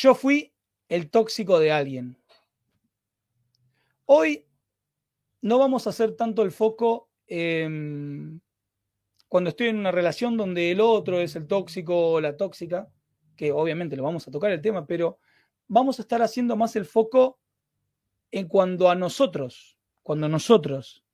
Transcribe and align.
Yo 0.00 0.14
fui 0.14 0.54
el 0.88 1.10
tóxico 1.10 1.58
de 1.58 1.72
alguien. 1.72 2.16
Hoy 4.06 4.46
no 5.40 5.58
vamos 5.58 5.86
a 5.86 5.90
hacer 5.90 6.14
tanto 6.14 6.42
el 6.42 6.52
foco 6.52 7.10
cuando 7.26 8.40
estoy 9.50 9.66
en 9.66 9.78
una 9.78 9.90
relación 9.90 10.36
donde 10.36 10.70
el 10.70 10.80
otro 10.80 11.20
es 11.20 11.34
el 11.34 11.48
tóxico 11.48 12.12
o 12.12 12.20
la 12.20 12.36
tóxica, 12.36 12.88
que 13.34 13.50
obviamente 13.50 13.96
lo 13.96 14.04
vamos 14.04 14.28
a 14.28 14.30
tocar 14.30 14.52
el 14.52 14.62
tema, 14.62 14.86
pero 14.86 15.18
vamos 15.66 15.98
a 15.98 16.02
estar 16.02 16.22
haciendo 16.22 16.54
más 16.54 16.76
el 16.76 16.84
foco 16.84 17.40
en 18.30 18.46
cuando 18.46 18.90
a 18.90 18.94
nosotros, 18.94 19.80
cuando 20.04 20.28
nosotros 20.28 21.04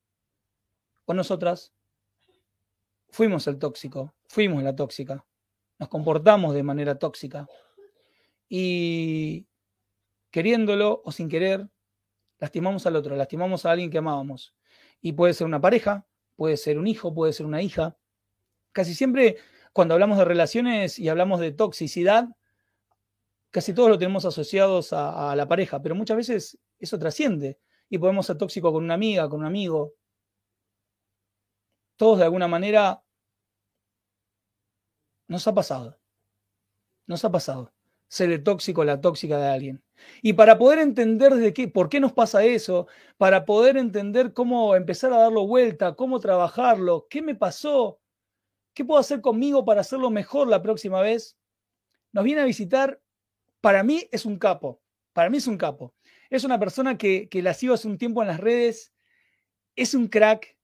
o 1.06 1.14
nosotras 1.14 1.72
fuimos 3.08 3.46
el 3.46 3.58
tóxico, 3.58 4.14
fuimos 4.26 4.62
la 4.62 4.76
tóxica, 4.76 5.24
nos 5.78 5.88
comportamos 5.88 6.52
de 6.52 6.62
manera 6.62 6.98
tóxica 6.98 7.48
y 8.56 9.48
queriéndolo 10.30 11.02
o 11.04 11.10
sin 11.10 11.28
querer, 11.28 11.68
lastimamos 12.38 12.86
al 12.86 12.94
otro, 12.94 13.16
lastimamos 13.16 13.66
a 13.66 13.72
alguien 13.72 13.90
que 13.90 13.98
amábamos. 13.98 14.54
Y 15.00 15.14
puede 15.14 15.34
ser 15.34 15.48
una 15.48 15.60
pareja, 15.60 16.06
puede 16.36 16.56
ser 16.56 16.78
un 16.78 16.86
hijo, 16.86 17.12
puede 17.12 17.32
ser 17.32 17.46
una 17.46 17.62
hija. 17.62 17.98
Casi 18.70 18.94
siempre 18.94 19.38
cuando 19.72 19.94
hablamos 19.94 20.18
de 20.18 20.24
relaciones 20.24 21.00
y 21.00 21.08
hablamos 21.08 21.40
de 21.40 21.50
toxicidad, 21.50 22.28
casi 23.50 23.74
todos 23.74 23.88
lo 23.88 23.98
tenemos 23.98 24.24
asociados 24.24 24.92
a, 24.92 25.34
la 25.34 25.48
pareja, 25.48 25.82
pero 25.82 25.96
muchas 25.96 26.16
veces 26.16 26.58
eso 26.78 26.96
trasciende 26.96 27.58
y 27.88 27.98
podemos 27.98 28.24
ser 28.24 28.38
tóxicos 28.38 28.70
con 28.70 28.84
una 28.84 28.94
amiga, 28.94 29.28
con 29.28 29.40
un 29.40 29.46
amigo. 29.46 29.94
Todos 31.96 32.18
de 32.18 32.24
alguna 32.24 32.46
manera 32.46 33.02
nos 35.26 35.44
ha 35.48 35.52
pasado. 35.52 35.98
Nos 37.08 37.24
ha 37.24 37.32
pasado 37.32 37.73
ser 38.14 38.30
el 38.30 38.44
tóxico 38.44 38.82
o 38.82 38.84
la 38.84 39.00
tóxica 39.00 39.38
de 39.38 39.48
alguien. 39.48 39.82
Y 40.22 40.34
para 40.34 40.56
poder 40.56 40.78
entender 40.78 41.34
de 41.34 41.52
qué, 41.52 41.66
por 41.66 41.88
qué 41.88 41.98
nos 41.98 42.12
pasa 42.12 42.44
eso, 42.44 42.86
para 43.16 43.44
poder 43.44 43.76
entender 43.76 44.32
cómo 44.32 44.76
empezar 44.76 45.12
a 45.12 45.18
darlo 45.18 45.48
vuelta, 45.48 45.96
cómo 45.96 46.20
trabajarlo, 46.20 47.08
qué 47.10 47.22
me 47.22 47.34
pasó, 47.34 47.98
qué 48.72 48.84
puedo 48.84 49.00
hacer 49.00 49.20
conmigo 49.20 49.64
para 49.64 49.80
hacerlo 49.80 50.10
mejor 50.10 50.46
la 50.46 50.62
próxima 50.62 51.00
vez, 51.00 51.36
nos 52.12 52.22
viene 52.22 52.42
a 52.42 52.44
visitar, 52.44 53.00
para 53.60 53.82
mí 53.82 54.06
es 54.12 54.24
un 54.24 54.38
capo, 54.38 54.80
para 55.12 55.28
mí 55.28 55.38
es 55.38 55.48
un 55.48 55.58
capo. 55.58 55.92
Es 56.30 56.44
una 56.44 56.60
persona 56.60 56.96
que, 56.96 57.28
que 57.28 57.42
la 57.42 57.52
sigo 57.52 57.74
hace 57.74 57.88
un 57.88 57.98
tiempo 57.98 58.22
en 58.22 58.28
las 58.28 58.38
redes, 58.38 58.92
es 59.74 59.92
un 59.92 60.06
crack, 60.06 60.56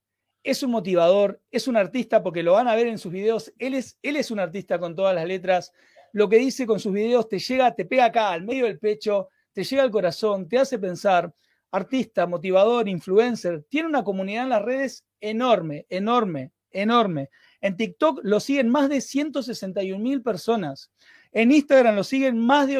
es 0.44 0.62
un 0.62 0.70
motivador, 0.70 1.42
es 1.50 1.66
un 1.66 1.76
artista, 1.76 2.22
porque 2.22 2.44
lo 2.44 2.52
van 2.52 2.68
a 2.68 2.76
ver 2.76 2.86
en 2.86 2.98
sus 2.98 3.10
videos, 3.10 3.52
él 3.58 3.74
es, 3.74 3.98
él 4.02 4.14
es 4.14 4.30
un 4.30 4.38
artista 4.38 4.78
con 4.78 4.94
todas 4.94 5.16
las 5.16 5.26
letras, 5.26 5.72
lo 6.12 6.28
que 6.28 6.38
dice 6.38 6.66
con 6.66 6.80
sus 6.80 6.92
videos 6.92 7.28
te 7.28 7.38
llega, 7.38 7.74
te 7.74 7.84
pega 7.84 8.06
acá, 8.06 8.32
al 8.32 8.44
medio 8.44 8.66
del 8.66 8.78
pecho, 8.78 9.28
te 9.52 9.64
llega 9.64 9.82
al 9.82 9.90
corazón, 9.90 10.48
te 10.48 10.58
hace 10.58 10.78
pensar. 10.78 11.32
Artista, 11.72 12.26
motivador, 12.26 12.88
influencer, 12.88 13.64
tiene 13.68 13.88
una 13.88 14.02
comunidad 14.02 14.42
en 14.42 14.48
las 14.48 14.62
redes 14.62 15.04
enorme, 15.20 15.86
enorme, 15.88 16.50
enorme. 16.72 17.30
En 17.60 17.76
TikTok 17.76 18.20
lo 18.24 18.40
siguen 18.40 18.68
más 18.68 18.88
de 18.88 19.00
161 19.00 20.02
mil 20.02 20.22
personas. 20.22 20.90
En 21.32 21.52
Instagram 21.52 21.94
lo 21.94 22.02
siguen 22.02 22.38
más 22.38 22.66
de 22.66 22.78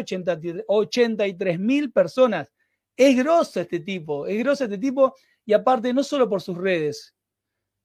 83 0.67 1.59
mil 1.61 1.93
personas. 1.93 2.53
Es 2.97 3.17
grosso 3.17 3.61
este 3.61 3.81
tipo, 3.81 4.27
es 4.27 4.39
grosso 4.39 4.65
este 4.65 4.79
tipo 4.79 5.15
y 5.45 5.53
aparte 5.53 5.93
no 5.95 6.03
solo 6.03 6.29
por 6.29 6.43
sus 6.43 6.59
redes, 6.59 7.15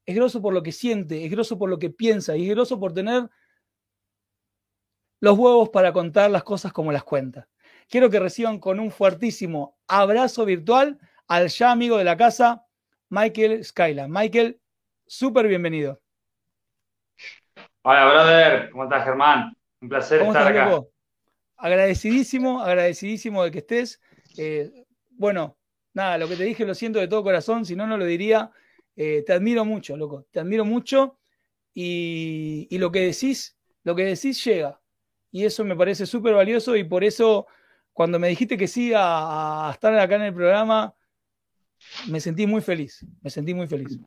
es 0.06 0.16
grosso 0.16 0.41
por 0.41 0.53
lo 0.53 0.62
que 0.62 0.72
siente, 0.72 1.23
es 1.23 1.31
grosso 1.31 1.57
por 1.57 1.69
lo 1.69 1.79
que 1.79 1.89
piensa 1.89 2.35
y 2.35 2.44
es 2.44 2.50
grosso 2.50 2.79
por 2.79 2.94
tener 2.94 3.29
los 5.25 5.40
huevos 5.40 5.69
para 5.69 5.91
contar 5.91 6.30
las 6.30 6.44
cosas 6.44 6.72
como 6.72 6.91
las 6.91 7.03
cuenta. 7.03 7.47
Quiero 7.90 8.12
que 8.12 8.19
reciban 8.19 8.59
con 8.59 8.80
un 8.80 8.91
fuertísimo 8.91 9.75
abrazo 9.88 10.46
virtual 10.46 11.00
al 11.28 11.47
ya 11.47 11.72
amigo 11.72 11.97
de 11.97 12.03
la 12.03 12.16
casa, 12.16 12.63
Michael 13.09 13.66
Skyla. 13.66 14.08
Michael, 14.08 14.59
súper 15.08 15.47
bienvenido. 15.47 16.00
Hola, 17.81 18.06
brother. 18.06 18.69
¿Cómo 18.69 18.84
estás, 18.84 19.03
Germán? 19.03 19.58
Un 19.81 19.90
placer 19.90 20.22
estar 20.22 20.47
acá. 20.47 20.84
Agradecidísimo, 21.57 22.62
agradecidísimo 22.62 23.44
de 23.44 23.50
que 23.50 23.59
estés. 23.59 24.00
Eh, 24.38 24.86
bueno, 25.09 25.57
nada, 25.96 26.19
lo 26.19 26.30
que 26.30 26.36
te 26.36 26.44
dije 26.44 26.68
lo 26.68 26.75
siento 26.75 27.00
de 27.00 27.07
todo 27.07 27.24
corazón, 27.24 27.66
si 27.66 27.75
no, 27.75 27.88
no 27.88 27.97
lo 27.97 28.06
diría. 28.06 28.52
Eh, 28.96 29.24
te 29.25 29.34
admiro 29.34 29.66
mucho, 29.66 29.97
loco. 29.97 30.28
Te 30.30 30.40
admiro 30.40 30.66
mucho 30.66 31.18
y, 31.74 32.68
y 32.69 32.78
lo 32.78 32.92
que 32.92 33.00
decís, 33.00 33.57
lo 33.81 33.96
que 33.96 34.06
decís 34.06 34.44
llega 34.44 34.80
y 35.35 35.44
eso 35.44 35.66
me 35.66 35.75
parece 35.75 36.06
súper 36.06 36.34
valioso 36.34 36.78
y 36.78 36.85
por 36.85 37.03
eso 37.03 37.46
cuando 37.91 38.18
me 38.18 38.29
dijiste 38.29 38.56
que 38.57 38.69
sí 38.69 38.94
a, 38.96 39.69
estar 39.69 39.94
acá 40.00 40.16
en 40.16 40.22
el 40.22 40.34
programa, 40.34 40.94
me 42.07 42.22
sentí 42.22 42.47
muy 42.47 42.62
feliz, 42.62 43.06
me 43.22 43.29
sentí 43.29 43.53
muy 43.53 43.68
feliz. 43.68 44.00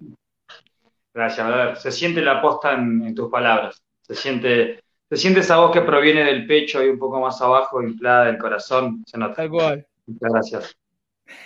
Gracias, 1.13 1.47
ver, 1.47 1.77
Se 1.77 1.93
siente 1.93 2.23
la 2.23 2.39
aposta 2.39 2.73
en, 2.73 3.15
tus 3.15 3.31
palabras, 3.31 3.83
se 4.01 4.15
siente, 4.15 4.83
se 5.07 5.17
siente 5.19 5.41
esa 5.41 5.59
voz 5.59 5.71
que 5.71 5.83
proviene 5.83 6.25
del 6.25 6.47
pecho 6.47 6.83
y 6.83 6.89
un 6.89 6.99
poco 6.99 7.21
más 7.21 7.43
abajo, 7.43 7.83
inflada 7.83 8.25
del 8.25 8.39
corazón, 8.39 9.05
se 9.07 9.19
nota. 9.19 9.35
Tal 9.35 9.51
cual. 9.51 9.87
Muchas 10.07 10.33
gracias. 10.33 10.77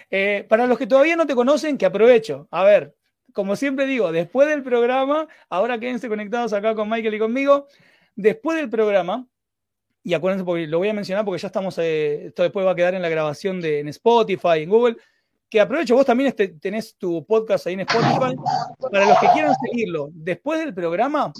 Eh, 0.08 0.46
para 0.48 0.68
los 0.68 0.78
que 0.78 0.86
todavía 0.86 1.16
no 1.16 1.26
te 1.26 1.34
conocen, 1.34 1.76
que 1.76 1.86
aprovecho. 1.86 2.46
A 2.52 2.62
ver, 2.62 2.94
como 3.32 3.56
siempre 3.56 3.86
digo, 3.86 4.12
después 4.12 4.46
del 4.46 4.62
programa, 4.62 5.26
ahora 5.50 5.80
quédense 5.80 6.08
conectados 6.08 6.52
acá 6.52 6.72
con 6.76 6.88
Michael 6.88 7.14
y 7.14 7.18
conmigo. 7.18 7.66
Después 8.14 8.58
del 8.58 8.70
programa, 8.70 9.26
y 10.04 10.14
acuérdense, 10.14 10.44
porque 10.44 10.66
lo 10.66 10.78
voy 10.78 10.88
a 10.88 10.94
mencionar 10.94 11.24
porque 11.24 11.40
ya 11.40 11.46
estamos, 11.46 11.78
eh, 11.78 12.26
esto 12.26 12.42
después 12.42 12.66
va 12.66 12.72
a 12.72 12.74
quedar 12.74 12.94
en 12.94 13.02
la 13.02 13.08
grabación 13.08 13.60
de, 13.60 13.80
en 13.80 13.88
Spotify, 13.88 14.62
en 14.62 14.70
Google, 14.70 14.96
que 15.48 15.60
aprovecho, 15.60 15.94
vos 15.94 16.06
también 16.06 16.28
este, 16.28 16.48
tenés 16.48 16.96
tu 16.96 17.26
podcast 17.26 17.66
ahí 17.66 17.74
en 17.74 17.80
Spotify, 17.80 18.34
para 18.90 19.06
los 19.06 19.18
que 19.18 19.28
quieran 19.34 19.54
seguirlo, 19.62 20.08
después 20.12 20.58
del 20.58 20.72
programa, 20.72 21.32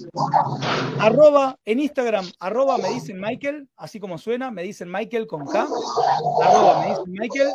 arroba 0.98 1.58
en 1.64 1.80
Instagram, 1.80 2.26
arroba 2.38 2.76
me 2.78 2.90
dicen 2.90 3.18
Michael, 3.18 3.68
así 3.76 3.98
como 3.98 4.18
suena, 4.18 4.50
me 4.50 4.62
dicen 4.62 4.90
Michael 4.90 5.26
con 5.26 5.46
K, 5.46 5.66
arroba 6.42 6.80
me 6.82 6.90
dicen 6.90 7.04
Michael, 7.08 7.48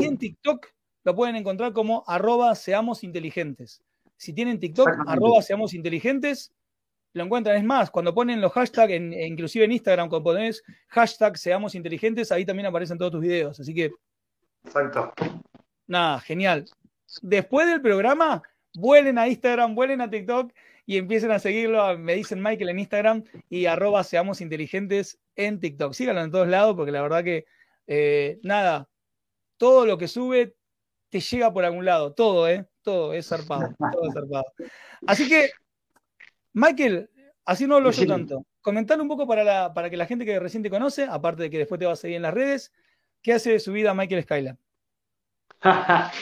y 0.00 0.04
en 0.04 0.16
TikTok 0.16 0.68
lo 1.04 1.14
pueden 1.14 1.36
encontrar 1.36 1.72
como 1.72 2.04
arroba 2.06 2.54
seamos 2.54 3.02
inteligentes. 3.04 3.82
Si 4.16 4.32
tienen 4.32 4.58
TikTok, 4.58 4.88
arroba 5.06 5.42
seamos 5.42 5.74
inteligentes, 5.74 6.52
lo 7.16 7.24
encuentran. 7.24 7.56
Es 7.56 7.64
más, 7.64 7.90
cuando 7.90 8.14
ponen 8.14 8.42
los 8.42 8.52
hashtags, 8.52 8.92
inclusive 8.92 9.64
en 9.64 9.72
Instagram, 9.72 10.10
cuando 10.10 10.24
pones 10.24 10.62
hashtag 10.88 11.38
seamos 11.38 11.74
inteligentes, 11.74 12.30
ahí 12.30 12.44
también 12.44 12.66
aparecen 12.66 12.98
todos 12.98 13.12
tus 13.12 13.22
videos. 13.22 13.58
Así 13.58 13.74
que. 13.74 13.90
Exacto. 14.64 15.14
Nada, 15.86 16.20
genial. 16.20 16.66
Después 17.22 17.68
del 17.68 17.80
programa, 17.80 18.42
vuelen 18.74 19.16
a 19.16 19.28
Instagram, 19.28 19.74
vuelen 19.74 20.02
a 20.02 20.10
TikTok 20.10 20.52
y 20.84 20.98
empiecen 20.98 21.30
a 21.30 21.38
seguirlo. 21.38 21.96
Me 21.96 22.14
dicen 22.16 22.42
Michael 22.42 22.68
en 22.68 22.80
Instagram 22.80 23.24
y 23.48 23.64
arroba 23.64 24.04
seamos 24.04 24.42
inteligentes 24.42 25.18
en 25.36 25.58
TikTok. 25.58 25.94
Síganlo 25.94 26.22
en 26.22 26.30
todos 26.30 26.48
lados 26.48 26.76
porque 26.76 26.92
la 26.92 27.00
verdad 27.00 27.24
que, 27.24 27.46
eh, 27.86 28.38
nada, 28.42 28.90
todo 29.56 29.86
lo 29.86 29.96
que 29.96 30.08
sube 30.08 30.54
te 31.08 31.20
llega 31.20 31.50
por 31.50 31.64
algún 31.64 31.86
lado. 31.86 32.12
Todo, 32.12 32.46
¿eh? 32.46 32.66
Todo 32.82 33.14
es 33.14 33.26
zarpado. 33.26 33.74
Todo 33.78 34.06
es 34.06 34.12
zarpado. 34.12 34.44
Así 35.06 35.26
que 35.30 35.48
Michael, 36.56 37.10
así 37.44 37.66
no 37.66 37.76
hablo 37.76 37.90
yo 37.90 38.06
tanto. 38.06 38.46
Comentar 38.62 38.98
un 38.98 39.08
poco 39.08 39.26
para, 39.26 39.74
para 39.74 39.90
que 39.90 39.96
la 39.98 40.06
gente 40.06 40.24
que 40.24 40.40
recién 40.40 40.62
te 40.62 40.70
conoce, 40.70 41.04
aparte 41.04 41.42
de 41.44 41.50
que 41.50 41.58
después 41.58 41.78
te 41.78 41.84
va 41.84 41.92
a 41.92 41.96
seguir 41.96 42.16
en 42.16 42.22
las 42.22 42.32
redes, 42.32 42.72
¿qué 43.22 43.34
hace 43.34 43.52
de 43.52 43.60
su 43.60 43.72
vida 43.72 43.92
Michael 43.94 44.22
Skylar? 44.22 44.56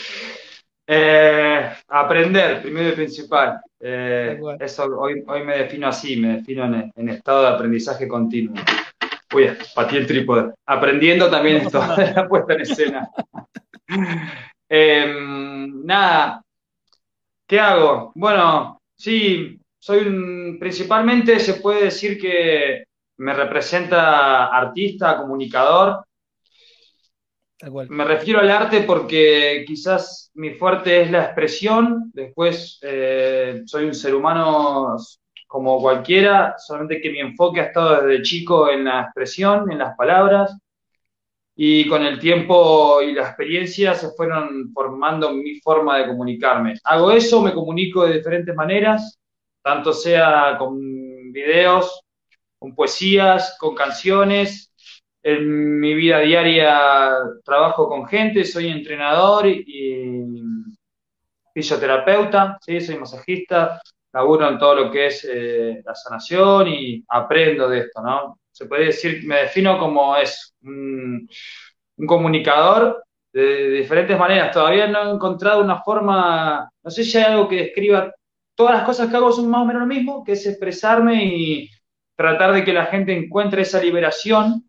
Eh, 0.87 1.73
aprender, 1.89 2.61
primero 2.61 2.91
y 2.91 2.93
principal. 2.93 3.59
Eh, 3.81 4.39
eso 4.61 4.85
hoy, 4.99 5.25
hoy 5.27 5.43
me 5.43 5.57
defino 5.57 5.89
así, 5.89 6.15
me 6.17 6.35
defino 6.37 6.91
en, 6.95 7.09
estado 7.09 7.41
de 7.41 7.49
aprendizaje 7.49 8.07
continuo. 8.07 8.63
Uy, 9.35 9.49
patí 9.75 9.97
el 9.97 10.07
trípode. 10.07 10.53
Aprendiendo 10.67 11.31
también 11.31 11.57
esto 11.57 11.81
de 11.97 12.13
la 12.13 12.29
puesta 12.29 12.53
en 12.53 12.61
escena. 12.61 13.09
Em, 14.69 15.87
nada, 15.87 16.43
¿qué 17.47 17.61
hago? 17.61 18.13
Bueno, 18.15 18.83
sí, 18.95 19.59
soy 19.85 20.57
principalmente 20.59 21.39
se 21.39 21.55
puede 21.61 21.85
decir 21.85 22.19
que 22.19 22.85
me 23.19 23.35
representa 23.35 24.47
artista, 24.47 25.19
comunicador. 25.19 26.07
Me 27.91 28.05
refiero 28.07 28.41
al 28.41 28.51
arte 28.51 28.81
porque 28.81 29.63
quizás 29.67 30.31
mi 30.37 30.55
fuerte 30.55 31.03
es 31.03 31.11
la 31.11 31.25
expresión, 31.25 32.11
después 32.15 32.79
eh, 32.81 33.61
soy 33.67 33.85
un 33.85 33.95
ser 33.95 34.15
humano 34.15 34.97
como 35.47 35.79
cualquiera, 35.79 36.55
solamente 36.57 37.03
que 37.03 37.11
mi 37.11 37.21
enfoque 37.21 37.61
ha 37.61 37.65
estado 37.65 38.07
desde 38.07 38.23
chico 38.23 38.71
en 38.71 38.85
la 38.85 39.03
expresión, 39.03 39.71
en 39.71 39.81
las 39.81 39.95
palabras, 39.97 40.57
y 41.55 41.87
con 41.89 42.03
el 42.03 42.19
tiempo 42.19 43.03
y 43.03 43.13
la 43.13 43.25
experiencia 43.25 43.93
se 43.93 44.13
fueron 44.13 44.73
formando 44.73 45.31
mi 45.35 45.61
forma 45.61 45.99
de 45.99 46.07
comunicarme. 46.07 46.73
Hago 46.85 47.13
eso, 47.13 47.43
me 47.43 47.53
comunico 47.53 48.07
de 48.07 48.15
diferentes 48.15 48.55
maneras, 48.55 49.21
tanto 49.64 49.94
sea 49.94 50.56
con 50.58 51.32
videos, 51.32 52.02
con 52.58 52.75
poesías, 52.75 53.56
con 53.58 53.75
canciones. 53.75 54.70
En 55.22 55.81
mi 55.81 55.94
vida 55.94 56.19
diaria 56.19 57.16
trabajo 57.43 57.88
con 57.88 58.06
gente, 58.06 58.44
soy 58.44 58.69
entrenador 58.69 59.46
y 59.46 60.22
fisioterapeuta, 61.55 62.58
¿sí? 62.61 62.78
soy 62.78 62.99
masajista, 62.99 63.81
laburo 64.12 64.49
en 64.49 64.58
todo 64.58 64.75
lo 64.75 64.90
que 64.90 65.06
es 65.06 65.26
eh, 65.31 65.81
la 65.82 65.94
sanación 65.94 66.69
y 66.69 67.02
aprendo 67.08 67.66
de 67.66 67.81
esto, 67.81 68.02
¿no? 68.02 68.38
Se 68.52 68.66
puede 68.66 68.87
decir, 68.87 69.22
me 69.25 69.37
defino 69.37 69.78
como 69.78 70.14
es 70.16 70.55
un, 70.62 71.26
comunicador 72.06 73.02
de, 73.32 73.70
diferentes 73.70 74.19
maneras. 74.19 74.52
Todavía 74.52 74.88
no 74.88 75.08
he 75.08 75.14
encontrado 75.14 75.62
una 75.62 75.82
forma, 75.82 76.70
no 76.82 76.90
sé 76.90 77.02
si 77.02 77.16
hay 77.16 77.25
algo 77.25 77.49
que 77.49 77.56
describa, 77.56 78.12
todas 78.55 78.75
las 78.75 78.85
cosas 78.85 79.09
que 79.09 79.17
hago 79.17 79.33
son 79.33 79.49
más 79.49 79.62
o 79.62 79.65
menos 79.67 79.83
lo 79.83 79.89
mismo, 79.89 80.25
que 80.25 80.33
es 80.33 80.47
expresarme 80.47 81.25
y 81.25 81.71
tratar 82.17 82.53
de 82.53 82.65
que 82.65 82.73
la 82.73 82.87
gente 82.87 83.17
encuentre 83.17 83.62
esa 83.62 83.81
liberación, 83.81 84.69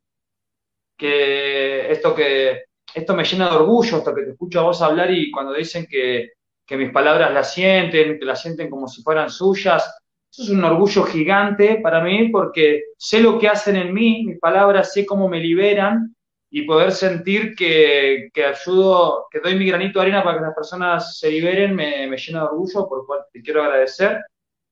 que 0.98 1.92
esto 1.92 2.16
que 2.16 2.66
esto 2.94 3.16
me 3.16 3.26
llena 3.26 3.50
de 3.50 3.56
orgullo, 3.58 3.98
esto 3.98 4.16
que 4.16 4.24
te 4.24 4.32
escucho 4.32 4.60
a 4.60 4.64
vos 4.64 4.82
hablar 4.82 5.12
y 5.12 5.30
cuando 5.30 5.54
dicen 5.54 5.86
que 5.90 6.32
que 6.66 6.78
mis 6.78 6.92
palabras 6.92 7.32
las 7.34 7.54
sienten, 7.54 8.18
que 8.20 8.26
las 8.26 8.42
sienten 8.42 8.70
como 8.70 8.88
si 8.88 9.04
fueran 9.04 9.30
suyas. 9.30 9.96
Eso 10.32 10.44
es 10.44 10.50
un 10.50 10.64
orgullo 10.64 11.04
gigante 11.04 11.80
para 11.82 12.02
mí 12.02 12.30
porque 12.30 12.84
sé 12.98 13.22
lo 13.22 13.40
que 13.40 13.48
hacen 13.48 13.76
en 13.76 13.94
mí, 13.94 14.26
mis 14.26 14.40
palabras, 14.40 14.92
sé 14.92 15.06
cómo 15.06 15.30
me 15.30 15.40
liberan 15.40 16.15
y 16.58 16.62
poder 16.62 16.94
sentir 16.94 17.54
que, 17.54 18.30
que 18.34 18.46
ayudo, 18.46 19.28
que 19.30 19.42
doy 19.42 19.58
mi 19.58 19.66
granito 19.66 20.00
de 20.00 20.04
arena 20.06 20.24
para 20.24 20.38
que 20.38 20.46
las 20.46 20.56
personas 20.56 21.20
se 21.20 21.30
liberen, 21.30 21.76
me, 21.76 22.08
me 22.08 22.16
llena 22.16 22.40
de 22.40 22.46
orgullo, 22.46 22.88
por 22.88 23.00
lo 23.00 23.06
cual 23.06 23.20
te 23.30 23.42
quiero 23.42 23.62
agradecer. 23.62 24.22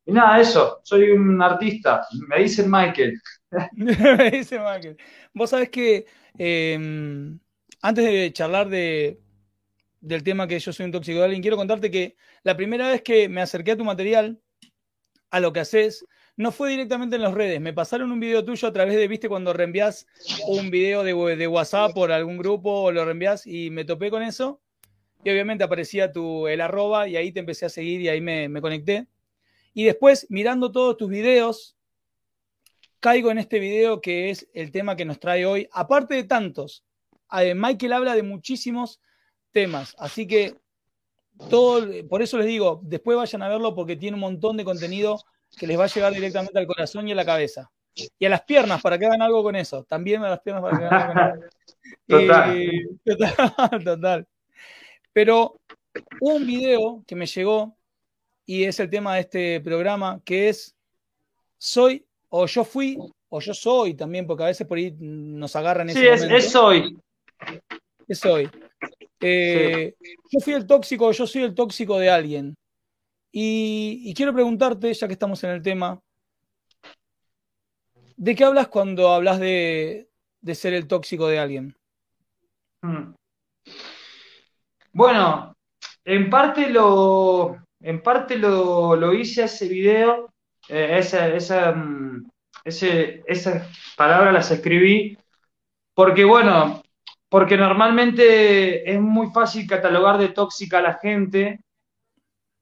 Y 0.05 0.13
nada, 0.13 0.39
eso, 0.39 0.79
soy 0.81 1.11
un 1.11 1.41
artista, 1.41 2.07
me 2.29 2.39
dicen 2.39 2.71
Michael. 2.71 3.19
me 3.73 4.31
dice 4.31 4.59
Michael. 4.59 4.95
Vos 5.33 5.49
sabés 5.49 5.69
que 5.71 6.05
em, 6.37 7.37
antes 7.81 8.05
de 8.05 8.31
charlar 8.31 8.69
de, 8.69 9.19
del 9.99 10.23
tema 10.23 10.47
que 10.47 10.59
yo 10.59 10.71
soy 10.71 10.85
un 10.85 10.93
tóxico 10.93 11.19
de 11.19 11.25
alguien, 11.25 11.41
quiero 11.41 11.57
contarte 11.57 11.91
que 11.91 12.15
la 12.43 12.55
primera 12.55 12.91
vez 12.91 13.01
que 13.01 13.27
me 13.27 13.41
acerqué 13.41 13.71
a 13.71 13.77
tu 13.77 13.83
material, 13.83 14.39
a 15.31 15.41
lo 15.41 15.51
que 15.51 15.59
haces, 15.59 16.05
no 16.35 16.51
fue 16.51 16.71
directamente 16.71 17.15
en 17.15 17.21
las 17.21 17.33
redes. 17.33 17.61
Me 17.61 17.73
pasaron 17.73 18.11
un 18.11 18.19
video 18.19 18.43
tuyo 18.43 18.67
a 18.67 18.73
través 18.73 18.95
de, 18.95 19.07
viste, 19.07 19.29
cuando 19.29 19.53
reenvías 19.53 20.07
un 20.47 20.71
video 20.71 21.03
de, 21.03 21.13
de, 21.35 21.47
WhatsApp 21.47 21.93
por 21.93 22.11
algún 22.11 22.37
grupo 22.37 22.71
o 22.83 22.91
lo 22.91 23.05
reenvías 23.05 23.45
y 23.45 23.69
me 23.69 23.85
topé 23.85 24.09
con 24.09 24.23
eso. 24.23 24.59
Y 25.23 25.29
obviamente 25.29 25.63
aparecía 25.63 26.11
tu, 26.11 26.47
el 26.47 26.59
arroba 26.59 27.07
y 27.07 27.15
ahí 27.15 27.31
te 27.31 27.39
empecé 27.39 27.65
a 27.65 27.69
seguir 27.69 28.01
y 28.01 28.09
ahí 28.09 28.19
me, 28.19 28.61
conecté. 28.61 29.07
Y 29.73 29.85
después, 29.85 30.27
mirando 30.29 30.71
todos 30.71 30.97
tus 30.97 31.09
videos, 31.09 31.77
caigo 32.99 33.31
en 33.31 33.37
este 33.37 33.59
video 33.59 34.01
que 34.01 34.29
es 34.29 34.49
el 34.53 34.71
tema 34.71 34.95
que 34.95 35.05
nos 35.05 35.19
trae 35.19 35.45
hoy. 35.45 35.69
Aparte 35.71 36.15
de 36.15 36.23
tantos, 36.23 36.83
eh, 37.39 37.53
Michael 37.55 37.93
habla 37.93 38.15
de 38.15 38.23
muchísimos 38.23 38.99
temas. 39.51 39.95
Así 39.97 40.27
que 40.27 40.57
todo, 41.49 41.87
por 42.09 42.21
eso 42.21 42.37
les 42.37 42.47
digo, 42.47 42.81
después 42.83 43.17
vayan 43.17 43.43
a 43.43 43.49
verlo 43.49 43.75
porque 43.75 43.95
tiene 43.95 44.15
un 44.15 44.21
montón 44.21 44.57
de 44.57 44.65
contenido 44.65 45.23
que 45.57 45.67
les 45.67 45.79
va 45.79 45.85
a 45.85 45.87
llegar 45.87 46.13
directamente 46.13 46.57
al 46.59 46.67
corazón 46.67 47.07
y 47.07 47.11
a 47.11 47.15
la 47.15 47.25
cabeza. 47.25 47.69
Y 47.95 48.25
a 48.25 48.29
las 48.29 48.41
piernas 48.41 48.81
para 48.81 48.97
que 48.97 49.05
hagan 49.05 49.21
algo 49.21 49.43
con 49.43 49.55
eso. 49.55 49.83
También 49.83 50.23
a 50.23 50.29
las 50.29 50.39
piernas 50.41 50.63
para 50.63 50.77
que 50.77 50.85
hagan 50.85 51.17
algo 51.17 51.33
con 51.35 51.43
eso. 51.43 51.57
Total. 52.07 52.57
Eh, 52.57 52.87
total, 53.05 53.83
total. 53.83 54.27
Pero 55.11 55.59
hubo 56.19 56.35
un 56.35 56.45
video 56.45 57.03
que 57.05 57.15
me 57.15 57.25
llegó 57.25 57.77
y 58.45 58.63
es 58.63 58.79
el 58.79 58.89
tema 58.89 59.15
de 59.15 59.21
este 59.21 59.61
programa 59.61 60.21
que 60.25 60.49
es 60.49 60.75
soy 61.57 62.05
o 62.29 62.45
yo 62.45 62.63
fui 62.63 62.97
o 63.29 63.39
yo 63.39 63.53
soy 63.53 63.93
también, 63.93 64.27
porque 64.27 64.43
a 64.43 64.47
veces 64.47 64.67
por 64.67 64.77
ahí 64.77 64.95
nos 64.99 65.55
agarran 65.55 65.89
ese 65.89 65.99
Sí, 65.99 66.07
es, 66.07 66.23
es 66.23 66.51
soy. 66.51 66.97
Es 68.07 68.19
soy. 68.19 68.49
Eh, 69.19 69.95
yo 70.29 70.39
fui 70.39 70.53
el 70.53 70.67
tóxico, 70.67 71.11
yo 71.11 71.25
soy 71.25 71.43
el 71.43 71.55
tóxico 71.55 71.97
de 71.97 72.09
alguien. 72.09 72.55
Y, 73.35 74.13
quiero 74.13 74.31
preguntarte, 74.31 74.93
ya 74.93 75.07
que 75.07 75.13
estamos 75.13 75.43
en 75.43 75.49
el 75.49 75.63
tema, 75.63 75.99
¿de 78.15 78.35
qué 78.35 78.43
hablas 78.45 78.67
cuando 78.67 79.11
hablas 79.11 79.39
de, 79.39 80.07
ser 80.53 80.75
el 80.75 80.87
tóxico 80.87 81.27
de 81.27 81.39
alguien? 81.39 81.75
Hmm. 82.83 83.15
Bueno, 84.91 85.55
en 86.05 86.29
parte 86.29 86.69
lo, 86.69 87.57
en 87.79 88.03
parte 88.03 88.37
lo, 88.37 89.13
hice 89.15 89.45
ese 89.45 89.67
video, 89.67 90.31
eh, 90.69 90.97
esa, 90.99 91.27
esa, 91.29 91.71
mm, 91.71 92.29
esas 92.63 93.67
palabras 93.97 94.31
las 94.31 94.51
escribí, 94.51 95.17
porque 95.95 96.23
bueno, 96.23 96.83
porque 97.29 97.57
normalmente 97.57 98.87
es 98.91 99.01
muy 99.01 99.31
fácil 99.31 99.65
catalogar 99.65 100.19
de 100.19 100.29
tóxica 100.29 100.77
a 100.77 100.83
la 100.83 100.99
gente, 100.99 101.62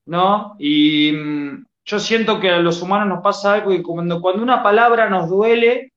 ¿no? 0.06 0.56
Y 0.59 1.12
mm, 1.12 1.65
yo 1.86 2.00
siento 2.00 2.39
que 2.39 2.50
a 2.50 2.59
los 2.59 2.81
humanos 2.81 3.07
nos 3.07 3.24
pasa 3.24 3.53
algo 3.56 3.71
que 3.71 3.83
cuando, 3.83 4.21
cuando 4.21 4.44
una 4.44 4.63
palabra 4.63 5.09
nos 5.09 5.30
duele, 5.30 5.92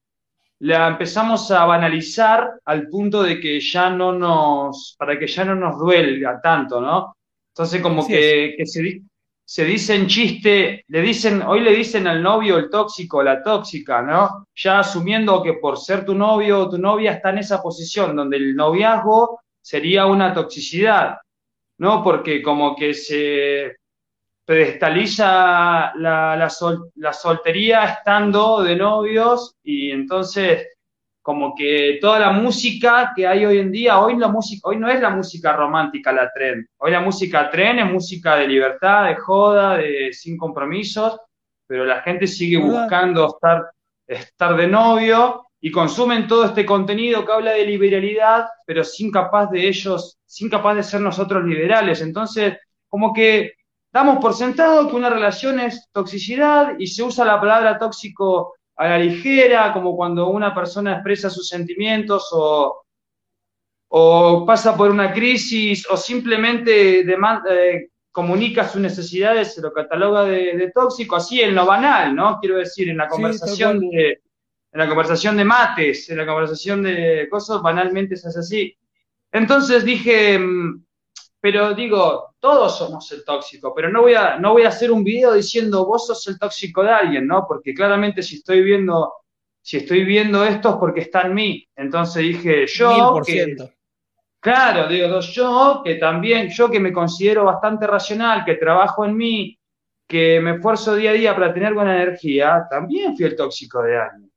la 0.60 0.88
empezamos 0.88 1.50
a 1.50 1.64
banalizar 1.66 2.60
al 2.64 2.88
punto 2.88 3.22
de 3.22 3.40
que 3.40 3.60
ya 3.60 3.90
no 3.90 4.12
nos, 4.12 4.94
para 4.98 5.18
que 5.18 5.26
ya 5.26 5.44
no 5.44 5.54
nos 5.54 5.78
duelga 5.78 6.40
tanto, 6.40 6.80
¿no? 6.80 7.16
Entonces 7.52 7.82
como 7.82 8.06
que, 8.06 8.54
que, 8.56 8.66
se, 8.66 9.02
se 9.44 9.64
dicen 9.64 10.06
chiste, 10.06 10.84
le 10.88 11.02
dicen, 11.02 11.42
hoy 11.42 11.60
le 11.60 11.74
dicen 11.74 12.06
al 12.06 12.22
novio 12.22 12.56
el 12.56 12.70
tóxico, 12.70 13.22
la 13.22 13.42
tóxica, 13.42 14.02
¿no? 14.02 14.46
Ya 14.54 14.80
asumiendo 14.80 15.42
que 15.42 15.54
por 15.54 15.78
ser 15.78 16.04
tu 16.04 16.14
novio 16.14 16.60
o 16.60 16.70
tu 16.70 16.78
novia 16.78 17.12
está 17.12 17.30
en 17.30 17.38
esa 17.38 17.62
posición 17.62 18.16
donde 18.16 18.38
el 18.38 18.56
noviazgo 18.56 19.40
sería 19.60 20.06
una 20.06 20.32
toxicidad, 20.32 21.18
¿no? 21.78 22.02
Porque 22.02 22.42
como 22.42 22.74
que 22.74 22.94
se 22.94 23.76
pedestaliza 24.44 25.92
la, 25.96 26.36
la, 26.36 26.48
la 26.96 27.12
soltería 27.12 27.84
estando 27.84 28.62
de 28.62 28.76
novios 28.76 29.56
y 29.62 29.90
entonces 29.90 30.68
como 31.22 31.54
que 31.54 31.96
toda 32.02 32.18
la 32.18 32.32
música 32.32 33.14
que 33.16 33.26
hay 33.26 33.46
hoy 33.46 33.56
en 33.56 33.72
día, 33.72 33.98
hoy, 33.98 34.18
la 34.18 34.28
música, 34.28 34.68
hoy 34.68 34.76
no 34.76 34.90
es 34.90 35.00
la 35.00 35.08
música 35.08 35.54
romántica 35.54 36.12
la 36.12 36.30
tren, 36.30 36.68
hoy 36.76 36.90
la 36.90 37.00
música 37.00 37.48
tren 37.48 37.78
es 37.78 37.90
música 37.90 38.36
de 38.36 38.46
libertad, 38.46 39.06
de 39.06 39.16
joda, 39.16 39.78
de 39.78 40.12
sin 40.12 40.36
compromisos, 40.36 41.18
pero 41.66 41.86
la 41.86 42.02
gente 42.02 42.26
sigue 42.26 42.58
buscando 42.58 43.26
estar, 43.26 43.70
estar 44.06 44.54
de 44.54 44.66
novio 44.66 45.46
y 45.62 45.70
consumen 45.70 46.28
todo 46.28 46.44
este 46.44 46.66
contenido 46.66 47.24
que 47.24 47.32
habla 47.32 47.52
de 47.52 47.64
liberalidad, 47.64 48.46
pero 48.66 48.84
sin 48.84 49.10
capaz 49.10 49.46
de 49.46 49.66
ellos, 49.66 50.18
sin 50.26 50.50
capaz 50.50 50.74
de 50.74 50.82
ser 50.82 51.00
nosotros 51.00 51.42
liberales. 51.44 52.02
Entonces, 52.02 52.58
como 52.86 53.14
que 53.14 53.54
damos 53.94 54.18
por 54.18 54.34
sentado 54.34 54.88
que 54.88 54.96
una 54.96 55.08
relación 55.08 55.60
es 55.60 55.88
toxicidad 55.92 56.74
y 56.80 56.88
se 56.88 57.04
usa 57.04 57.24
la 57.24 57.40
palabra 57.40 57.78
tóxico 57.78 58.54
a 58.74 58.88
la 58.88 58.98
ligera, 58.98 59.72
como 59.72 59.94
cuando 59.94 60.28
una 60.30 60.52
persona 60.52 60.94
expresa 60.94 61.30
sus 61.30 61.46
sentimientos 61.46 62.28
o, 62.32 62.82
o 63.90 64.44
pasa 64.44 64.76
por 64.76 64.90
una 64.90 65.12
crisis 65.12 65.88
o 65.88 65.96
simplemente 65.96 67.02
eh, 67.02 67.88
comunica 68.10 68.68
sus 68.68 68.80
necesidades, 68.80 69.54
se 69.54 69.62
lo 69.62 69.72
cataloga 69.72 70.24
de, 70.24 70.72
tóxico, 70.74 71.14
así 71.14 71.40
en 71.40 71.54
lo 71.54 71.64
banal, 71.64 72.16
¿no? 72.16 72.38
Quiero 72.40 72.56
decir, 72.56 72.88
en 72.88 72.96
la 72.96 73.06
conversación 73.06 73.78
de 73.78 74.22
en 74.72 74.80
la 74.80 74.88
conversación 74.88 75.36
de 75.36 75.44
mates, 75.44 76.10
en 76.10 76.16
la 76.16 76.26
conversación 76.26 76.82
de 76.82 77.28
cosas, 77.30 77.62
banalmente 77.62 78.16
se 78.16 78.26
hace 78.26 78.40
así. 78.40 78.76
Entonces 79.30 79.84
dije, 79.84 80.36
mm, 80.36 80.83
pero 81.44 81.74
digo, 81.74 82.36
todos 82.40 82.78
somos 82.78 83.12
el 83.12 83.22
tóxico, 83.22 83.74
pero 83.74 83.90
no 83.90 84.00
voy, 84.00 84.14
a, 84.14 84.38
no 84.38 84.54
voy 84.54 84.62
a 84.62 84.68
hacer 84.68 84.90
un 84.90 85.04
video 85.04 85.34
diciendo 85.34 85.84
vos 85.84 86.06
sos 86.06 86.26
el 86.28 86.38
tóxico 86.38 86.82
de 86.82 86.88
alguien, 86.88 87.26
¿no? 87.26 87.44
Porque 87.46 87.74
claramente 87.74 88.22
si 88.22 88.36
estoy 88.36 88.62
viendo, 88.62 89.12
si 89.60 89.76
estoy 89.76 90.06
viendo 90.06 90.42
esto 90.42 90.70
es 90.70 90.76
porque 90.76 91.02
está 91.02 91.20
en 91.20 91.34
mí. 91.34 91.68
Entonces 91.76 92.22
dije, 92.22 92.66
yo, 92.66 93.20
que, 93.22 93.56
claro, 94.40 94.88
digo, 94.88 95.20
yo 95.20 95.82
que 95.84 95.96
también, 95.96 96.48
yo 96.48 96.70
que 96.70 96.80
me 96.80 96.94
considero 96.94 97.44
bastante 97.44 97.86
racional, 97.86 98.42
que 98.42 98.54
trabajo 98.54 99.04
en 99.04 99.14
mí, 99.14 99.58
que 100.08 100.40
me 100.40 100.52
esfuerzo 100.52 100.94
día 100.94 101.10
a 101.10 101.12
día 101.12 101.34
para 101.34 101.52
tener 101.52 101.74
buena 101.74 101.94
energía, 101.94 102.66
también 102.70 103.14
fui 103.14 103.26
el 103.26 103.36
tóxico 103.36 103.82
de 103.82 103.98
alguien. 103.98 104.32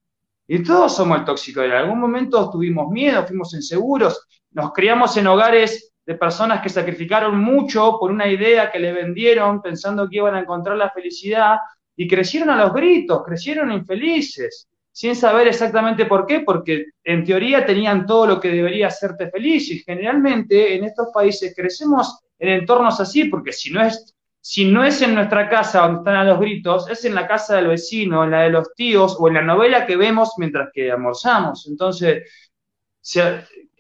Y 0.46 0.62
todos 0.62 0.94
somos 0.94 1.20
el 1.20 1.24
tóxico. 1.24 1.62
En 1.64 1.72
algún 1.72 2.02
momento 2.02 2.50
tuvimos 2.50 2.92
miedo, 2.92 3.26
fuimos 3.26 3.54
inseguros, 3.54 4.28
nos 4.52 4.74
criamos 4.74 5.16
en 5.16 5.28
hogares 5.28 5.94
de 6.08 6.16
personas 6.16 6.62
que 6.62 6.70
sacrificaron 6.70 7.38
mucho 7.38 7.98
por 8.00 8.12
una 8.12 8.28
idea 8.28 8.72
que 8.72 8.80
le 8.80 8.94
vendieron 8.94 9.62
pensando 9.62 10.08
que 10.10 10.16
iban 10.16 10.36
a 10.36 10.40
encontrar 10.40 10.78
la 10.78 10.90
felicidad 10.90 11.58
y 11.98 12.08
crecieron 12.08 12.50
a 12.50 12.56
los 12.56 12.74
gritos, 12.74 13.24
crecieron 13.26 13.74
infelices, 13.74 14.70
sin 14.90 15.18
saber 15.18 15.50
exactamente 15.50 16.06
por 16.06 16.26
qué, 16.26 16.40
porque 16.40 16.86
en 17.04 17.26
teoría 17.26 17.66
tenían 17.66 18.06
todo 18.06 18.26
lo 18.26 18.40
que 18.40 18.48
debería 18.48 18.88
hacerte 18.88 19.30
feliz 19.30 19.70
y 19.70 19.80
generalmente 19.80 20.76
en 20.76 20.86
estos 20.86 21.10
países 21.14 21.54
crecemos 21.54 22.22
en 22.40 22.50
entornos 22.50 23.02
así, 23.02 23.26
porque 23.26 23.52
si 23.52 23.72
no 23.72 23.82
es 23.82 24.14
si 24.40 24.64
no 24.64 24.86
es 24.86 25.02
en 25.02 25.14
nuestra 25.14 25.50
casa 25.50 25.82
donde 25.82 25.98
están 26.00 26.16
a 26.16 26.24
los 26.24 26.40
gritos, 26.40 26.90
es 26.90 27.04
en 27.04 27.16
la 27.16 27.28
casa 27.28 27.58
del 27.58 27.68
vecino, 27.68 28.24
en 28.24 28.32
la 28.32 28.44
de 28.44 28.50
los 28.50 28.74
tíos 28.76 29.18
o 29.20 29.28
en 29.28 29.34
la 29.34 29.42
novela 29.42 29.86
que 29.86 29.98
vemos 29.98 30.36
mientras 30.38 30.70
que 30.74 30.90
almorzamos. 30.90 31.68
Entonces, 31.68 32.24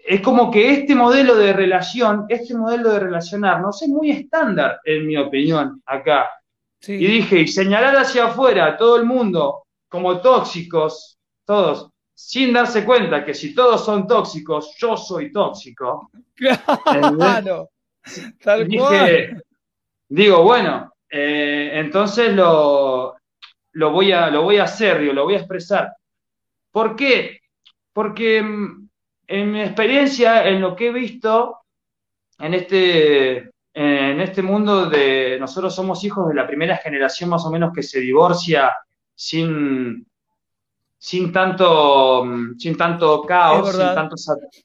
es 0.07 0.21
como 0.21 0.49
que 0.49 0.71
este 0.71 0.95
modelo 0.95 1.35
de 1.35 1.51
relación, 1.51 2.25
este 2.29 2.55
modelo 2.55 2.91
de 2.91 2.99
relacionarnos 2.99 3.81
es 3.81 3.89
muy 3.89 4.11
estándar, 4.11 4.79
en 4.85 5.05
mi 5.05 5.17
opinión, 5.17 5.83
acá. 5.85 6.29
Y 6.87 7.05
dije, 7.05 7.41
y 7.41 7.47
señalar 7.47 7.97
hacia 7.97 8.27
afuera 8.27 8.67
a 8.67 8.77
todo 8.77 8.95
el 8.95 9.03
mundo 9.05 9.63
como 9.89 10.21
tóxicos, 10.21 11.17
todos, 11.43 11.89
sin 12.13 12.53
darse 12.53 12.85
cuenta 12.85 13.25
que 13.25 13.33
si 13.33 13.53
todos 13.53 13.83
son 13.83 14.07
tóxicos, 14.07 14.75
yo 14.77 14.95
soy 14.95 15.29
tóxico. 15.29 16.09
Claro, 16.33 17.69
tal 18.41 18.67
cual 18.69 19.43
digo, 20.07 20.43
bueno, 20.43 20.93
eh, 21.09 21.71
entonces 21.73 22.33
lo, 22.33 23.17
lo, 23.73 23.91
voy 23.91 24.13
a, 24.13 24.29
lo 24.29 24.43
voy 24.43 24.57
a 24.57 24.63
hacer, 24.63 25.01
digo, 25.01 25.11
lo 25.11 25.25
voy 25.25 25.33
a 25.33 25.39
expresar. 25.39 25.91
¿Por 26.71 26.95
qué? 26.95 27.41
Porque 27.91 28.41
mm, 28.41 28.86
en 29.27 29.51
mi 29.51 29.61
experiencia, 29.61 30.47
en 30.47 30.61
lo 30.61 30.75
que 30.75 30.87
he 30.87 30.93
visto 30.93 31.59
en 32.39 32.53
este, 32.53 33.51
en 33.73 34.21
este 34.21 34.41
mundo 34.41 34.89
de 34.89 35.37
nosotros 35.39 35.75
somos 35.75 36.03
hijos 36.03 36.29
de 36.29 36.35
la 36.35 36.47
primera 36.47 36.77
generación 36.77 37.29
más 37.29 37.45
o 37.45 37.51
menos 37.51 37.73
que 37.73 37.83
se 37.83 37.99
divorcia 37.99 38.73
sin, 39.13 40.07
sin 40.97 41.31
tanto, 41.31 42.25
sin 42.57 42.77
tanto 42.77 43.21
caos, 43.23 43.71
sin 43.71 43.79
tanto, 43.79 44.15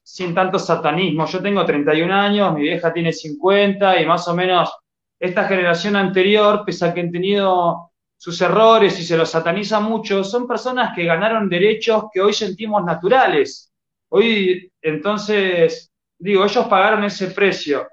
sin 0.02 0.35
tanto 0.35 0.59
satanismo. 0.59 1.26
Yo 1.26 1.42
tengo 1.42 1.64
31 1.64 2.14
años, 2.14 2.54
mi 2.54 2.62
vieja 2.62 2.92
tiene 2.92 3.12
50 3.12 4.00
y 4.00 4.07
más 4.07 4.28
o 4.28 4.35
menos 4.35 4.73
esta 5.19 5.45
generación 5.45 5.97
anterior, 5.97 6.62
pese 6.64 6.85
a 6.85 6.95
que 6.95 7.00
han 7.00 7.11
tenido 7.11 7.90
sus 8.16 8.40
errores 8.40 8.99
y 9.00 9.04
se 9.04 9.16
los 9.16 9.31
sataniza 9.31 9.81
mucho, 9.81 10.23
son 10.23 10.47
personas 10.47 10.95
que 10.95 11.04
ganaron 11.04 11.49
derechos 11.49 12.04
que 12.12 12.21
hoy 12.21 12.33
sentimos 12.33 12.85
naturales. 12.85 13.71
Hoy, 14.14 14.71
entonces, 14.83 15.90
digo, 16.19 16.45
ellos 16.45 16.66
pagaron 16.66 17.02
ese 17.04 17.28
precio. 17.28 17.88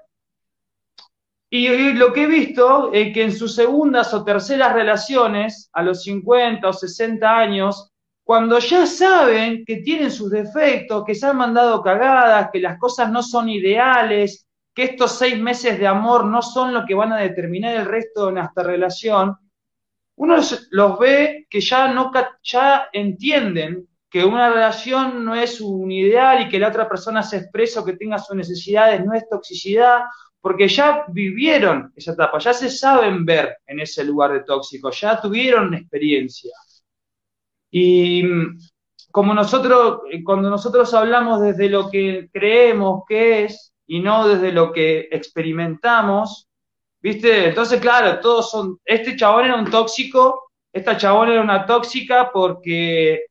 Y, 1.48 1.94
lo 1.94 2.12
que 2.12 2.24
he 2.24 2.26
visto 2.26 2.92
es 2.92 3.14
que 3.14 3.22
en 3.22 3.32
sus 3.32 3.54
segundas 3.54 4.12
o 4.12 4.22
terceras 4.22 4.74
relaciones, 4.74 5.70
a 5.72 5.82
los 5.82 6.02
50 6.02 6.68
o 6.68 6.72
60 6.74 7.38
años, 7.38 7.90
cuando 8.22 8.58
ya 8.58 8.84
saben 8.84 9.64
que 9.64 9.78
tienen 9.78 10.10
sus 10.10 10.30
defectos, 10.30 11.04
que 11.06 11.14
se 11.14 11.26
han 11.26 11.38
mandado 11.38 11.82
cagadas, 11.82 12.50
que 12.52 12.60
las 12.60 12.78
cosas 12.78 13.10
no 13.10 13.22
son 13.22 13.48
ideales, 13.48 14.46
que 14.74 14.82
estos 14.82 15.18
seis 15.18 15.38
meses 15.38 15.78
de 15.78 15.86
amor 15.86 16.26
no 16.26 16.42
son 16.42 16.74
lo 16.74 16.84
que 16.84 16.94
van 16.94 17.14
a 17.14 17.16
determinar 17.16 17.74
el 17.74 17.86
resto 17.86 18.26
de 18.26 18.32
nuestra 18.32 18.62
relación, 18.62 19.38
uno 20.16 20.36
los 20.70 20.98
ve 20.98 21.46
que 21.48 21.62
ya, 21.62 21.90
no, 21.94 22.12
ya 22.42 22.90
entienden 22.92 23.88
que 24.10 24.24
una 24.24 24.50
relación 24.50 25.24
no 25.24 25.34
es 25.34 25.60
un 25.60 25.90
ideal 25.92 26.42
y 26.42 26.48
que 26.48 26.58
la 26.58 26.68
otra 26.68 26.88
persona 26.88 27.22
se 27.22 27.38
expresa 27.38 27.80
o 27.80 27.84
que 27.84 27.96
tenga 27.96 28.18
sus 28.18 28.36
necesidades, 28.36 29.04
no 29.04 29.14
es 29.14 29.28
toxicidad, 29.28 30.00
porque 30.40 30.68
ya 30.68 31.04
vivieron 31.08 31.92
esa 31.94 32.12
etapa, 32.12 32.38
ya 32.38 32.52
se 32.52 32.70
saben 32.70 33.24
ver 33.24 33.58
en 33.66 33.80
ese 33.80 34.04
lugar 34.04 34.32
de 34.32 34.42
tóxico, 34.42 34.90
ya 34.90 35.20
tuvieron 35.20 35.74
experiencia. 35.74 36.52
Y 37.70 38.24
como 39.12 39.32
nosotros, 39.32 40.00
cuando 40.24 40.50
nosotros 40.50 40.92
hablamos 40.94 41.40
desde 41.40 41.68
lo 41.68 41.90
que 41.90 42.28
creemos 42.32 43.02
que 43.06 43.44
es, 43.44 43.72
y 43.86 44.00
no 44.00 44.28
desde 44.28 44.52
lo 44.52 44.72
que 44.72 45.08
experimentamos, 45.10 46.48
¿viste? 47.02 47.48
Entonces, 47.48 47.80
claro, 47.80 48.20
todos 48.20 48.50
son, 48.50 48.78
este 48.84 49.16
chabón 49.16 49.46
era 49.46 49.56
un 49.56 49.68
tóxico, 49.68 50.52
esta 50.72 50.96
chabón 50.96 51.30
era 51.30 51.42
una 51.42 51.66
tóxica 51.66 52.30
porque 52.32 53.24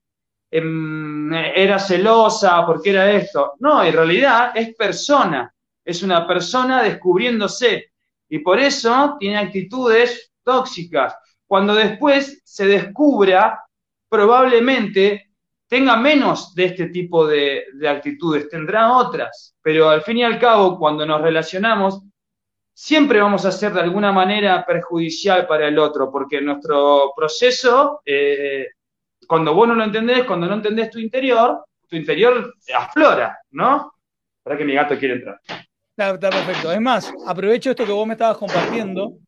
era 0.51 1.79
celosa, 1.79 2.65
porque 2.65 2.89
era 2.89 3.11
esto. 3.11 3.53
No, 3.59 3.83
en 3.83 3.93
realidad 3.93 4.51
es 4.55 4.75
persona, 4.75 5.53
es 5.83 6.01
una 6.03 6.27
persona 6.27 6.83
descubriéndose 6.83 7.91
y 8.29 8.39
por 8.39 8.59
eso 8.59 9.15
tiene 9.19 9.37
actitudes 9.37 10.31
tóxicas. 10.43 11.15
Cuando 11.45 11.73
después 11.73 12.41
se 12.43 12.65
descubra, 12.65 13.63
probablemente 14.07 15.29
tenga 15.67 15.95
menos 15.95 16.53
de 16.55 16.65
este 16.65 16.87
tipo 16.87 17.27
de, 17.27 17.63
actitudes, 17.87 18.49
tendrá 18.49 18.97
otras, 18.97 19.55
pero 19.61 19.89
al 19.89 20.01
fin 20.01 20.17
y 20.17 20.23
al 20.23 20.39
cabo, 20.39 20.77
cuando 20.79 21.05
nos 21.05 21.21
relacionamos, 21.21 22.01
siempre 22.73 23.19
vamos 23.19 23.45
a 23.45 23.51
ser 23.51 23.73
de 23.73 23.81
alguna 23.81 24.11
manera 24.11 24.65
perjudicial 24.65 25.45
para 25.45 25.67
el 25.67 25.77
otro, 25.77 26.11
porque 26.11 26.41
nuestro 26.41 27.13
proceso, 27.15 28.01
eh, 28.03 28.67
cuando 29.29 29.53
vos 29.53 29.67
no 29.67 29.75
lo 29.75 29.83
entendés, 29.83 30.23
cuando 30.23 30.47
no 30.47 30.55
entendés 30.55 30.89
tu 30.89 30.97
interior, 30.97 31.63
tu 31.87 31.95
interior 31.95 32.51
aflora, 32.75 33.37
¿no? 33.51 33.93
Para 34.41 34.57
que 34.57 34.65
mi 34.65 34.73
gato 34.73 34.97
quiere 34.97 35.13
entrar. 35.13 35.39
Está, 35.95 36.17
perfecto. 36.17 36.71
Es 36.71 36.81
más, 36.81 37.13
aprovecho 37.27 37.69
esto 37.69 37.85
que 37.85 37.91
vos 37.91 38.07
me 38.07 38.13
estabas 38.13 38.37
compartiendo, 38.37 39.19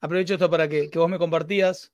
aprovecho 0.00 0.34
esto 0.34 0.50
para 0.50 0.68
que, 0.68 0.90
vos 0.92 1.08
me 1.08 1.16
compartías, 1.16 1.92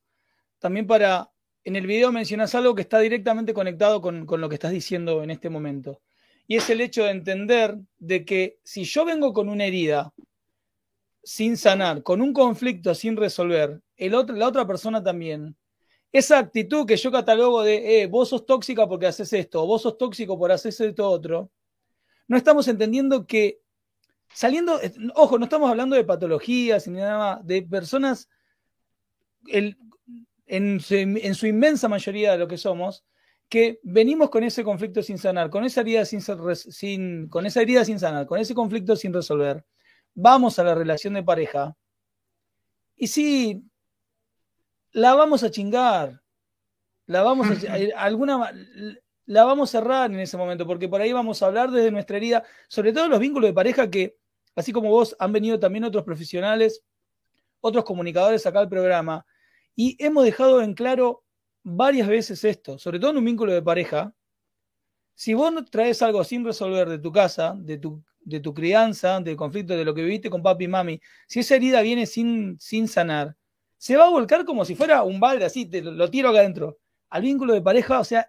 también 0.58 0.87
para 0.87 1.30
en 1.64 1.76
el 1.76 1.87
video 1.87 2.11
mencionas 2.11 2.54
algo 2.54 2.75
que 2.75 2.80
está 2.80 3.00
directamente 3.00 3.52
conectado 3.52 4.00
con, 4.00 4.26
lo 4.26 4.49
que 4.49 4.54
estás 4.54 4.73
diciendo 4.73 5.23
en 5.23 5.30
este 5.30 5.50
momento. 5.50 6.00
Y 6.46 6.56
es 6.56 6.70
el 6.70 6.80
hecho 6.80 7.04
de 7.04 7.11
entender 7.11 7.76
de 7.99 8.25
que 8.25 8.61
si 8.64 8.84
yo 8.84 9.04
vengo 9.04 9.34
con 9.34 9.50
una 9.50 9.66
herida 9.66 10.11
sin 11.23 11.58
sanar, 11.58 12.02
con 12.02 12.23
un 12.23 12.32
conflicto 12.32 12.94
sin 12.94 13.14
resolver, 13.14 13.82
el 13.99 14.14
otro, 14.14 14.34
la 14.37 14.49
otra 14.49 14.66
persona 14.66 15.02
también, 15.02 15.54
esa 16.14 16.38
actitud 16.38 16.87
que 16.87 16.97
yo 16.97 17.11
catalogo 17.11 17.64
de, 17.64 18.02
eh, 18.02 18.06
vos 18.06 18.28
sos 18.28 18.47
tóxica 18.47 18.87
porque 18.87 19.09
haces 19.09 19.33
esto, 19.33 19.66
vos 19.66 19.83
sos 19.83 19.99
tóxico 19.99 20.38
por 20.38 20.52
hacer 20.52 20.73
esto 20.73 21.11
otro, 21.11 21.50
no 22.28 22.37
estamos 22.37 22.68
entendiendo 22.68 23.26
que 23.26 23.61
saliendo, 24.33 24.80
ojo, 25.16 25.38
no 25.40 25.44
estamos 25.47 25.68
hablando 25.68 25.97
de 25.97 26.04
patologías 26.04 26.87
ni 26.87 27.00
nada 27.00 27.18
más, 27.18 27.47
de 27.47 27.62
personas, 27.62 28.28
el, 29.49 29.76
en 30.47 30.78
su, 30.78 31.47
inmensa 31.49 31.88
mayoría 31.88 32.30
de 32.30 32.38
lo 32.38 32.47
que 32.47 32.59
somos, 32.59 33.04
que 33.49 33.80
venimos 33.83 34.30
con 34.30 34.44
ese 34.44 34.62
conflicto 34.62 35.02
sin 35.02 35.18
sanar, 35.18 35.50
con 35.50 35.64
esa 35.64 35.80
herida 35.80 36.04
sin, 36.04 36.21
sin, 36.54 37.28
con 37.28 37.44
esa 37.44 37.61
herida 37.61 37.85
sin 37.85 37.99
sanar, 37.99 38.26
con 38.26 38.38
ese 38.38 38.54
conflicto 38.54 38.94
sin 38.94 39.12
resolver. 39.12 39.66
Vamos 40.14 40.61
a 40.61 40.64
la 40.64 40.76
relación 40.76 41.14
de 41.14 41.25
pareja 41.25 41.76
y 42.94 43.09
sí, 43.09 43.64
la 44.94 45.14
vamos 45.14 45.42
a 45.42 45.50
chingar, 45.50 46.22
la 47.06 47.22
vamos 47.22 47.48
a, 47.48 47.52
alguna, 47.98 48.52
la 49.26 49.44
vamos 49.44 49.68
a 49.68 49.80
cerrar 49.80 50.10
en 50.10 50.20
ese 50.20 50.36
momento, 50.36 50.66
porque 50.66 50.88
por 50.88 51.00
ahí 51.00 51.12
vamos 51.12 51.42
a 51.42 51.46
hablar 51.46 51.70
desde 51.70 51.90
nuestra 51.90 52.16
herida, 52.16 52.44
sobre 52.68 52.92
todo 52.92 53.08
los 53.08 53.20
vínculos 53.20 53.50
de 53.50 53.54
pareja 53.54 53.90
que, 53.90 54.16
así 54.54 54.72
como 54.72 54.90
vos, 54.90 55.14
han 55.18 55.32
venido 55.32 55.58
también 55.58 55.84
otros 55.84 56.04
profesionales, 56.04 56.82
otros 57.60 57.84
comunicadores 57.84 58.46
acá 58.46 58.60
al 58.60 58.68
programa, 58.68 59.26
y 59.74 59.96
hemos 60.02 60.24
dejado 60.24 60.62
en 60.62 60.74
claro 60.74 61.24
varias 61.64 62.06
veces 62.06 62.44
esto, 62.44 62.78
sobre 62.78 63.00
todo 63.00 63.10
en 63.10 63.18
un 63.18 63.24
vínculo 63.24 63.52
de 63.52 63.62
pareja. 63.62 64.14
Si 65.16 65.34
vos 65.34 65.52
traes 65.70 66.02
algo 66.02 66.22
sin 66.22 66.44
resolver 66.44 66.88
de 66.88 66.98
tu 66.98 67.10
casa, 67.10 67.54
de 67.56 67.78
tu, 67.78 68.04
de 68.20 68.38
tu 68.38 68.54
crianza, 68.54 69.20
del 69.20 69.36
conflicto, 69.36 69.76
de 69.76 69.84
lo 69.84 69.94
que 69.94 70.02
viviste 70.02 70.30
con 70.30 70.42
papi 70.42 70.64
y 70.64 70.68
mami, 70.68 71.00
si 71.26 71.40
esa 71.40 71.56
herida 71.56 71.80
viene 71.82 72.06
sin, 72.06 72.58
sin 72.60 72.86
sanar, 72.86 73.36
se 73.84 73.98
va 73.98 74.06
a 74.06 74.08
volcar 74.08 74.46
como 74.46 74.64
si 74.64 74.74
fuera 74.74 75.02
un 75.02 75.20
balde 75.20 75.44
así, 75.44 75.66
te 75.66 75.82
lo 75.82 76.08
tiro 76.08 76.30
acá 76.30 76.38
adentro. 76.38 76.78
Al 77.10 77.20
vínculo 77.20 77.52
de 77.52 77.60
pareja, 77.60 78.00
o 78.00 78.04
sea, 78.04 78.26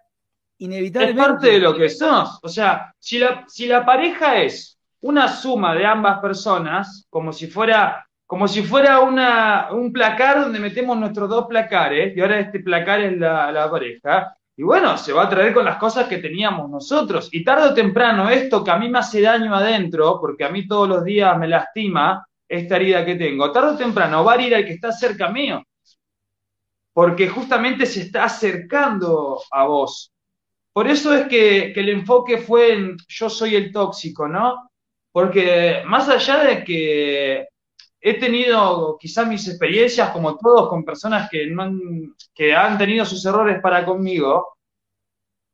inevitablemente. 0.58 1.22
Es 1.22 1.26
parte 1.28 1.50
de 1.52 1.58
lo 1.60 1.74
que 1.74 1.88
sos. 1.88 2.38
O 2.42 2.48
sea, 2.50 2.94
si 2.98 3.18
la, 3.18 3.42
si 3.48 3.66
la 3.66 3.82
pareja 3.82 4.42
es 4.42 4.78
una 5.00 5.28
suma 5.28 5.74
de 5.74 5.86
ambas 5.86 6.20
personas, 6.20 7.06
como 7.08 7.32
si 7.32 7.46
fuera 7.46 8.06
como 8.26 8.46
si 8.46 8.64
fuera 8.64 9.00
una, 9.00 9.68
un 9.72 9.94
placar 9.94 10.42
donde 10.42 10.58
metemos 10.58 10.98
nuestros 10.98 11.30
dos 11.30 11.46
placares, 11.46 12.14
y 12.14 12.20
ahora 12.20 12.40
este 12.40 12.60
placar 12.60 13.00
es 13.00 13.16
la, 13.16 13.50
la, 13.50 13.70
pareja, 13.70 14.36
y 14.58 14.62
bueno, 14.62 14.98
se 14.98 15.14
va 15.14 15.22
a 15.22 15.28
traer 15.30 15.54
con 15.54 15.64
las 15.64 15.78
cosas 15.78 16.06
que 16.06 16.18
teníamos 16.18 16.68
nosotros. 16.68 17.30
Y 17.32 17.42
tarde 17.42 17.68
o 17.68 17.74
temprano, 17.74 18.28
esto 18.28 18.62
que 18.62 18.72
a 18.72 18.76
mí 18.76 18.90
me 18.90 18.98
hace 18.98 19.22
daño 19.22 19.54
adentro, 19.54 20.18
porque 20.20 20.44
a 20.44 20.50
mí 20.50 20.66
todos 20.66 20.86
los 20.86 21.02
días 21.02 21.38
me 21.38 21.48
lastima 21.48 22.25
esta 22.48 22.76
herida 22.76 23.04
que 23.04 23.16
tengo, 23.16 23.52
tarde 23.52 23.74
o 23.74 23.76
temprano 23.76 24.24
va 24.24 24.34
a 24.34 24.42
ir 24.42 24.54
al 24.54 24.64
que 24.64 24.72
está 24.74 24.92
cerca 24.92 25.28
mío, 25.30 25.62
porque 26.92 27.28
justamente 27.28 27.86
se 27.86 28.02
está 28.02 28.24
acercando 28.24 29.42
a 29.50 29.66
vos. 29.66 30.12
por 30.72 30.88
eso 30.88 31.14
es 31.14 31.26
que, 31.28 31.72
el 31.72 31.88
enfoque 31.88 32.38
fue 32.38 32.74
en 32.74 32.96
yo 33.08 33.30
soy 33.30 33.56
el 33.56 33.72
tóxico, 33.72 34.28
¿no? 34.28 34.70
Porque 35.12 35.82
más 35.86 36.08
allá 36.08 36.44
de 36.44 36.64
que 36.64 37.46
he 38.00 38.14
tenido 38.14 38.96
quizás 38.98 39.26
mis 39.26 39.48
experiencias, 39.48 40.10
como 40.10 40.36
todos, 40.36 40.68
con 40.68 40.84
personas 40.84 41.28
han, 41.32 42.14
que 42.34 42.54
han 42.54 42.78
tenido 42.78 43.04
sus 43.04 43.24
errores 43.24 43.60
para 43.60 43.84
conmigo, 43.84 44.56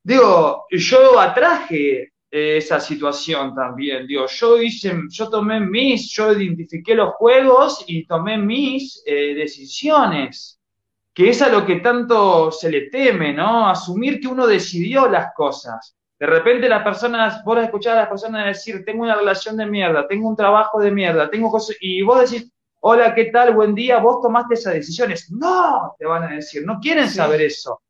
digo, 0.02 0.66
yo 0.70 1.18
atraje 1.18 2.11
esa 2.32 2.80
situación 2.80 3.54
también. 3.54 4.06
Digo, 4.06 4.26
yo 4.26 4.60
hice, 4.60 4.94
yo 5.10 5.28
tomé 5.28 5.60
mis, 5.60 6.10
yo 6.10 6.32
identifiqué 6.32 6.94
los 6.94 7.12
juegos 7.14 7.84
y 7.86 8.06
tomé 8.06 8.38
mis 8.38 9.02
eh, 9.04 9.34
decisiones, 9.34 10.58
que 11.12 11.28
es 11.28 11.42
a 11.42 11.50
lo 11.50 11.66
que 11.66 11.76
tanto 11.76 12.50
se 12.50 12.70
le 12.70 12.88
teme, 12.88 13.34
¿no? 13.34 13.68
Asumir 13.68 14.18
que 14.18 14.28
uno 14.28 14.46
decidió 14.46 15.08
las 15.08 15.34
cosas. 15.34 15.94
De 16.18 16.26
repente 16.26 16.70
las 16.70 16.82
personas, 16.82 17.44
vos 17.44 17.58
escuchás 17.58 17.92
a 17.92 18.00
las 18.00 18.08
personas 18.08 18.46
decir, 18.46 18.82
tengo 18.86 19.02
una 19.02 19.16
relación 19.16 19.58
de 19.58 19.66
mierda, 19.66 20.08
tengo 20.08 20.26
un 20.26 20.36
trabajo 20.36 20.80
de 20.80 20.90
mierda, 20.90 21.28
tengo 21.28 21.50
cosas, 21.50 21.76
y 21.80 22.00
vos 22.00 22.30
decís, 22.30 22.50
hola, 22.80 23.14
¿qué 23.14 23.26
tal? 23.26 23.54
Buen 23.54 23.74
día, 23.74 23.98
vos 23.98 24.22
tomaste 24.22 24.54
esas 24.54 24.72
decisiones. 24.72 25.30
No, 25.30 25.94
te 25.98 26.06
van 26.06 26.22
a 26.22 26.34
decir, 26.36 26.64
no 26.64 26.78
quieren 26.80 27.10
saber 27.10 27.42
eso. 27.42 27.82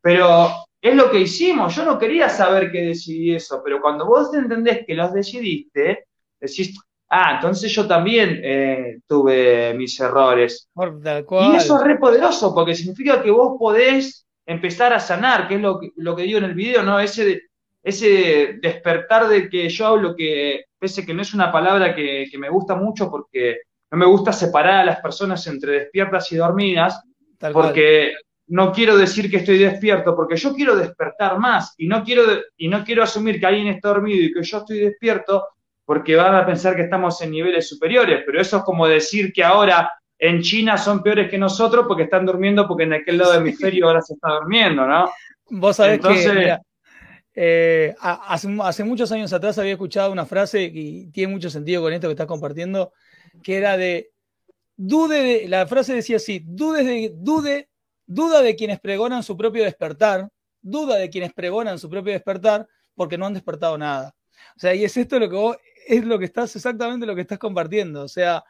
Pero 0.00 0.50
es 0.80 0.94
lo 0.94 1.10
que 1.10 1.20
hicimos. 1.20 1.74
Yo 1.76 1.84
no 1.84 1.98
quería 1.98 2.28
saber 2.28 2.72
que 2.72 2.82
decidí 2.82 3.34
eso, 3.34 3.60
pero 3.64 3.80
cuando 3.80 4.06
vos 4.06 4.32
entendés 4.34 4.84
que 4.86 4.94
los 4.94 5.12
decidiste, 5.12 6.06
decís, 6.40 6.78
ah, 7.10 7.34
entonces 7.34 7.70
yo 7.72 7.86
también 7.86 8.40
eh, 8.42 9.00
tuve 9.06 9.74
mis 9.74 9.98
errores. 10.00 10.68
Y 11.52 11.56
eso 11.56 11.76
es 11.76 11.84
re 11.84 11.98
poderoso, 11.98 12.54
porque 12.54 12.74
significa 12.74 13.22
que 13.22 13.30
vos 13.30 13.56
podés 13.58 14.26
empezar 14.46 14.92
a 14.92 15.00
sanar, 15.00 15.46
que 15.46 15.56
es 15.56 15.60
lo 15.60 15.78
que, 15.78 15.90
lo 15.96 16.16
que 16.16 16.22
digo 16.22 16.38
en 16.38 16.44
el 16.44 16.54
video, 16.54 16.82
¿no? 16.82 16.98
Ese, 16.98 17.42
ese 17.82 18.58
despertar 18.60 19.28
de 19.28 19.48
que 19.48 19.68
yo 19.68 19.86
hablo, 19.86 20.16
que 20.16 20.64
pese 20.78 21.04
que 21.04 21.14
no 21.14 21.22
es 21.22 21.34
una 21.34 21.52
palabra 21.52 21.94
que, 21.94 22.26
que 22.30 22.38
me 22.38 22.48
gusta 22.48 22.74
mucho 22.74 23.10
porque 23.10 23.60
no 23.90 23.98
me 23.98 24.06
gusta 24.06 24.32
separar 24.32 24.80
a 24.80 24.84
las 24.84 25.00
personas 25.00 25.46
entre 25.46 25.72
despiertas 25.72 26.30
y 26.32 26.36
dormidas, 26.36 27.02
porque 27.52 28.14
no 28.50 28.72
quiero 28.72 28.98
decir 28.98 29.30
que 29.30 29.38
estoy 29.38 29.58
despierto, 29.58 30.16
porque 30.16 30.36
yo 30.36 30.52
quiero 30.54 30.74
despertar 30.74 31.38
más 31.38 31.72
y 31.78 31.86
no 31.86 32.02
quiero, 32.02 32.24
y 32.56 32.66
no 32.66 32.84
quiero 32.84 33.04
asumir 33.04 33.38
que 33.38 33.46
alguien 33.46 33.68
está 33.68 33.90
dormido 33.90 34.24
y 34.24 34.32
que 34.32 34.42
yo 34.42 34.58
estoy 34.58 34.80
despierto, 34.80 35.46
porque 35.84 36.16
van 36.16 36.34
a 36.34 36.44
pensar 36.44 36.74
que 36.74 36.82
estamos 36.82 37.20
en 37.22 37.30
niveles 37.30 37.68
superiores, 37.68 38.22
pero 38.26 38.40
eso 38.40 38.58
es 38.58 38.62
como 38.64 38.88
decir 38.88 39.32
que 39.32 39.44
ahora 39.44 39.92
en 40.18 40.42
China 40.42 40.76
son 40.76 41.00
peores 41.00 41.30
que 41.30 41.38
nosotros 41.38 41.84
porque 41.86 42.02
están 42.02 42.26
durmiendo 42.26 42.66
porque 42.66 42.82
en 42.82 42.94
aquel 42.94 43.18
lado 43.18 43.32
del 43.32 43.42
hemisferio 43.42 43.86
ahora 43.86 44.02
se 44.02 44.14
está 44.14 44.30
durmiendo, 44.30 44.84
¿no? 44.84 45.08
Vos 45.48 45.76
sabés 45.76 46.00
que 46.00 46.58
eh, 47.34 47.94
hace, 48.00 48.48
hace, 48.60 48.84
muchos 48.84 49.12
años 49.12 49.32
atrás 49.32 49.58
había 49.58 49.72
escuchado 49.72 50.10
una 50.10 50.26
frase 50.26 50.64
y 50.64 51.06
tiene 51.12 51.32
mucho 51.32 51.48
sentido 51.48 51.82
con 51.82 51.92
esto 51.92 52.08
que 52.08 52.12
estás 52.12 52.26
compartiendo, 52.26 52.92
que 53.44 53.56
era 53.56 53.76
de, 53.76 54.10
dude 54.76 55.22
de, 55.22 55.48
la 55.48 55.66
frase 55.68 55.94
decía 55.94 56.16
así, 56.16 56.42
dude 56.44 56.82
de, 56.82 57.12
dude 57.14 57.69
duda 58.10 58.42
de 58.42 58.56
quienes 58.56 58.80
pregonan 58.80 59.22
su 59.22 59.36
propio 59.36 59.62
despertar, 59.62 60.28
duda 60.60 60.96
de 60.96 61.10
quienes 61.10 61.32
pregonan 61.32 61.78
su 61.78 61.88
propio 61.88 62.12
despertar 62.12 62.66
porque 62.96 63.16
no 63.16 63.26
han 63.26 63.34
despertado 63.34 63.78
nada. 63.78 64.16
O 64.56 64.58
sea, 64.58 64.74
y 64.74 64.84
es 64.84 64.96
esto 64.96 65.20
lo 65.20 65.30
que 65.30 65.36
vos, 65.36 65.56
es 65.86 66.04
lo 66.04 66.18
que 66.18 66.24
estás, 66.24 66.54
exactamente 66.56 67.06
lo 67.06 67.14
que 67.14 67.20
estás 67.20 67.38
compartiendo. 67.38 68.02
O 68.02 68.08
sea, 68.08 68.42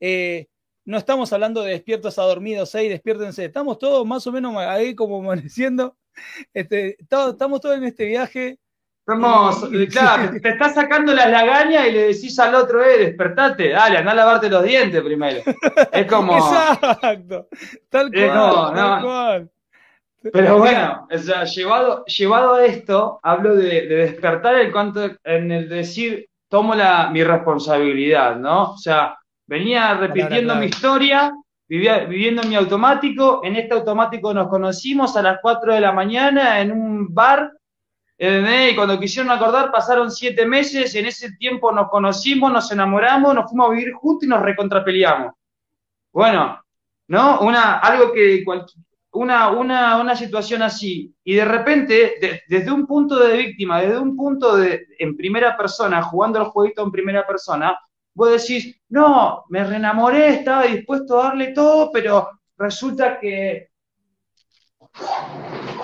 eh, 0.00 0.48
no 0.84 0.98
estamos 0.98 1.32
hablando 1.32 1.62
de 1.62 1.70
despiertos 1.70 2.18
a 2.18 2.22
dormidos, 2.22 2.74
hey, 2.74 2.88
despiértense, 2.88 3.44
estamos 3.44 3.78
todos 3.78 4.04
más 4.04 4.26
o 4.26 4.32
menos 4.32 4.56
ahí 4.56 4.96
como 4.96 5.20
amaneciendo, 5.20 5.96
este, 6.52 6.96
estamos 7.00 7.60
todos 7.60 7.76
en 7.76 7.84
este 7.84 8.06
viaje 8.06 8.58
Estamos, 9.06 9.68
claro, 9.90 10.32
te 10.40 10.48
estás 10.48 10.74
sacando 10.74 11.12
las 11.12 11.30
lagañas 11.30 11.88
y 11.88 11.92
le 11.92 12.02
decís 12.04 12.38
al 12.38 12.54
otro, 12.54 12.82
eh, 12.82 12.96
despertate, 12.96 13.68
dale, 13.68 13.98
anda 13.98 14.12
a 14.12 14.14
lavarte 14.14 14.48
los 14.48 14.64
dientes 14.64 15.02
primero. 15.02 15.42
Es 15.92 16.06
como. 16.06 16.38
Exacto. 16.38 17.48
Tal 17.90 18.10
cual. 18.10 18.74
tal 18.74 19.02
cual. 19.02 19.50
Pero 20.32 20.56
bueno, 20.56 21.06
o 21.10 21.18
sea, 21.18 21.44
llevado, 21.44 22.02
llevado 22.06 22.54
a 22.54 22.64
esto, 22.64 23.20
hablo 23.22 23.54
de, 23.54 23.86
despertar 23.88 24.54
el 24.54 24.72
cuanto, 24.72 25.10
en 25.22 25.52
el 25.52 25.68
decir, 25.68 26.30
tomo 26.48 26.74
la, 26.74 27.10
mi 27.10 27.22
responsabilidad, 27.22 28.36
¿no? 28.36 28.72
O 28.72 28.78
sea, 28.78 29.18
venía 29.46 29.92
repitiendo 29.92 30.54
mi 30.54 30.66
historia, 30.66 31.30
vivía, 31.68 32.06
viviendo 32.06 32.40
en 32.40 32.48
mi 32.48 32.54
automático, 32.54 33.42
en 33.44 33.56
este 33.56 33.74
automático 33.74 34.32
nos 34.32 34.48
conocimos 34.48 35.14
a 35.14 35.22
las 35.22 35.40
4 35.42 35.74
de 35.74 35.80
la 35.82 35.92
mañana 35.92 36.60
en 36.60 36.72
un 36.72 37.12
bar 37.12 37.52
y 38.16 38.74
cuando 38.76 38.98
quisieron 38.98 39.32
acordar 39.32 39.72
pasaron 39.72 40.10
siete 40.10 40.46
meses, 40.46 40.94
en 40.94 41.06
ese 41.06 41.32
tiempo 41.32 41.72
nos 41.72 41.88
conocimos, 41.88 42.52
nos 42.52 42.70
enamoramos, 42.70 43.34
nos 43.34 43.50
fuimos 43.50 43.68
a 43.68 43.72
vivir 43.72 43.92
juntos 43.94 44.24
y 44.24 44.28
nos 44.28 44.42
recontrapeleamos. 44.42 45.32
Bueno, 46.12 46.60
¿no? 47.08 47.40
Una, 47.40 47.78
algo 47.78 48.12
que, 48.12 48.44
una, 49.12 49.50
una, 49.50 50.00
una 50.00 50.16
situación 50.16 50.62
así, 50.62 51.12
y 51.24 51.34
de 51.34 51.44
repente, 51.44 52.42
desde 52.48 52.70
un 52.70 52.86
punto 52.86 53.18
de 53.18 53.36
víctima, 53.36 53.80
desde 53.80 53.98
un 53.98 54.16
punto 54.16 54.56
de, 54.56 54.86
en 54.98 55.16
primera 55.16 55.56
persona, 55.56 56.02
jugando 56.02 56.38
el 56.38 56.46
jueguito 56.46 56.82
en 56.82 56.92
primera 56.92 57.26
persona, 57.26 57.76
vos 58.14 58.30
decís, 58.30 58.80
no, 58.88 59.44
me 59.48 59.64
reenamoré, 59.64 60.28
estaba 60.28 60.64
dispuesto 60.64 61.20
a 61.20 61.24
darle 61.24 61.48
todo, 61.48 61.90
pero 61.92 62.30
resulta 62.56 63.18
que 63.18 63.70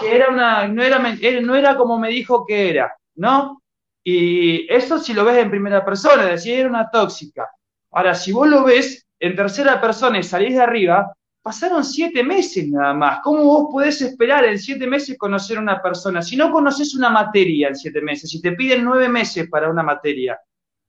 que 0.00 0.14
era 0.14 0.28
una, 0.28 0.66
no 0.66 0.82
era, 0.82 0.98
no 0.98 1.54
era 1.54 1.76
como 1.76 1.98
me 1.98 2.08
dijo 2.08 2.46
que 2.46 2.70
era, 2.70 2.96
¿no? 3.16 3.62
Y 4.02 4.72
eso 4.72 4.98
si 4.98 5.12
lo 5.12 5.24
ves 5.24 5.38
en 5.38 5.50
primera 5.50 5.84
persona, 5.84 6.24
decir, 6.24 6.60
era 6.60 6.68
una 6.68 6.90
tóxica. 6.90 7.48
Ahora, 7.92 8.14
si 8.14 8.32
vos 8.32 8.48
lo 8.48 8.64
ves 8.64 9.06
en 9.18 9.36
tercera 9.36 9.80
persona 9.80 10.18
y 10.18 10.22
salís 10.22 10.54
de 10.54 10.62
arriba, 10.62 11.12
pasaron 11.42 11.84
siete 11.84 12.22
meses 12.22 12.68
nada 12.68 12.94
más. 12.94 13.20
¿Cómo 13.22 13.44
vos 13.44 13.68
podés 13.70 14.00
esperar 14.02 14.44
en 14.44 14.58
siete 14.58 14.86
meses 14.86 15.18
conocer 15.18 15.58
a 15.58 15.60
una 15.60 15.82
persona? 15.82 16.22
Si 16.22 16.36
no 16.36 16.50
conoces 16.50 16.94
una 16.94 17.10
materia 17.10 17.68
en 17.68 17.76
siete 17.76 18.00
meses, 18.00 18.30
si 18.30 18.40
te 18.40 18.52
piden 18.52 18.84
nueve 18.84 19.08
meses 19.08 19.48
para 19.48 19.70
una 19.70 19.82
materia, 19.82 20.38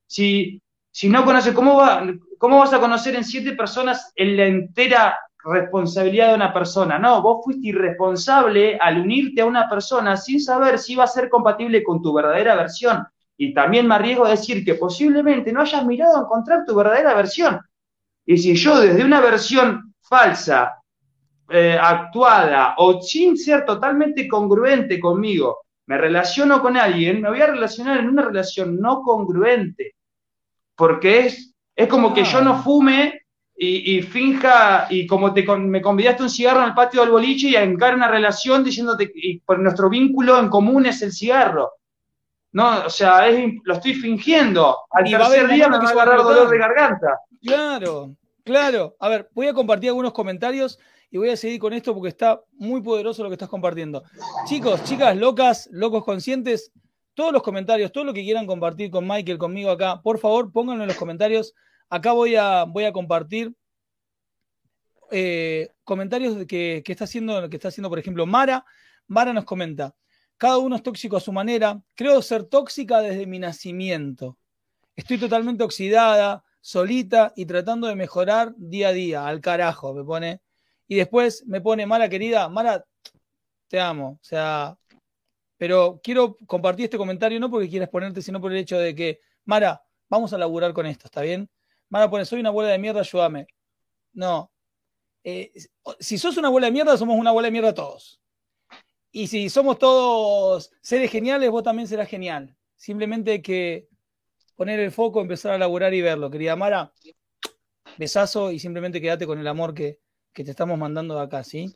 si, 0.07 0.61
si 0.91 1.09
no 1.09 1.25
conoces, 1.25 1.53
¿cómo, 1.53 1.77
va, 1.77 2.05
¿cómo 2.37 2.59
vas 2.59 2.73
a 2.73 2.79
conocer 2.79 3.15
en 3.15 3.23
siete 3.23 3.53
personas 3.53 4.11
en 4.15 4.37
la 4.37 4.45
entera 4.45 5.19
responsabilidad 5.43 6.29
de 6.29 6.35
una 6.35 6.53
persona. 6.53 6.99
No, 6.99 7.21
vos 7.21 7.43
fuiste 7.43 7.67
irresponsable 7.67 8.77
al 8.77 8.99
unirte 8.99 9.41
a 9.41 9.45
una 9.45 9.69
persona 9.69 10.17
sin 10.17 10.41
saber 10.41 10.79
si 10.79 10.93
iba 10.93 11.03
a 11.03 11.07
ser 11.07 11.29
compatible 11.29 11.83
con 11.83 12.01
tu 12.01 12.13
verdadera 12.13 12.55
versión. 12.55 13.05
Y 13.37 13.53
también 13.53 13.87
me 13.87 13.95
arriesgo 13.95 14.25
a 14.25 14.31
decir 14.31 14.63
que 14.63 14.75
posiblemente 14.75 15.51
no 15.51 15.61
hayas 15.61 15.85
mirado 15.85 16.17
a 16.17 16.21
encontrar 16.21 16.63
tu 16.65 16.75
verdadera 16.75 17.13
versión. 17.15 17.59
Y 18.25 18.37
si 18.37 18.55
yo 18.55 18.79
desde 18.79 19.03
una 19.03 19.19
versión 19.19 19.95
falsa, 20.01 20.81
eh, 21.49 21.77
actuada 21.77 22.75
o 22.77 23.01
sin 23.01 23.37
ser 23.37 23.65
totalmente 23.65 24.25
congruente 24.27 24.99
conmigo, 24.99 25.65
me 25.87 25.97
relaciono 25.97 26.61
con 26.61 26.77
alguien, 26.77 27.21
me 27.21 27.29
voy 27.29 27.41
a 27.41 27.47
relacionar 27.47 27.99
en 27.99 28.07
una 28.07 28.21
relación 28.21 28.79
no 28.79 29.01
congruente. 29.01 29.95
Porque 30.75 31.25
es, 31.25 31.53
es 31.75 31.87
como 31.87 32.13
que 32.13 32.23
yo 32.23 32.41
no 32.41 32.53
ah. 32.53 32.61
fume 32.63 33.20
y, 33.63 34.01
finja, 34.01 34.87
y 34.89 35.05
como 35.05 35.31
te, 35.33 35.43
me 35.43 35.83
convidaste 35.83 36.23
un 36.23 36.31
cigarro 36.31 36.61
en 36.61 36.69
el 36.69 36.73
patio 36.73 37.01
del 37.01 37.11
boliche 37.11 37.49
y 37.49 37.55
a 37.55 37.61
encar 37.61 37.93
una 37.93 38.07
relación 38.07 38.63
diciéndote 38.63 39.11
que 39.11 39.39
por 39.45 39.59
nuestro 39.59 39.87
vínculo 39.87 40.39
en 40.39 40.49
común 40.49 40.87
es 40.87 41.03
el 41.03 41.11
cigarro. 41.11 41.73
No, 42.53 42.85
o 42.85 42.89
sea, 42.89 43.23
lo 43.63 43.75
estoy 43.75 43.93
fingiendo. 43.93 44.75
Al 44.89 45.03
tercer 45.03 45.47
día 45.47 45.69
me 45.69 45.77
va 45.77 45.87
a 45.87 45.91
agarrar 45.91 46.23
dolor 46.23 46.49
de 46.49 46.57
garganta. 46.57 47.19
Claro, 47.43 48.15
claro. 48.43 48.95
A 48.99 49.09
ver, 49.09 49.29
voy 49.35 49.45
a 49.45 49.53
compartir 49.53 49.89
algunos 49.89 50.13
comentarios 50.13 50.79
y 51.11 51.19
voy 51.19 51.29
a 51.29 51.37
seguir 51.37 51.59
con 51.59 51.73
esto 51.73 51.93
porque 51.93 52.09
está 52.09 52.41
muy 52.53 52.81
poderoso 52.81 53.21
lo 53.21 53.29
que 53.29 53.35
estás 53.35 53.49
compartiendo. 53.49 54.03
Chicos, 54.45 54.83
chicas, 54.85 55.15
locas, 55.15 55.69
locos 55.71 56.03
conscientes, 56.03 56.71
todos 57.13 57.31
los 57.31 57.43
comentarios, 57.43 57.91
todo 57.91 58.05
lo 58.05 58.13
que 58.13 58.23
quieran 58.23 58.47
compartir 58.47 58.89
con 58.89 59.07
Michael, 59.07 59.37
conmigo 59.37 59.69
acá, 59.69 60.01
por 60.01 60.17
favor, 60.17 60.51
pónganlo 60.51 60.83
en 60.83 60.87
los 60.87 60.97
comentarios. 60.97 61.53
Acá 61.91 62.13
voy 62.13 62.35
a, 62.35 62.63
voy 62.63 62.85
a 62.85 62.93
compartir 62.93 63.53
eh, 65.11 65.69
comentarios 65.83 66.45
que, 66.47 66.81
que, 66.85 66.91
está 66.93 67.03
haciendo, 67.03 67.49
que 67.49 67.57
está 67.57 67.67
haciendo, 67.67 67.89
por 67.89 67.99
ejemplo, 67.99 68.25
Mara. 68.25 68.65
Mara 69.07 69.33
nos 69.33 69.43
comenta, 69.43 69.93
cada 70.37 70.57
uno 70.57 70.77
es 70.77 70.83
tóxico 70.83 71.17
a 71.17 71.19
su 71.19 71.33
manera. 71.33 71.81
Creo 71.93 72.21
ser 72.21 72.45
tóxica 72.45 73.01
desde 73.01 73.27
mi 73.27 73.39
nacimiento. 73.39 74.37
Estoy 74.95 75.17
totalmente 75.17 75.65
oxidada, 75.65 76.45
solita 76.61 77.33
y 77.35 77.45
tratando 77.45 77.87
de 77.87 77.95
mejorar 77.95 78.53
día 78.55 78.87
a 78.87 78.93
día. 78.93 79.27
Al 79.27 79.41
carajo, 79.41 79.93
me 79.93 80.05
pone. 80.05 80.41
Y 80.87 80.95
después 80.95 81.45
me 81.45 81.59
pone, 81.59 81.85
Mara 81.85 82.07
querida, 82.07 82.47
Mara, 82.47 82.85
te 83.67 83.81
amo. 83.81 84.17
O 84.21 84.23
sea, 84.23 84.77
pero 85.57 85.99
quiero 86.01 86.37
compartir 86.47 86.85
este 86.85 86.97
comentario 86.97 87.37
no 87.37 87.51
porque 87.51 87.69
quieras 87.69 87.89
ponerte, 87.89 88.21
sino 88.21 88.39
por 88.39 88.53
el 88.53 88.59
hecho 88.59 88.79
de 88.79 88.95
que, 88.95 89.19
Mara, 89.43 89.83
vamos 90.09 90.31
a 90.31 90.37
laburar 90.37 90.71
con 90.71 90.85
esto, 90.85 91.07
¿está 91.07 91.21
bien? 91.21 91.49
Van 91.91 92.03
a 92.03 92.09
poner, 92.09 92.25
soy 92.25 92.39
una 92.39 92.51
bola 92.51 92.69
de 92.69 92.79
mierda, 92.79 93.01
ayúdame. 93.01 93.47
No. 94.13 94.49
Eh, 95.25 95.51
si 95.99 96.17
sos 96.17 96.37
una 96.37 96.47
bola 96.47 96.67
de 96.67 96.71
mierda, 96.71 96.97
somos 96.97 97.19
una 97.19 97.31
bola 97.31 97.47
de 97.47 97.51
mierda 97.51 97.73
todos. 97.73 98.21
Y 99.11 99.27
si 99.27 99.49
somos 99.49 99.77
todos 99.77 100.71
seres 100.81 101.11
geniales, 101.11 101.51
vos 101.51 101.63
también 101.63 101.89
serás 101.89 102.07
genial. 102.07 102.55
Simplemente 102.77 103.31
hay 103.31 103.41
que 103.41 103.89
poner 104.55 104.79
el 104.79 104.91
foco, 104.93 105.19
empezar 105.19 105.51
a 105.51 105.57
laburar 105.57 105.93
y 105.93 106.01
verlo. 106.01 106.31
Querida 106.31 106.55
Mara, 106.55 106.93
besazo 107.97 108.53
y 108.53 108.59
simplemente 108.59 109.01
quédate 109.01 109.27
con 109.27 109.37
el 109.37 109.47
amor 109.47 109.73
que, 109.73 109.99
te 110.33 110.49
estamos 110.49 110.79
mandando 110.79 111.15
de 111.15 111.21
acá, 111.23 111.43
¿sí? 111.43 111.75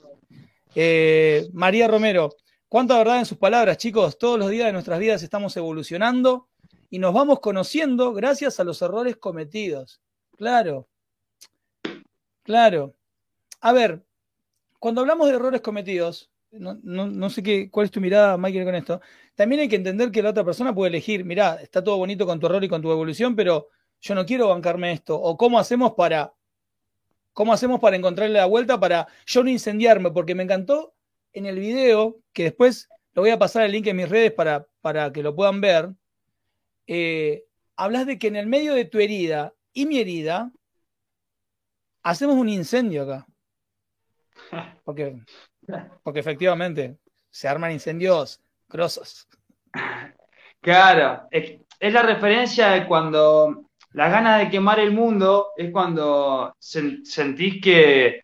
Eh, 0.75 1.49
María 1.51 1.89
Romero, 1.89 2.37
cuánta 2.69 2.97
verdad 2.97 3.19
en 3.19 3.25
sus 3.25 3.37
palabras, 3.37 3.77
chicos. 3.79 4.17
Todos 4.17 4.39
los 4.39 4.49
días 4.49 4.67
de 4.67 4.71
nuestras 4.71 4.97
vidas 4.97 5.21
estamos 5.23 5.57
evolucionando 5.57 6.47
y 6.89 6.99
nos 6.99 7.13
vamos 7.13 7.41
conociendo 7.41 8.13
gracias 8.13 8.61
a 8.61 8.63
los 8.63 8.81
errores 8.81 9.17
cometidos. 9.17 9.99
Claro, 10.37 10.87
claro. 12.43 12.95
A 13.61 13.73
ver, 13.73 14.05
cuando 14.79 15.01
hablamos 15.01 15.27
de 15.27 15.35
errores 15.35 15.61
cometidos, 15.61 16.31
no, 16.51 17.29
sé 17.29 17.43
qué, 17.43 17.69
cuál 17.69 17.85
es 17.85 17.91
tu 17.91 18.01
mirada, 18.01 18.37
Michael, 18.37 18.65
con 18.65 18.75
esto. 18.75 19.01
También 19.35 19.61
hay 19.61 19.69
que 19.69 19.75
entender 19.75 20.11
que 20.11 20.21
la 20.21 20.29
otra 20.29 20.43
persona 20.43 20.73
puede 20.73 20.89
elegir, 20.89 21.25
mira, 21.25 21.55
está 21.61 21.83
todo 21.83 21.97
bonito 21.97 22.25
con 22.25 22.39
tu 22.39 22.45
error 22.45 22.63
y 22.63 22.69
con 22.69 22.81
tu 22.81 22.91
evolución, 22.91 23.35
pero 23.35 23.69
yo 24.01 24.15
no 24.15 24.25
quiero 24.25 24.49
bancarme 24.49 24.91
esto. 24.91 25.19
O 25.19 25.37
cómo 25.37 25.59
hacemos 25.59 25.93
para, 25.93 26.33
cómo 27.33 27.53
hacemos 27.53 27.79
para 27.79 27.95
encontrarle 27.95 28.35
la 28.35 28.45
vuelta 28.45 28.79
para 28.79 29.07
yo 29.25 29.43
no 29.43 29.49
incendiarme, 29.49 30.11
porque 30.11 30.35
me 30.35 30.43
encantó 30.43 30.93
en 31.33 31.45
el 31.45 31.59
video, 31.59 32.19
que 32.31 32.43
después 32.43 32.89
lo 33.13 33.23
voy 33.23 33.31
a 33.31 33.39
pasar 33.39 33.65
el 33.65 33.71
link 33.71 33.87
en 33.87 33.97
mis 33.97 34.09
redes 34.09 34.31
para, 34.31 34.67
para 34.81 35.11
que 35.11 35.23
lo 35.23 35.35
puedan 35.35 35.61
ver. 35.61 35.89
Eh, 36.87 37.45
hablas 37.75 38.05
de 38.05 38.19
que 38.19 38.27
en 38.27 38.35
el 38.35 38.47
medio 38.47 38.75
de 38.75 38.85
tu 38.85 38.99
herida 38.99 39.54
y 39.75 39.85
mi 39.85 39.99
herida, 39.99 40.51
hacemos 42.01 42.35
un 42.35 42.49
incendio 42.49 43.03
acá. 43.03 43.27
Porque 44.83 45.19
porque 46.03 46.19
efectivamente 46.19 46.97
se 47.29 47.47
arman 47.47 47.71
incendios 47.71 48.39
grosos. 48.67 49.27
Claro, 50.61 51.27
es, 51.31 51.59
la 51.79 52.01
referencia 52.01 52.69
de 52.69 52.87
cuando 52.87 53.69
las 53.91 54.11
ganas 54.11 54.39
de 54.39 54.49
quemar 54.49 54.79
el 54.79 54.91
mundo 54.91 55.49
es 55.55 55.71
cuando 55.71 56.55
sentís 56.59 57.61
que, 57.61 58.21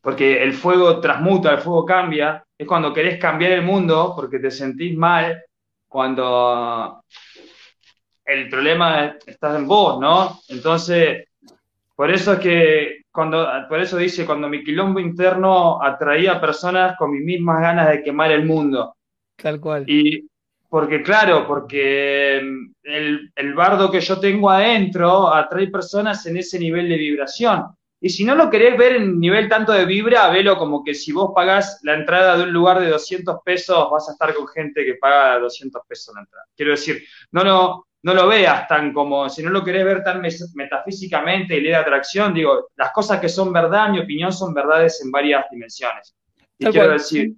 porque 0.00 0.42
el 0.42 0.52
fuego 0.52 1.00
transmuta, 1.00 1.52
el 1.52 1.58
fuego 1.58 1.84
cambia, 1.84 2.44
es 2.56 2.66
cuando 2.66 2.92
querés 2.92 3.18
cambiar 3.20 3.52
el 3.52 3.62
mundo 3.62 4.12
porque 4.16 4.38
te 4.38 4.50
sentís 4.50 4.96
mal, 4.96 5.42
cuando 5.88 7.02
el 8.26 8.48
problema 8.48 9.16
está 9.24 9.56
en 9.56 9.66
vos, 9.66 10.00
¿no? 10.00 10.40
Entonces, 10.48 11.28
por 11.94 12.10
eso 12.10 12.34
es 12.34 12.38
que 12.40 13.02
cuando, 13.10 13.46
por 13.68 13.80
eso 13.80 13.96
dice, 13.96 14.26
cuando 14.26 14.48
mi 14.48 14.62
quilombo 14.62 15.00
interno 15.00 15.82
atraía 15.82 16.32
a 16.32 16.40
personas 16.40 16.96
con 16.98 17.12
mis 17.12 17.24
mismas 17.24 17.60
ganas 17.60 17.88
de 17.88 18.02
quemar 18.02 18.32
el 18.32 18.44
mundo. 18.44 18.96
Tal 19.36 19.60
cual. 19.60 19.84
Y 19.88 20.28
porque, 20.68 21.02
claro, 21.02 21.46
porque 21.46 22.40
mm, 22.42 22.72
el, 22.82 23.32
el 23.34 23.54
bardo 23.54 23.90
que 23.90 24.00
yo 24.00 24.20
tengo 24.20 24.50
adentro 24.50 25.32
atrae 25.32 25.68
personas 25.68 26.26
en 26.26 26.36
ese 26.36 26.58
nivel 26.58 26.88
de 26.88 26.96
vibración. 26.96 27.64
Y 28.00 28.10
si 28.10 28.24
no 28.24 28.34
lo 28.34 28.50
querés 28.50 28.76
ver 28.76 28.96
en 28.96 29.18
nivel 29.18 29.48
tanto 29.48 29.72
de 29.72 29.86
vibra, 29.86 30.28
velo 30.28 30.58
como 30.58 30.84
que 30.84 30.94
si 30.94 31.12
vos 31.12 31.32
pagás 31.34 31.80
la 31.82 31.94
entrada 31.94 32.36
de 32.36 32.44
un 32.44 32.52
lugar 32.52 32.78
de 32.80 32.90
200 32.90 33.38
pesos, 33.42 33.88
vas 33.90 34.08
a 34.08 34.12
estar 34.12 34.34
con 34.34 34.46
gente 34.48 34.84
que 34.84 34.94
paga 34.94 35.38
200 35.38 35.82
pesos 35.88 36.14
la 36.14 36.20
entrada. 36.20 36.44
Quiero 36.54 36.72
decir, 36.72 37.02
no, 37.32 37.42
no, 37.42 37.86
no 38.06 38.14
lo 38.14 38.28
veas 38.28 38.68
tan 38.68 38.92
como, 38.92 39.28
si 39.28 39.42
no 39.42 39.50
lo 39.50 39.64
querés 39.64 39.84
ver 39.84 40.04
tan 40.04 40.22
metafísicamente 40.54 41.56
y 41.56 41.60
ley 41.60 41.72
de 41.72 41.76
atracción, 41.76 42.32
digo, 42.32 42.68
las 42.76 42.92
cosas 42.92 43.18
que 43.18 43.28
son 43.28 43.52
verdad, 43.52 43.86
en 43.86 43.92
mi 43.94 43.98
opinión, 43.98 44.32
son 44.32 44.54
verdades 44.54 45.02
en 45.04 45.10
varias 45.10 45.46
dimensiones. 45.50 46.14
Y 46.56 46.66
quiero 46.66 46.92
decir, 46.92 47.34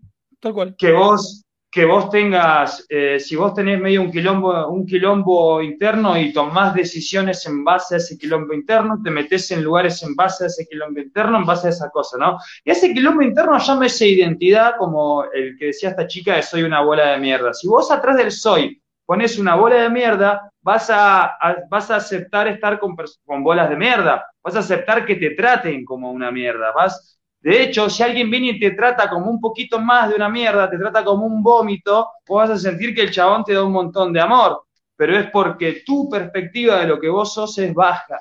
que 0.76 0.92
vos 0.92 1.42
que 1.70 1.85
vos 1.87 2.11
tengas, 2.11 2.85
eh, 2.88 3.18
si 3.18 3.37
vos 3.37 3.54
tenés 3.54 3.81
medio 3.81 4.02
un 4.02 4.11
quilombo, 4.11 4.68
un 4.68 4.85
quilombo 4.85 5.62
interno 5.62 6.18
y 6.18 6.35
tomás 6.35 6.74
decisiones 6.74 7.46
en 7.46 7.64
base 7.64 7.94
a 7.94 7.98
ese 7.98 8.18
quilombo 8.18 8.52
interno, 8.52 9.00
te 9.02 9.11
metes 9.11 9.50
en 9.50 9.62
lugares 9.62 10.02
en 10.02 10.14
base 10.14 10.44
a 10.44 10.46
ese 10.48 10.66
quilombo 10.66 11.00
interno, 11.00 11.38
en 11.38 11.46
base 11.46 11.68
a 11.68 11.70
esa 11.70 11.88
cosa, 11.88 12.18
¿no? 12.18 12.38
Y 12.62 12.70
ese 12.72 12.92
quilombo 12.92 13.22
interno 13.22 13.57
esa 13.57 14.04
identidad 14.04 14.74
como 14.78 15.24
el 15.33 15.57
que 15.57 15.66
decía 15.66 15.90
esta 15.90 16.07
chica 16.07 16.37
de 16.37 16.42
soy 16.42 16.62
una 16.62 16.83
bola 16.83 17.12
de 17.12 17.20
mierda. 17.20 17.54
Si 17.54 17.66
vos 17.66 17.90
atrás 17.90 18.18
del 18.18 18.33
soy 18.33 18.83
pones 19.08 19.38
una 19.38 19.54
bola 19.54 19.76
de 19.76 19.88
mierda, 19.88 20.52
vas 20.60 20.90
a, 20.90 21.34
vas 21.70 21.90
a 21.90 21.96
aceptar 21.96 22.46
estar 22.46 22.78
con, 22.78 22.94
con, 23.24 23.42
bolas 23.42 23.70
de 23.70 23.76
mierda, 23.76 24.26
vas 24.44 24.54
a 24.54 24.58
aceptar 24.58 25.06
que 25.06 25.16
te 25.16 25.30
traten 25.30 25.82
como 25.86 26.12
una 26.12 26.30
mierda, 26.30 26.72
vas... 26.72 27.18
De 27.40 27.62
hecho, 27.62 27.88
si 27.88 28.02
alguien 28.02 28.30
viene 28.30 28.48
y 28.48 28.60
te 28.60 28.72
trata 28.72 29.08
como 29.08 29.30
un 29.30 29.40
poquito 29.40 29.78
más 29.78 30.10
de 30.10 30.16
una 30.16 30.28
mierda, 30.28 30.68
te 30.68 30.76
trata 30.76 31.02
como 31.04 31.24
un 31.24 31.42
vómito, 31.42 32.10
vos 32.26 32.48
vas 32.48 32.50
a 32.50 32.58
sentir 32.58 32.94
que 32.94 33.00
el 33.00 33.10
chabón 33.10 33.44
te 33.44 33.54
da 33.54 33.64
un 33.64 33.72
montón 33.72 34.12
de 34.12 34.20
amor, 34.20 34.64
pero 34.94 35.18
es 35.18 35.30
porque 35.30 35.84
tu 35.86 36.10
perspectiva 36.10 36.80
de 36.80 36.88
lo 36.88 37.00
que 37.00 37.08
vos 37.08 37.32
sos 37.32 37.56
es 37.56 37.72
baja. 37.72 38.20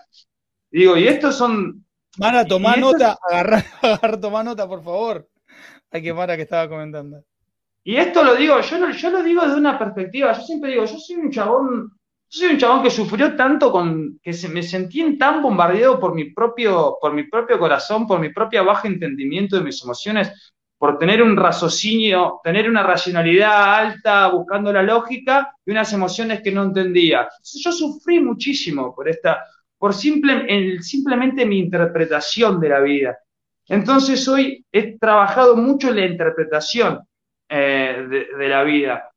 Digo, 0.71 0.95
y 0.95 1.05
estos 1.05 1.35
son... 1.35 1.85
Mara, 2.17 2.45
toma 2.45 2.77
nota, 2.77 3.17
agarrar, 3.29 3.65
agarrar, 3.81 4.21
toma 4.21 4.41
nota, 4.41 4.65
por 4.65 4.81
favor. 4.81 5.27
Hay 5.91 6.01
que 6.01 6.13
Mara 6.13 6.37
que 6.37 6.43
estaba 6.43 6.69
comentando. 6.69 7.25
Y 7.87 7.95
esto 7.95 8.21
lo 8.21 8.35
digo, 8.35 8.59
yo, 8.59 8.79
no, 8.79 8.87
lo 8.87 9.23
digo 9.23 9.43
desde 9.43 9.55
una 9.55 9.79
perspectiva, 9.79 10.33
yo 10.33 10.41
siempre 10.41 10.71
digo, 10.71 10.83
yo 10.83 10.97
soy 10.97 11.15
un 11.15 11.31
chabón, 11.31 11.89
yo 12.29 12.39
soy 12.41 12.49
un 12.49 12.57
chabón 12.57 12.83
que 12.83 12.89
sufrió 12.89 13.33
tanto 13.33 13.71
con, 13.71 14.19
que 14.21 14.33
se, 14.33 14.49
me 14.49 14.61
sentí 14.61 15.17
tan 15.17 15.41
bombardeado 15.41 15.97
por 15.97 16.13
mi 16.13 16.33
propio, 16.33 16.97
por 16.99 17.13
mi 17.13 17.23
propio 17.29 17.57
corazón, 17.57 18.05
por 18.05 18.19
mi 18.19 18.33
propio 18.33 18.65
bajo 18.65 18.87
entendimiento 18.87 19.55
de 19.55 19.63
mis 19.63 19.81
emociones, 19.81 20.51
por 20.77 20.97
tener 20.99 21.23
un 21.23 21.37
raciocinio, 21.37 22.41
tener 22.43 22.69
una 22.69 22.83
racionalidad 22.83 23.75
alta, 23.75 24.27
buscando 24.31 24.73
la 24.73 24.83
lógica 24.83 25.55
y 25.65 25.71
unas 25.71 25.93
emociones 25.93 26.41
que 26.41 26.51
no 26.51 26.63
entendía. 26.63 27.29
Yo 27.41 27.71
sufrí 27.71 28.19
muchísimo 28.19 28.93
por 28.93 29.07
esta, 29.07 29.45
por 29.77 29.93
simple, 29.93 30.81
simplemente 30.81 31.45
mi 31.45 31.59
interpretación 31.59 32.59
de 32.59 32.67
la 32.67 32.81
vida. 32.81 33.17
Entonces 33.65 34.27
hoy 34.27 34.65
he 34.73 34.97
trabajado 34.97 35.55
mucho 35.55 35.87
en 35.87 35.95
la 35.95 36.05
interpretación 36.05 36.99
eh, 37.49 38.27
de, 38.37 38.47
la 38.47 38.63
vida. 38.63 39.09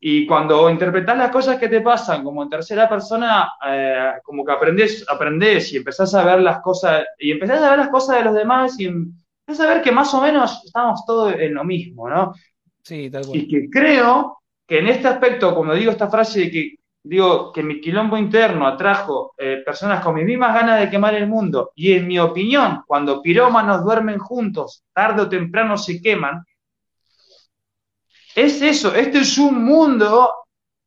Y 0.00 0.26
cuando 0.26 0.70
interpretas 0.70 1.16
las 1.18 1.30
cosas 1.30 1.58
que 1.58 1.68
te 1.68 1.82
pasan 1.82 2.24
como 2.24 2.42
en 2.42 2.48
tercera 2.48 2.88
persona, 2.88 3.52
eh, 3.66 4.12
como 4.22 4.44
que 4.44 4.52
aprendes, 4.52 5.04
aprendes 5.08 5.72
y 5.72 5.76
empezás 5.76 6.14
a 6.14 6.24
ver 6.24 6.40
las 6.40 6.60
cosas, 6.60 7.04
y 7.18 7.32
empezás 7.32 7.62
a 7.62 7.70
ver 7.70 7.78
las 7.80 7.88
cosas 7.88 8.16
de 8.16 8.24
los 8.24 8.34
demás 8.34 8.80
y 8.80 8.86
empezás 8.86 9.60
a 9.60 9.74
ver 9.74 9.82
que 9.82 9.92
más 9.92 10.12
o 10.14 10.22
menos 10.22 10.62
estamos 10.64 11.04
todos 11.04 11.34
en 11.34 11.52
lo 11.52 11.64
mismo, 11.64 12.08
¿no? 12.08 12.32
Sí, 12.82 13.10
tal 13.10 13.26
cual. 13.26 13.38
Y 13.38 13.48
que 13.48 13.68
creo 13.68 14.38
que 14.66 14.78
en 14.78 14.88
este 14.88 15.08
aspecto, 15.08 15.54
como 15.54 15.74
digo 15.74 15.90
esta 15.90 16.08
frase 16.08 16.40
de 16.40 16.50
que 16.50 16.74
digo 17.02 17.52
que 17.52 17.62
mi 17.62 17.80
quilombo 17.80 18.16
interno 18.16 18.66
atrajo 18.66 19.34
eh, 19.36 19.62
personas 19.64 20.02
con 20.02 20.14
mis 20.14 20.24
mismas 20.24 20.54
ganas 20.54 20.80
de 20.80 20.90
quemar 20.90 21.14
el 21.14 21.26
mundo, 21.26 21.72
y 21.74 21.92
en 21.92 22.06
mi 22.06 22.18
opinión, 22.18 22.82
cuando 22.86 23.20
pirómanos 23.20 23.84
duermen 23.84 24.18
juntos, 24.18 24.84
tarde 24.92 25.22
o 25.22 25.28
temprano 25.28 25.76
se 25.76 26.00
queman, 26.00 26.42
es 28.34 28.62
eso, 28.62 28.94
este 28.94 29.18
es 29.18 29.38
un 29.38 29.64
mundo 29.64 30.32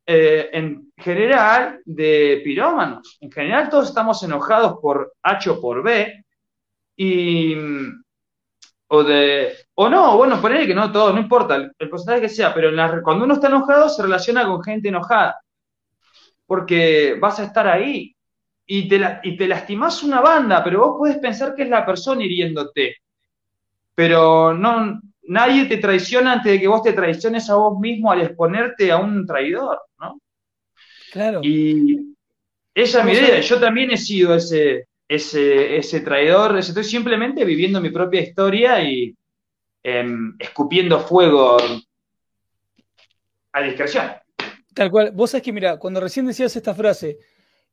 eh, 0.06 0.50
en 0.54 0.92
general 0.98 1.82
de 1.86 2.42
pirómanos. 2.44 3.18
En 3.22 3.32
general 3.32 3.70
todos 3.70 3.90
estamos 3.90 4.22
enojados 4.24 4.80
por 4.82 5.14
H 5.22 5.50
o 5.50 5.62
por 5.62 5.84
B 5.84 6.26
y 6.96 7.56
o 8.88 9.04
de 9.04 9.54
o 9.76 9.90
no, 9.90 10.18
bueno, 10.18 10.40
ponerle 10.42 10.68
que 10.68 10.76
no 10.76 10.92
todo, 10.92 11.14
no 11.14 11.20
importa 11.20 11.56
el, 11.56 11.90
porcentaje 11.90 12.22
que 12.22 12.30
sea, 12.30 12.54
pero 12.54 12.70
cuando 13.04 13.26
uno 13.26 13.34
está 13.36 13.48
enojado 13.48 13.90
se 13.90 14.04
relaciona 14.04 14.46
con 14.46 14.62
gente 14.64 14.90
enojada. 14.90 15.40
Porque 16.46 17.18
vas 17.20 17.40
a 17.40 17.46
estar 17.46 17.68
ahí 17.68 18.16
y 18.66 18.88
te, 18.88 19.20
y 19.24 19.38
te 19.38 19.48
lastimas 19.48 20.04
una 20.04 20.22
banda, 20.22 20.64
pero 20.64 20.80
vos 20.80 20.96
puedes 21.00 21.18
pensar 21.18 21.56
que 21.56 21.64
es 21.64 21.70
la 21.70 21.86
persona 21.86 22.24
hiriéndote. 22.24 22.98
Pero 23.96 24.54
no, 24.54 25.02
nadie 25.28 25.66
te 25.66 25.78
traiciona 25.78 26.34
antes 26.34 26.52
de 26.54 26.60
que 26.60 26.68
vos 26.68 26.82
te 26.82 26.94
traiciones 26.94 27.50
a 27.50 27.56
vos 27.56 27.80
mismo 27.80 28.12
al 28.12 28.22
exponerte 28.22 28.92
a 28.92 28.98
un 28.98 29.26
traidor, 29.26 29.80
¿no? 30.00 30.20
Claro. 31.12 31.42
Y 31.44 32.16
esa 32.74 33.00
es 33.00 33.06
mi 33.06 33.12
idea. 33.14 33.40
Yo 33.40 33.60
también 33.60 33.92
he 33.92 33.98
sido 33.98 34.36
ese, 34.36 34.88
ese, 35.08 35.78
ese 35.78 36.02
traidor. 36.02 36.58
Estoy 36.58 36.84
simplemente 36.84 37.46
viviendo 37.46 37.80
mi 37.80 37.90
propia 37.90 38.22
historia 38.22 38.84
y 38.84 39.16
em, 39.84 40.36
escupiendo 40.40 41.00
fuego 41.00 41.58
a 43.52 43.62
discreción. 43.62 44.12
Tal 44.74 44.90
cual. 44.90 45.12
Vos 45.12 45.32
sabés 45.32 45.44
que, 45.44 45.54
mira, 45.54 45.78
cuando 45.78 46.00
recién 46.00 46.26
decías 46.26 46.56
esta 46.56 46.74
frase 46.74 47.20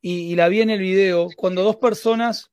y, 0.03 0.35
la 0.35 0.49
vi 0.49 0.61
en 0.61 0.71
el 0.71 0.81
video, 0.81 1.29
cuando 1.37 1.63
dos 1.63 1.77
personas, 1.77 2.51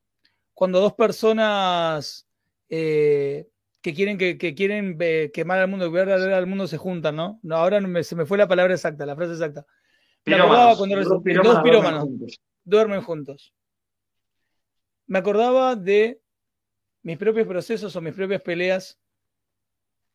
cuando 0.54 0.80
dos 0.80 0.94
personas 0.94 2.28
eh, 2.70 3.48
que 3.82 3.94
quieren, 3.94 4.18
que, 4.18 4.56
quieren 4.56 4.98
eh, 5.00 5.32
quemar 5.34 5.60
al 5.60 5.68
mundo, 5.68 5.92
que 5.92 6.00
al 6.00 6.48
mundo 6.48 6.68
se 6.68 6.78
juntan, 6.78 7.16
¿no? 7.16 7.40
no 7.44 7.56
ahora 7.56 7.80
se 8.04 8.16
me 8.16 8.26
fue 8.26 8.38
la 8.38 8.48
palabra 8.48 8.74
exacta, 8.74 9.06
la 9.06 9.16
frase 9.16 9.34
exacta. 9.34 9.66
Me 10.26 10.36
acordaba 10.36 10.76
cuando 10.76 11.02
dos 11.04 11.62
pirómanos, 11.64 12.08
duermen 12.64 13.02
juntos. 13.02 13.54
Me 15.06 15.20
acordaba 15.20 15.76
de 15.76 16.20
mis 17.02 17.18
propios 17.18 17.48
procesos 17.48 17.96
o 17.96 18.02
mis 18.02 18.14
propias 18.14 18.42
peleas 18.42 19.00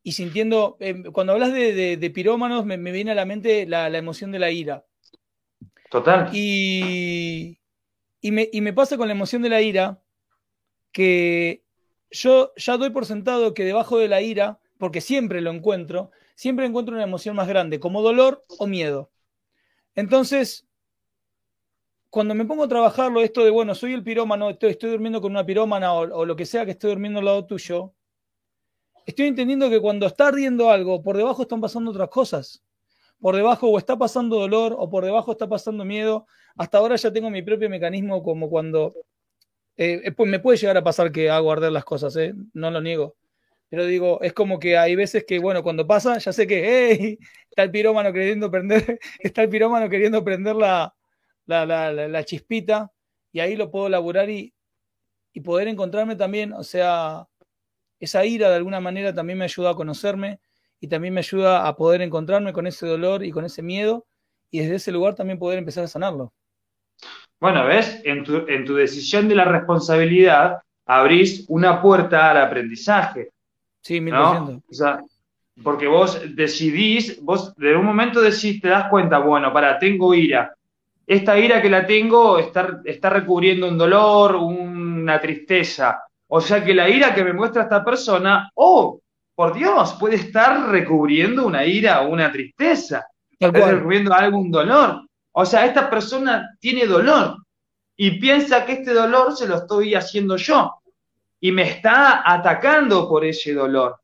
y 0.03 0.13
sintiendo, 0.13 0.77
em, 0.81 1.05
cuando 1.05 1.33
hablas 1.33 1.53
de, 1.53 2.13
pirómanos, 2.15 2.67
me, 2.67 2.77
viene 2.77 3.13
a 3.13 3.15
la 3.15 3.25
mente 3.25 3.67
la, 3.67 3.87
emoción 3.97 4.33
de 4.33 4.39
la 4.39 4.51
ira. 4.51 4.85
Total. 5.91 6.29
Y, 6.35 7.59
y, 8.21 8.33
me, 8.33 8.49
y 8.53 8.61
me 8.61 8.73
pasa 8.73 8.99
con 8.99 9.07
la 9.07 9.15
emoción 9.15 9.41
de 9.41 9.49
la 9.49 9.63
ira 9.63 10.03
que 10.91 11.62
yo 12.13 12.53
ya 12.57 12.77
doy 12.77 12.91
por 12.91 13.07
sentado 13.07 13.55
que 13.55 13.65
debajo 13.65 13.99
de 13.99 14.09
la 14.09 14.21
ira, 14.21 14.59
porque 14.79 15.01
siempre 15.01 15.41
lo 15.41 15.51
encuentro, 15.51 16.11
siempre 16.35 16.67
encuentro 16.67 16.95
una 16.95 17.05
emoción 17.05 17.35
más 17.37 17.49
grande, 17.49 17.81
como 17.81 18.03
dolor 18.03 18.45
o 18.59 18.67
miedo. 18.67 19.11
Entonces, 19.95 20.67
cuando 22.11 22.35
me 22.35 22.45
pongo 22.45 22.65
a 22.65 22.69
trabajarlo, 22.69 23.23
esto 23.23 23.43
de, 23.45 23.51
bueno, 23.51 23.75
soy 23.75 23.95
el 23.95 24.03
pirómano, 24.05 24.51
estoy, 24.51 24.77
durmiendo 24.79 25.21
con 25.21 25.33
una 25.33 25.47
pirómana 25.47 25.95
o, 25.95 26.27
lo 26.27 26.37
que 26.37 26.45
sea 26.45 26.65
que 26.65 26.73
estoy 26.73 26.91
durmiendo 26.91 27.21
al 27.21 27.25
lado 27.25 27.47
tuyo, 27.47 27.95
estoy 29.07 29.29
entendiendo 29.29 29.71
que 29.71 29.81
cuando 29.81 30.07
está 30.07 30.29
ardiendo 30.29 30.71
algo, 30.71 31.03
por 31.03 31.17
debajo 31.17 31.43
están 31.43 31.61
pasando 31.61 31.91
otras 31.91 32.11
cosas. 32.11 32.63
Por 33.19 33.37
debajo 33.37 33.69
o 33.69 33.79
está 33.79 33.97
pasando 33.97 34.37
dolor 34.37 34.75
o 34.77 34.91
por 34.91 35.05
debajo 35.05 35.33
está 35.33 35.49
pasando 35.49 35.85
miedo. 35.85 36.27
Hasta 36.57 36.79
ahora 36.79 36.97
ya 36.97 37.13
tengo 37.13 37.31
mi 37.31 37.41
propio 37.43 37.71
mecanismo 37.71 38.23
como 38.23 38.51
cuando... 38.51 38.95
Eh, 39.77 40.13
pues 40.13 40.29
me 40.29 40.39
puede 40.41 40.59
llegar 40.59 40.77
a 40.77 40.85
pasar 40.85 41.13
que 41.13 41.31
hago 41.31 41.51
arder 41.51 41.73
las 41.73 41.85
cosas, 41.85 42.15
¿eh? 42.17 42.35
no 42.53 42.71
lo 42.71 42.81
niego. 42.81 43.17
Pero 43.69 43.87
digo, 43.87 44.21
es 44.23 44.35
como 44.35 44.59
que 44.59 44.77
hay 44.77 44.95
veces 44.97 45.25
que, 45.27 45.39
bueno, 45.39 45.63
cuando 45.63 45.87
pasa, 45.87 46.19
ya 46.19 46.33
sé 46.33 46.47
que, 46.47 46.91
hey, 46.91 47.19
está 47.49 47.63
el 47.63 47.71
pirómano 47.71 48.13
queriendo 48.13 48.51
prender, 48.51 48.99
está 49.19 49.43
el 49.43 49.49
pirómano 49.49 49.89
queriendo 49.89 50.23
prender 50.25 50.57
la, 50.57 50.95
chispita, 52.25 52.93
y 53.33 53.41
ahí 53.41 53.57
lo 53.57 53.71
puedo 53.71 53.87
elaborar 53.87 54.29
y, 54.29 54.55
y 55.33 55.41
poder 55.41 55.69
encontrarme 55.69 56.17
también, 56.17 56.53
o 56.53 56.65
sea, 56.65 57.27
esa 57.99 58.25
ira 58.27 58.51
de 58.51 58.57
alguna 58.57 58.81
manera 58.81 59.15
también 59.15 59.39
me 59.39 59.45
ayuda 59.45 59.71
a 59.71 59.75
conocerme 59.75 60.41
y 60.81 60.89
también 60.89 61.15
me 61.15 61.21
ayuda 61.21 61.67
a 61.69 61.77
poder 61.77 62.03
encontrarme 62.03 62.53
con 62.53 62.67
ese 62.67 62.87
dolor 62.87 63.25
y 63.25 63.31
con 63.31 63.45
ese 63.45 63.63
miedo 63.63 64.07
y 64.51 64.59
desde 64.59 64.75
ese 64.75 64.93
lugar 64.93 65.15
también 65.15 65.39
poder 65.39 65.59
empezar 65.59 65.85
a 65.85 65.89
sanarlo. 65.89 66.35
Bueno, 67.43 67.67
ves, 67.67 68.01
en 68.05 68.23
tu, 68.23 68.47
en 68.47 68.65
tu 68.65 68.77
decisión 68.77 69.29
de 69.29 69.35
la 69.35 69.45
responsabilidad 69.45 70.59
abrís 70.87 71.45
una 71.49 71.83
puerta 71.83 72.31
al 72.31 72.37
aprendizaje. 72.37 73.31
Sí, 73.81 74.01
mil 74.01 74.15
¿no? 74.15 74.63
O 74.71 74.73
sea, 74.73 75.01
porque 75.61 75.89
vos 75.89 76.23
decidís, 76.37 77.21
vos 77.21 77.53
de 77.57 77.75
un 77.75 77.85
momento 77.85 78.21
decís, 78.21 78.61
te 78.61 78.69
das 78.69 78.89
cuenta, 78.89 79.19
bueno, 79.19 79.53
para, 79.53 79.77
tengo 79.81 80.15
ira. 80.15 80.55
Esta 81.05 81.37
ira 81.37 81.61
que 81.61 81.69
la 81.69 81.85
tengo 81.85 82.39
está, 82.39 82.81
está 82.85 83.11
recubriendo 83.11 83.67
un 83.67 83.77
dolor, 83.77 84.37
una 84.37 85.21
tristeza. 85.21 86.01
O 86.29 86.41
sea 86.41 86.63
que 86.63 86.73
la 86.73 86.89
ira 86.89 87.13
que 87.13 87.25
me 87.25 87.33
muestra 87.33 87.65
esta 87.65 87.85
persona, 87.85 88.53
oh, 88.55 89.01
por 89.35 89.53
Dios, 89.53 89.95
puede 89.95 90.15
estar 90.15 90.71
recubriendo 90.71 91.45
una 91.45 91.67
ira 91.67 92.03
o 92.03 92.09
una 92.09 92.31
tristeza, 92.31 93.05
está 93.37 93.73
recubriendo 93.73 94.15
algún 94.15 94.49
dolor. 94.49 95.03
O 95.33 95.45
sea, 95.47 95.67
esta 95.67 95.89
persona 95.89 96.57
tiene 96.61 96.87
dolor 96.87 97.37
y 97.97 98.19
piensa 98.19 98.65
que 98.65 98.73
este 98.73 98.93
dolor 98.93 99.37
se 99.37 99.47
lo 99.47 99.57
estoy 99.57 99.95
haciendo 99.95 100.37
yo 100.37 100.73
y 101.41 101.51
me 101.53 101.63
está 101.63 102.23
atacando 102.25 103.09
por 103.09 103.25
ese 103.25 103.55
dolor. 103.55 104.01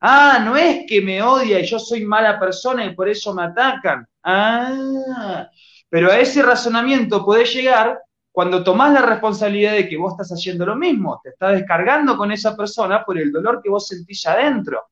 Ah, 0.00 0.42
no 0.44 0.56
es 0.56 0.84
que 0.86 1.00
me 1.00 1.22
odia 1.22 1.60
y 1.60 1.66
yo 1.66 1.78
soy 1.78 2.04
mala 2.04 2.38
persona 2.38 2.84
y 2.84 2.94
por 2.94 3.08
eso 3.08 3.32
me 3.32 3.44
atacan. 3.44 4.06
Ah, 4.22 5.48
pero 5.88 6.10
a 6.10 6.18
ese 6.18 6.42
razonamiento 6.42 7.24
puede 7.24 7.44
llegar 7.44 8.00
cuando 8.32 8.64
tomás 8.64 8.92
la 8.92 9.02
responsabilidad 9.02 9.72
de 9.74 9.88
que 9.88 9.96
vos 9.96 10.12
estás 10.12 10.32
haciendo 10.32 10.66
lo 10.66 10.74
mismo, 10.74 11.20
te 11.22 11.30
estás 11.30 11.52
descargando 11.52 12.16
con 12.16 12.32
esa 12.32 12.56
persona 12.56 13.04
por 13.04 13.16
el 13.16 13.30
dolor 13.30 13.60
que 13.62 13.70
vos 13.70 13.86
sentís 13.86 14.26
adentro. 14.26 14.82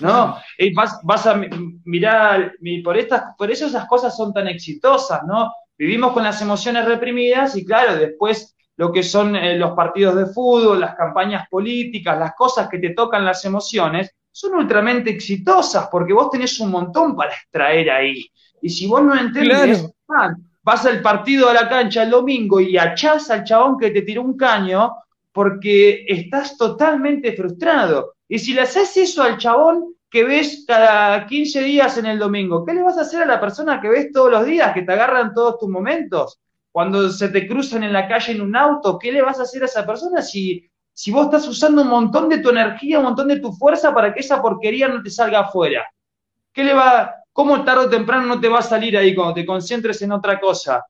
¿No? 0.00 0.36
Y 0.58 0.74
vas, 0.74 1.00
vas 1.02 1.26
a 1.26 1.40
mirar, 1.84 2.52
por, 2.84 2.98
estas, 2.98 3.34
por 3.38 3.50
eso 3.50 3.66
esas 3.66 3.86
cosas 3.86 4.14
son 4.14 4.32
tan 4.32 4.46
exitosas, 4.46 5.22
¿no? 5.26 5.50
Vivimos 5.78 6.12
con 6.12 6.22
las 6.22 6.40
emociones 6.42 6.84
reprimidas 6.84 7.56
y 7.56 7.64
claro, 7.64 7.96
después 7.96 8.54
lo 8.76 8.92
que 8.92 9.02
son 9.02 9.36
eh, 9.36 9.56
los 9.56 9.72
partidos 9.72 10.16
de 10.16 10.26
fútbol, 10.26 10.80
las 10.80 10.94
campañas 10.94 11.48
políticas, 11.48 12.18
las 12.18 12.34
cosas 12.34 12.68
que 12.68 12.78
te 12.78 12.90
tocan 12.90 13.24
las 13.24 13.44
emociones, 13.44 14.14
son 14.30 14.54
ultramente 14.54 15.10
exitosas 15.10 15.88
porque 15.90 16.12
vos 16.12 16.30
tenés 16.30 16.60
un 16.60 16.70
montón 16.70 17.16
para 17.16 17.32
extraer 17.32 17.90
ahí. 17.90 18.30
Y 18.60 18.68
si 18.68 18.86
vos 18.86 19.02
no 19.02 19.18
entendés, 19.18 19.90
ah, 20.10 20.34
vas 20.62 20.84
al 20.84 21.00
partido 21.00 21.48
a 21.48 21.54
la 21.54 21.68
cancha 21.68 22.02
el 22.02 22.10
domingo 22.10 22.60
y 22.60 22.76
achás 22.76 23.30
al 23.30 23.44
chabón 23.44 23.78
que 23.78 23.90
te 23.90 24.02
tiró 24.02 24.22
un 24.22 24.36
caño 24.36 24.92
porque 25.32 26.04
estás 26.06 26.56
totalmente 26.56 27.32
frustrado. 27.34 28.15
Y 28.28 28.38
si 28.38 28.52
le 28.52 28.62
haces 28.62 28.96
eso 28.96 29.22
al 29.22 29.38
chabón 29.38 29.94
que 30.10 30.24
ves 30.24 30.64
cada 30.66 31.26
15 31.26 31.62
días 31.62 31.98
en 31.98 32.06
el 32.06 32.18
domingo, 32.18 32.64
¿qué 32.64 32.74
le 32.74 32.82
vas 32.82 32.98
a 32.98 33.02
hacer 33.02 33.22
a 33.22 33.26
la 33.26 33.40
persona 33.40 33.80
que 33.80 33.88
ves 33.88 34.10
todos 34.12 34.30
los 34.30 34.46
días, 34.46 34.72
que 34.72 34.82
te 34.82 34.92
agarran 34.92 35.32
todos 35.32 35.58
tus 35.58 35.68
momentos? 35.68 36.40
Cuando 36.72 37.08
se 37.10 37.28
te 37.28 37.46
cruzan 37.46 37.82
en 37.82 37.92
la 37.92 38.08
calle 38.08 38.32
en 38.32 38.42
un 38.42 38.56
auto, 38.56 38.98
¿qué 38.98 39.12
le 39.12 39.22
vas 39.22 39.38
a 39.38 39.42
hacer 39.42 39.62
a 39.62 39.66
esa 39.66 39.86
persona 39.86 40.22
si, 40.22 40.68
si 40.92 41.10
vos 41.10 41.26
estás 41.26 41.46
usando 41.48 41.82
un 41.82 41.88
montón 41.88 42.28
de 42.28 42.38
tu 42.38 42.50
energía, 42.50 42.98
un 42.98 43.06
montón 43.06 43.28
de 43.28 43.40
tu 43.40 43.52
fuerza 43.52 43.94
para 43.94 44.12
que 44.12 44.20
esa 44.20 44.42
porquería 44.42 44.88
no 44.88 45.02
te 45.02 45.10
salga 45.10 45.40
afuera? 45.40 45.86
¿Qué 46.52 46.64
le 46.64 46.74
va, 46.74 47.14
¿Cómo 47.36 47.62
tarde 47.64 47.84
o 47.84 47.90
temprano 47.90 48.24
no 48.24 48.40
te 48.40 48.48
va 48.48 48.60
a 48.60 48.62
salir 48.62 48.96
ahí 48.96 49.14
cuando 49.14 49.34
te 49.34 49.44
concentres 49.44 50.00
en 50.00 50.10
otra 50.12 50.40
cosa? 50.40 50.82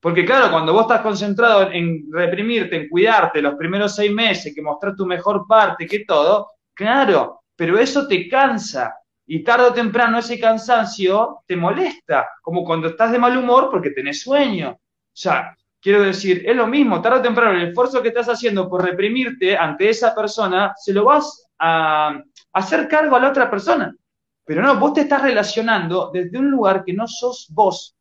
Porque 0.00 0.24
claro, 0.24 0.50
cuando 0.50 0.72
vos 0.72 0.82
estás 0.82 1.02
concentrado 1.02 1.70
en 1.70 2.06
reprimirte, 2.10 2.76
en 2.76 2.88
cuidarte 2.88 3.42
los 3.42 3.56
primeros 3.56 3.94
seis 3.94 4.10
meses, 4.10 4.54
que 4.54 4.62
mostrar 4.62 4.96
tu 4.96 5.04
mejor 5.04 5.46
parte, 5.46 5.86
que 5.86 6.06
todo, 6.06 6.48
claro, 6.76 7.42
pero 7.56 7.78
eso 7.78 8.06
te 8.06 8.28
cansa. 8.28 8.94
Y 9.28 9.42
tarde 9.42 9.66
o 9.66 9.72
temprano 9.72 10.18
ese 10.18 10.38
cansancio 10.38 11.40
te 11.46 11.56
molesta, 11.56 12.28
como 12.40 12.64
cuando 12.64 12.88
estás 12.88 13.10
de 13.10 13.18
mal 13.18 13.36
humor 13.36 13.68
porque 13.70 13.90
tenés 13.90 14.20
sueño. 14.20 14.70
O 14.70 15.18
sea, 15.18 15.56
quiero 15.80 16.02
decir, 16.02 16.44
es 16.46 16.54
lo 16.54 16.68
mismo, 16.68 17.02
tarde 17.02 17.18
o 17.18 17.22
temprano 17.22 17.58
el 17.58 17.68
esfuerzo 17.68 18.02
que 18.02 18.08
estás 18.08 18.28
haciendo 18.28 18.68
por 18.68 18.84
reprimirte 18.84 19.56
ante 19.56 19.88
esa 19.88 20.14
persona, 20.14 20.72
se 20.76 20.92
lo 20.92 21.04
vas 21.04 21.48
a 21.58 22.20
hacer 22.52 22.86
cargo 22.86 23.16
a 23.16 23.20
la 23.20 23.30
otra 23.30 23.50
persona. 23.50 23.92
Pero 24.44 24.62
no, 24.62 24.78
vos 24.78 24.92
te 24.92 25.00
estás 25.00 25.22
relacionando 25.22 26.10
desde 26.12 26.38
un 26.38 26.48
lugar 26.48 26.84
que 26.84 26.92
no 26.92 27.08
sos 27.08 27.48
vos. 27.50 27.96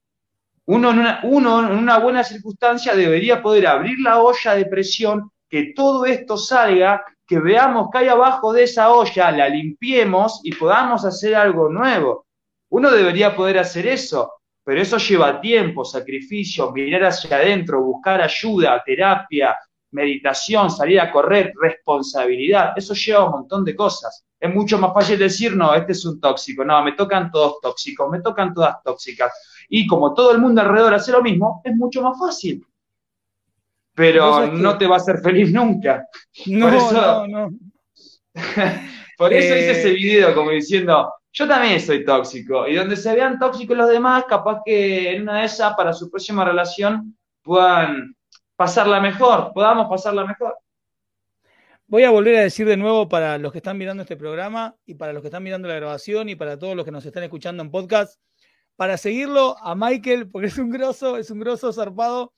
Uno 0.65 0.91
en 0.91 0.99
una, 0.99 1.19
uno 1.23 1.59
en 1.71 1.77
una 1.77 1.97
buena 1.97 2.23
circunstancia 2.23 2.95
debería 2.95 3.41
poder 3.41 3.65
abrir 3.65 3.99
la 3.99 4.21
olla 4.21 4.53
de 4.53 4.65
presión, 4.65 5.31
que 5.49 5.73
todo 5.75 6.05
esto 6.05 6.37
salga, 6.37 7.03
que 7.27 7.39
veamos 7.39 7.89
que 7.91 7.99
hay 7.99 8.07
abajo 8.07 8.53
de 8.53 8.63
esa 8.63 8.91
olla, 8.91 9.31
la 9.31 9.49
limpiemos 9.49 10.41
y 10.43 10.53
podamos 10.53 11.05
hacer 11.05 11.35
algo 11.35 11.69
nuevo. 11.69 12.25
Uno 12.69 12.91
debería 12.91 13.35
poder 13.35 13.59
hacer 13.59 13.87
eso, 13.87 14.33
pero 14.63 14.81
eso 14.81 14.97
lleva 14.97 15.41
tiempo, 15.41 15.85
sacrificio, 15.85 16.71
mirar 16.71 17.05
hacia 17.05 17.37
adentro, 17.37 17.81
buscar 17.81 18.21
ayuda, 18.21 18.81
terapia, 18.85 19.57
meditación, 19.91 20.69
salir 20.69 20.99
a 20.99 21.11
correr, 21.11 21.53
responsabilidad. 21.59 22.73
Eso 22.75 22.93
lleva 22.93 23.25
un 23.25 23.31
montón 23.31 23.63
de 23.63 23.75
cosas 23.75 24.25
es 24.45 24.53
mucho 24.53 24.77
más 24.77 24.93
fácil 24.93 25.17
decir, 25.17 25.55
no, 25.55 25.73
este 25.73 25.93
es 25.93 26.05
un 26.05 26.19
tóxico, 26.19 26.63
no, 26.63 26.83
me 26.83 26.93
tocan 26.93 27.31
todos 27.31 27.59
tóxicos, 27.61 28.09
me 28.09 28.21
tocan 28.21 28.53
todas 28.53 28.81
tóxicas. 28.83 29.65
Y 29.69 29.87
como 29.87 30.13
todo 30.13 30.31
el 30.31 30.39
mundo 30.39 30.61
alrededor 30.61 30.93
hace 30.93 31.11
lo 31.11 31.21
mismo, 31.21 31.61
es 31.63 31.75
mucho 31.75 32.01
más 32.01 32.17
fácil. 32.19 32.65
Pero 33.95 34.47
no 34.47 34.77
te 34.77 34.87
va 34.87 34.95
a 34.95 34.99
hacer 34.99 35.19
feliz 35.19 35.51
nunca. 35.51 36.07
No, 36.47 36.67
por 36.67 36.75
eso, 36.75 37.27
no, 37.27 37.27
no. 37.27 37.49
por 39.17 39.33
eso 39.33 39.55
hice 39.55 39.71
ese 39.71 39.91
eh, 39.91 39.93
video 39.93 40.35
como 40.35 40.51
diciendo, 40.51 41.13
yo 41.31 41.47
también 41.47 41.79
soy 41.79 42.03
tóxico. 42.03 42.67
Y 42.67 42.75
donde 42.75 42.97
se 42.97 43.15
vean 43.15 43.39
tóxicos 43.39 43.77
los 43.77 43.89
demás, 43.89 44.25
capaz 44.27 44.61
que 44.65 45.15
en 45.15 45.23
una 45.23 45.39
de 45.39 45.45
esas, 45.45 45.73
para 45.75 45.93
su 45.93 46.09
próxima 46.09 46.43
relación, 46.43 47.17
puedan 47.41 48.15
pasarla 48.55 48.99
mejor, 48.99 49.51
podamos 49.53 49.87
pasarla 49.89 50.25
mejor. 50.25 50.57
Voy 51.87 52.03
a 52.03 52.09
volver 52.09 52.37
a 52.37 52.41
decir 52.41 52.65
de 52.65 52.77
nuevo 52.77 53.07
para 53.07 53.37
los 53.37 53.51
que 53.51 53.59
están 53.59 53.77
mirando 53.77 54.01
este 54.03 54.17
programa 54.17 54.75
y 54.85 54.95
para 54.95 55.13
los 55.13 55.21
que 55.21 55.27
están 55.27 55.43
mirando 55.43 55.67
la 55.67 55.75
grabación 55.75 56.29
y 56.29 56.35
para 56.35 56.57
todos 56.57 56.75
los 56.75 56.83
que 56.83 56.91
nos 56.91 57.05
están 57.05 57.23
escuchando 57.23 57.61
en 57.61 57.69
podcast, 57.69 58.19
para 58.75 58.97
seguirlo 58.97 59.55
a 59.61 59.75
Michael, 59.75 60.29
porque 60.31 60.47
es 60.47 60.57
un 60.57 60.71
grosso, 60.71 61.17
es 61.17 61.29
un 61.29 61.39
grosso 61.39 61.71
zarpado, 61.71 62.33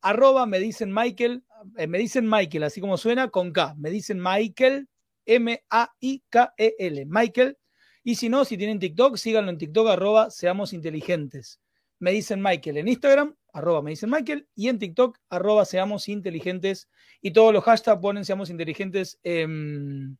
arroba 0.00 0.46
me 0.46 0.58
dicen 0.58 0.92
Michael, 0.92 1.44
eh, 1.76 1.86
me 1.86 1.98
dicen 1.98 2.28
Michael, 2.28 2.64
así 2.64 2.80
como 2.80 2.96
suena, 2.96 3.28
con 3.28 3.52
K, 3.52 3.74
me 3.78 3.90
dicen 3.90 4.20
Michael, 4.20 4.88
M-A-I-K-E-L, 5.26 7.06
Michael, 7.06 7.58
y 8.02 8.14
si 8.14 8.28
no, 8.28 8.44
si 8.44 8.56
tienen 8.56 8.78
TikTok, 8.78 9.16
síganlo 9.16 9.50
en 9.50 9.58
TikTok, 9.58 9.88
arroba 9.88 10.30
seamos 10.30 10.72
inteligentes. 10.72 11.60
Me 11.98 12.12
dicen 12.12 12.40
Michael 12.42 12.78
en 12.78 12.88
Instagram 12.88 13.34
arroba 13.52 13.82
me 13.82 13.90
dicen 13.90 14.10
Michael, 14.10 14.46
y 14.54 14.68
en 14.68 14.78
TikTok, 14.78 15.18
arroba 15.28 15.64
seamos 15.64 16.08
inteligentes, 16.08 16.88
y 17.20 17.32
todos 17.32 17.52
los 17.52 17.64
hashtags 17.64 18.00
ponen 18.00 18.24
seamos 18.24 18.50
inteligentes 18.50 19.18
en, 19.22 20.18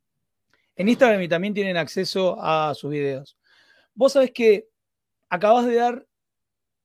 Instagram 0.76 1.20
y 1.20 1.28
también 1.28 1.52
tienen 1.52 1.76
acceso 1.76 2.38
a 2.40 2.74
sus 2.74 2.90
videos. 2.90 3.36
Vos 3.94 4.14
sabés 4.14 4.30
que 4.30 4.68
acabas 5.28 5.66
de 5.66 5.74
dar, 5.74 6.06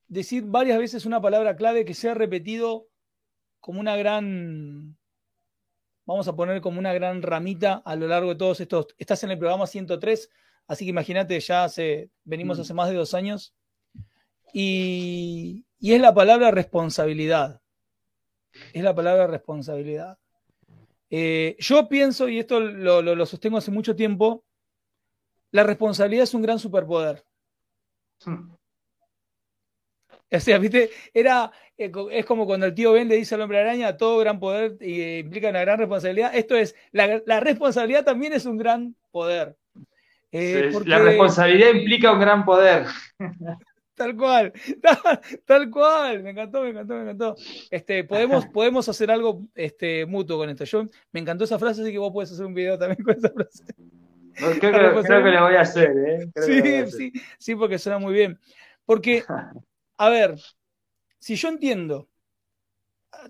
decir 0.08 0.44
varias 0.46 0.78
veces 0.78 1.06
una 1.06 1.22
palabra 1.22 1.56
clave 1.56 1.86
que 1.86 1.94
se 1.94 2.10
ha 2.10 2.13
repetido 2.13 2.88
como 3.60 3.80
una 3.80 3.96
gran, 3.96 4.98
vamos 6.06 6.28
a 6.28 6.36
poner 6.36 6.62
como 6.62 6.80
una 6.80 6.94
gran 6.94 7.22
ramita 7.22 7.82
a 7.86 7.96
lo 7.96 8.08
largo 8.08 8.30
de 8.30 8.36
todos 8.36 8.60
estos. 8.60 8.88
Estás 8.98 9.24
en 9.24 9.32
el 9.32 9.39
programa 9.39 9.68
103, 9.68 10.30
así 10.68 10.86
que 10.86 10.89
imagínate, 10.89 11.39
ya 11.39 11.63
hace, 11.63 12.10
venimos 12.24 12.58
mm. 12.58 12.62
hace 12.62 12.74
más 12.74 12.89
de 12.89 12.96
dos 12.96 13.13
años. 13.13 13.54
Y, 14.54 15.65
y 15.80 15.94
es 15.94 16.02
la 16.02 16.13
palabra 16.13 16.52
responsabilidad. 16.52 17.62
Es 18.74 18.84
la 18.84 18.96
palabra 18.96 19.28
responsabilidad. 19.28 20.18
Eh, 21.10 21.56
yo 21.60 21.88
pienso, 21.88 22.28
y 22.28 22.39
esto 22.39 22.60
lo, 22.60 23.26
sostengo 23.26 23.58
hace 23.58 23.72
mucho 23.72 23.96
tiempo, 23.96 24.44
la 25.52 25.63
responsabilidad 25.63 26.24
es 26.24 26.34
un 26.34 26.41
gran 26.41 26.60
superpoder. 26.60 27.24
O 30.32 30.40
sea, 30.40 30.58
viste, 30.58 30.90
era, 31.14 31.52
eh, 31.78 31.92
es 32.12 32.26
como 32.26 32.46
cuando 32.46 32.66
el 32.66 32.74
tío 32.74 32.94
Ben 32.94 33.08
le 33.08 33.16
dice 33.16 33.36
al 33.36 33.42
hombre 33.42 33.60
araña, 33.60 33.96
todo 33.96 34.18
gran 34.18 34.40
poder 34.40 34.76
eh, 34.80 35.22
implica 35.24 35.50
una 35.50 35.62
gran 35.62 35.80
responsabilidad. 35.80 36.36
Esto 36.36 36.56
es, 36.56 36.76
la, 36.92 37.40
responsabilidad 37.40 38.04
también 38.04 38.34
es 38.34 38.46
un 38.46 38.58
gran 38.58 38.96
poder. 39.12 39.56
La 40.32 41.00
responsabilidad 41.00 41.70
implica 41.74 42.12
un 42.12 42.20
gran 42.20 42.44
poder. 42.44 42.86
Tal 43.96 44.14
cual, 44.18 44.52
tal, 45.46 45.72
cual, 45.72 46.22
me 46.22 46.32
encantó, 46.32 46.64
me 46.64 46.72
encantó, 46.72 46.96
me 46.96 47.02
encantó. 47.04 47.36
Este, 47.72 48.04
podemos, 48.04 48.46
podemos 48.48 48.90
hacer 48.90 49.10
algo 49.10 49.44
este, 49.56 50.06
mutuo 50.06 50.38
con 50.38 50.50
esto. 50.50 50.66
Yo 50.66 50.84
me 51.14 51.22
encantó 51.22 51.46
esa 51.46 51.58
frase, 51.58 51.82
así 51.82 51.94
que 51.94 51.98
vos 51.98 52.12
puedes 52.12 52.30
hacer 52.30 52.46
un 52.46 52.54
video 52.54 52.78
también 52.78 53.02
con 53.02 53.16
esa 53.16 53.30
frase. 53.30 53.64
creo, 54.60 54.60
que, 54.60 55.32
lo 55.32 55.44
voy 55.44 55.56
a 55.56 55.62
hacer, 55.62 55.92
¿eh? 55.96 56.30
sí, 56.42 56.92
sí, 56.92 57.14
sí, 57.38 57.56
porque 57.56 57.80
suena 57.80 57.98
muy 57.98 58.14
bien. 58.14 58.38
Porque, 58.86 59.24
a 59.97 60.10
ver, 60.10 60.39
si 61.19 61.36
yo 61.36 61.49
entiendo, 61.49 62.10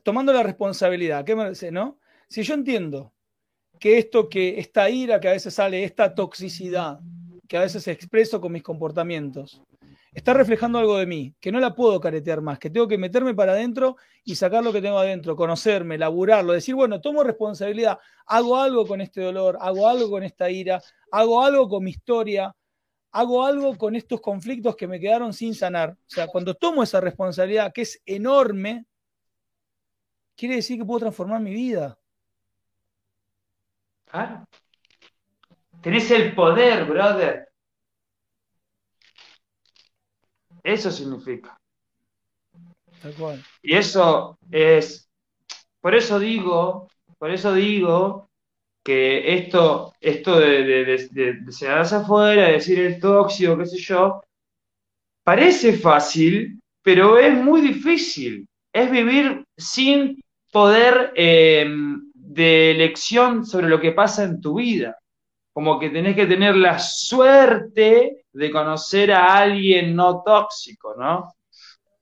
tomando 0.03 0.33
la 0.33 0.43
responsabilidad, 0.43 1.23
¿qué 1.25 1.35
me 1.35 1.49
dice, 1.49 1.71
no? 1.71 1.99
Si 2.27 2.43
yo 2.43 2.53
entiendo 2.53 3.13
que 3.79 3.97
esto 3.97 4.29
que, 4.29 4.59
esta 4.59 4.89
ira 4.89 5.19
que 5.19 5.29
a 5.29 5.33
veces 5.33 5.53
sale, 5.53 5.83
esta 5.83 6.13
toxicidad 6.15 6.99
que 7.47 7.57
a 7.57 7.61
veces 7.61 7.87
expreso 7.87 8.41
con 8.41 8.51
mis 8.51 8.63
comportamientos, 8.63 9.61
está 10.11 10.33
reflejando 10.33 10.79
algo 10.79 10.97
de 10.97 11.05
mí, 11.05 11.35
que 11.39 11.51
no 11.51 11.59
la 11.59 11.75
puedo 11.75 11.99
caretear 11.99 12.41
más, 12.41 12.57
que 12.57 12.69
tengo 12.69 12.87
que 12.87 12.97
meterme 12.97 13.35
para 13.35 13.51
adentro 13.51 13.97
y 14.23 14.35
sacar 14.35 14.63
lo 14.63 14.73
que 14.73 14.81
tengo 14.81 14.97
adentro, 14.97 15.35
conocerme, 15.35 15.97
laburarlo, 15.97 16.53
decir, 16.53 16.73
bueno, 16.73 17.01
tomo 17.01 17.23
responsabilidad, 17.23 17.99
hago 18.25 18.57
algo 18.57 18.87
con 18.87 19.01
este 19.01 19.21
dolor, 19.21 19.57
hago 19.59 19.87
algo 19.87 20.09
con 20.09 20.23
esta 20.23 20.49
ira, 20.49 20.81
hago 21.11 21.43
algo 21.43 21.67
con 21.67 21.83
mi 21.83 21.91
historia, 21.91 22.55
hago 23.15 23.45
algo 23.45 23.77
con 23.77 23.95
estos 23.95 24.19
conflictos 24.19 24.75
que 24.75 24.87
me 24.87 24.99
quedaron 24.99 25.31
sin 25.31 25.55
sanar. 25.55 25.91
O 25.91 26.09
sea, 26.09 26.27
cuando 26.27 26.53
tomo 26.53 26.83
esa 26.83 26.99
responsabilidad, 26.99 27.71
que 27.71 27.83
es 27.83 28.01
enorme, 28.05 28.85
quiere 30.35 30.55
decir 30.55 30.77
que 30.77 30.83
puedo 30.83 30.99
transformar 30.99 31.39
mi 31.39 31.53
vida. 31.53 31.97
Claro. 34.03 34.45
Tenés 35.81 36.11
el 36.11 36.35
poder, 36.35 36.83
brother. 36.83 37.47
Eso 40.61 40.91
significa. 40.91 41.57
Y 43.61 43.77
eso 43.77 44.37
es, 44.51 45.09
por 45.79 45.95
eso 45.95 46.19
digo, 46.19 46.89
por 47.17 47.31
eso 47.31 47.53
digo 47.53 48.24
que 48.85 49.33
esto, 49.35 49.93
esto 49.99 50.39
de, 50.39 50.63
de, 50.63 51.09
de, 51.11 51.67
afuera, 51.67 52.49
decir 52.49 52.79
el 52.79 52.99
tóxico, 52.99 53.57
qué 53.57 53.65
sé 53.65 53.79
yo, 53.79 54.21
parece 55.23 55.73
fácil, 55.73 56.59
pero 56.83 57.17
es 57.17 57.33
muy 57.33 57.61
difícil. 57.61 58.47
Es 58.71 58.91
vivir 58.91 59.43
sin 59.57 60.21
poder 60.51 61.11
em, 61.15 62.11
de 62.13 62.71
elección 62.71 63.43
sobre 63.43 63.69
lo 63.69 63.81
que 63.81 63.91
pasa 63.91 64.23
en 64.23 64.39
tu 64.39 64.59
vida. 64.59 64.95
Como 65.51 65.79
que 65.79 65.89
tenés 65.89 66.15
que 66.15 66.27
tener 66.27 66.55
la 66.55 66.77
suerte 66.77 68.25
de 68.31 68.51
conocer 68.51 69.11
a 69.13 69.35
alguien 69.35 69.95
no 69.95 70.21
tóxico, 70.21 70.93
¿no? 70.95 71.33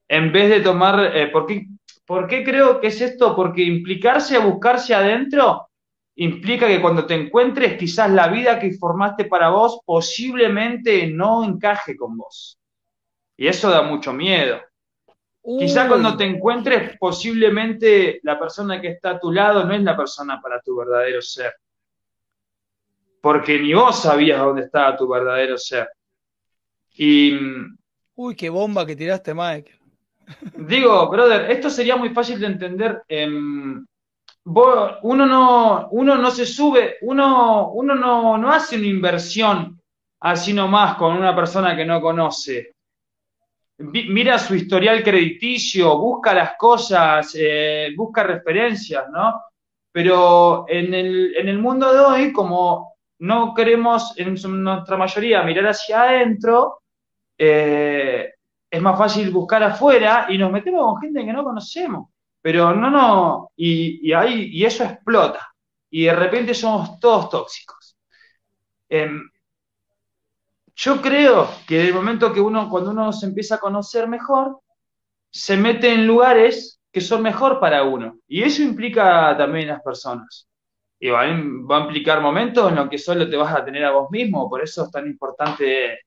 En 0.10 0.34
vez 0.34 0.50
de 0.50 0.60
tomar, 0.60 1.16
eh, 1.16 1.28
¿por, 1.28 1.48
qué, 1.48 2.44
creo 2.44 2.82
que 2.82 2.88
es 2.88 3.00
esto? 3.00 3.38
Porque 3.38 3.64
implicarse 3.64 4.36
a 4.36 4.40
buscarse 4.40 4.94
adentro 4.94 5.70
implica 6.16 6.68
que 6.68 6.82
cuando 6.82 7.06
te 7.06 7.16
encuentres 7.16 7.78
quizás 7.78 8.10
la 8.12 8.28
vida 8.28 8.60
que 8.60 8.74
formaste 8.74 9.26
para 9.26 9.50
vos 9.50 9.82
posiblemente 9.86 11.08
no 11.08 11.44
encaje 11.44 11.96
con 11.96 12.18
vos. 12.18 12.60
Y 13.36 13.48
eso 13.48 13.70
da 13.70 13.82
mucho 13.82 14.14
miedo. 14.14 14.62
Quizás 15.44 15.90
cuando 15.90 16.16
te 16.16 16.24
encuentres 16.24 16.98
posiblemente 16.98 18.20
la 18.24 18.40
persona 18.40 18.80
que 18.80 18.90
está 18.90 19.12
a 19.12 19.20
tu 19.20 19.32
lado 19.32 19.66
no 19.66 19.74
es 19.74 19.82
la 19.82 19.98
persona 19.98 20.40
para 20.42 20.62
tu 20.62 20.78
verdadero 20.78 21.22
ser. 21.22 21.54
Porque 23.20 23.60
ni 23.60 23.74
vos 23.74 24.02
sabías 24.02 24.40
dónde 24.40 24.64
estaba 24.64 24.96
tu 24.96 25.08
verdadero 25.08 25.58
ser. 25.58 25.90
Y. 26.96 27.38
Uy, 28.16 28.36
qué 28.36 28.50
bomba 28.50 28.86
que 28.86 28.96
tiraste, 28.96 29.34
Mike. 29.34 29.74
Digo, 30.56 31.10
brother, 31.10 31.52
esto 31.52 31.70
sería 31.70 31.98
muy 31.98 32.10
fácil 32.10 32.40
de 32.40 32.48
entender. 32.48 33.04
Em, 34.46 34.54
uno, 35.04 35.26
no, 35.26 35.88
uno 35.92 36.16
no 36.16 36.32
se 36.32 36.46
sube, 36.46 36.98
uno, 37.02 37.72
uno 37.72 37.96
no, 37.96 38.38
no 38.38 38.52
hace 38.52 38.76
una 38.78 38.88
inversión 38.88 39.80
así 40.22 40.54
nomás 40.54 40.96
con 40.96 41.16
una 41.16 41.36
persona 41.36 41.76
que 41.76 41.86
no 41.86 42.02
conoce. 42.02 42.74
Mira 43.78 44.38
su 44.38 44.56
historial 44.56 45.04
crediticio, 45.04 45.98
busca 45.98 46.34
las 46.34 46.56
cosas, 46.58 47.36
eh, 47.38 47.90
busca 47.98 48.24
referencias, 48.24 49.10
¿no? 49.10 49.42
Pero 49.92 50.66
en 50.68 50.94
el, 50.94 51.36
en 51.36 51.50
el 51.50 51.60
mundo 51.60 51.92
de 51.92 52.00
hoy, 52.00 52.34
como 52.34 52.96
no 53.20 53.54
queremos 53.54 54.14
en 54.18 54.36
nuestra 54.64 54.96
mayoría 54.96 55.44
mirar 55.44 55.68
hacia 55.68 56.04
adentro, 56.04 56.80
eh, 57.38 58.34
es 58.70 58.82
más 58.82 58.98
fácil 58.98 59.30
buscar 59.32 59.64
afuera 59.64 60.28
y 60.30 60.38
nos 60.38 60.52
metemos 60.52 60.86
con 60.86 61.02
gente 61.02 61.26
que 61.26 61.34
no 61.34 61.44
conocemos. 61.44 62.13
Pero 62.44 62.76
no, 62.76 62.92
no, 62.92 63.52
y, 63.56 64.12
ahí, 64.12 64.50
y 64.52 64.66
eso 64.66 64.84
explota. 64.84 65.56
Y 65.90 66.04
de 66.04 66.14
repente 66.14 66.54
somos 66.54 67.00
todos 67.00 67.30
tóxicos. 67.30 67.96
Em, 68.90 69.30
yo 70.76 71.02
creo 71.02 71.50
que 71.66 71.80
en 71.80 71.88
el 71.88 71.94
momento 71.94 72.34
que 72.34 72.42
uno, 72.42 72.70
cuando 72.70 72.92
uno 72.92 73.14
se 73.14 73.28
empieza 73.28 73.56
a 73.56 73.60
conocer 73.60 74.10
mejor, 74.10 74.60
se 75.32 75.56
mete 75.56 75.94
en 75.94 76.06
lugares 76.06 76.82
que 76.92 77.00
son 77.00 77.22
mejor 77.22 77.62
para 77.62 77.84
uno. 77.84 78.18
Y 78.28 78.44
eso 78.44 78.62
implica 78.62 79.38
también 79.38 79.70
las 79.70 79.82
personas. 79.82 80.46
Y 81.00 81.08
va, 81.10 81.22
va 81.26 81.78
a 81.78 81.82
implicar 81.86 82.20
momentos 82.20 82.70
en 82.70 82.76
los 82.76 82.90
que 82.90 82.98
solo 82.98 83.30
te 83.30 83.38
vas 83.38 83.56
a 83.56 83.64
tener 83.64 83.86
a 83.86 83.92
vos 83.92 84.12
mismo. 84.12 84.50
Por 84.50 84.62
eso 84.62 84.84
es 84.84 84.92
tan 84.92 85.08
importante 85.08 86.02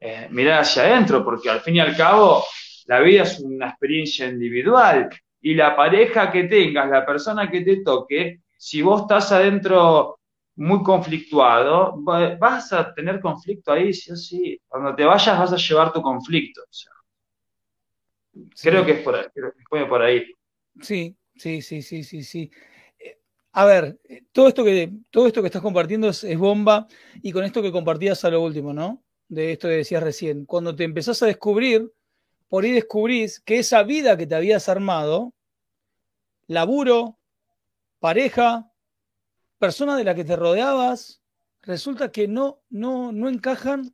eh, 0.00 0.28
mirar 0.30 0.60
hacia 0.60 0.84
adentro, 0.84 1.22
porque 1.22 1.50
al 1.50 1.60
fin 1.60 1.76
y 1.76 1.80
al 1.80 1.94
cabo 1.94 2.42
la 2.86 3.00
vida 3.00 3.24
es 3.24 3.38
una 3.40 3.68
experiencia 3.68 4.26
individual 4.26 5.10
y 5.44 5.54
la 5.54 5.76
pareja 5.76 6.32
que 6.32 6.44
tengas, 6.44 6.88
la 6.88 7.04
persona 7.04 7.50
que 7.50 7.60
te 7.60 7.82
toque, 7.82 8.40
si 8.56 8.80
vos 8.80 9.02
estás 9.02 9.30
adentro 9.30 10.18
muy 10.56 10.82
conflictuado, 10.82 11.96
vas 11.98 12.72
a 12.72 12.94
tener 12.94 13.20
conflicto 13.20 13.70
ahí, 13.70 13.92
sí 13.92 14.10
o 14.10 14.16
sí. 14.16 14.58
Cuando 14.66 14.94
te 14.94 15.04
vayas 15.04 15.38
vas 15.38 15.52
a 15.52 15.56
llevar 15.56 15.92
tu 15.92 16.00
conflicto. 16.00 16.62
Creo 18.62 18.86
que 18.86 18.92
es 18.92 19.00
por 19.00 19.16
ahí, 19.16 19.26
creo 19.34 19.52
que 19.70 19.86
por 19.86 20.00
ahí. 20.00 20.24
Sí, 20.80 21.14
sí, 21.36 21.60
sí, 21.60 21.82
sí, 21.82 22.04
sí, 22.04 22.22
sí. 22.22 22.50
Eh, 22.98 23.18
a 23.52 23.66
ver, 23.66 24.00
eh, 24.08 24.22
todo 24.32 24.48
esto 24.48 24.64
que, 24.64 24.90
todo 25.10 25.26
esto 25.26 25.42
que 25.42 25.48
estás 25.48 25.60
compartiendo 25.60 26.08
es, 26.08 26.24
es 26.24 26.38
bomba 26.38 26.86
y 27.22 27.32
con 27.32 27.44
esto 27.44 27.60
que 27.60 27.70
compartías 27.70 28.24
a 28.24 28.30
lo 28.30 28.40
último, 28.40 28.72
¿no? 28.72 29.04
de 29.28 29.52
esto 29.52 29.68
que 29.68 29.74
decías 29.74 30.02
recién. 30.02 30.46
Cuando 30.46 30.74
te 30.74 30.84
empezás 30.84 31.22
a 31.22 31.26
descubrir, 31.26 31.92
por 32.54 32.62
ahí 32.62 32.70
descubrís 32.70 33.40
que 33.40 33.58
esa 33.58 33.82
vida 33.82 34.16
que 34.16 34.28
te 34.28 34.36
habías 34.36 34.68
armado, 34.68 35.34
laburo, 36.46 37.18
pareja, 37.98 38.70
persona 39.58 39.96
de 39.96 40.04
la 40.04 40.14
que 40.14 40.22
te 40.22 40.36
rodeabas, 40.36 41.20
resulta 41.62 42.12
que 42.12 42.28
no, 42.28 42.62
no, 42.70 43.10
no 43.10 43.28
encajan 43.28 43.92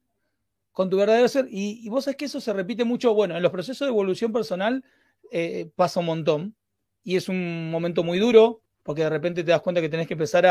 con 0.73 0.91
tu 0.91 0.99
verdadero 0.99 1.27
ser. 1.27 1.47
Y, 1.49 1.89
vos 1.89 2.05
sabés 2.05 2.19
que 2.19 2.27
eso 2.27 2.39
se 2.39 2.53
repite 2.53 2.85
mucho, 2.85 3.15
bueno, 3.15 3.35
en 3.35 3.43
los 3.43 3.51
procesos 3.51 3.87
de 3.87 3.93
evolución 3.93 4.31
personal 4.31 4.85
eh, 5.33 5.71
pasa 5.75 6.01
un 6.01 6.07
montón 6.07 6.55
y 7.03 7.17
es 7.17 7.31
un 7.31 7.71
momento 7.71 8.03
muy 8.03 8.19
duro 8.19 8.61
porque 8.83 9.05
de 9.05 9.09
repente 9.09 9.43
te 9.43 9.53
das 9.53 9.63
cuenta 9.63 9.81
que 9.81 9.89
tenés 9.89 10.07
que 10.07 10.13
empezar 10.13 10.45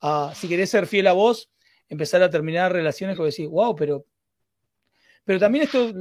a, 0.00 0.34
si 0.34 0.48
querés 0.48 0.70
ser 0.70 0.88
fiel 0.88 1.06
a 1.06 1.12
vos, 1.12 1.52
empezar 1.88 2.20
a 2.20 2.30
terminar 2.30 2.72
relaciones 2.72 3.16
que 3.16 3.22
decís, 3.22 3.46
wow, 3.48 3.76
pero, 3.76 4.06
pero 5.28 5.40
también 5.40 5.64
esto, 5.64 5.92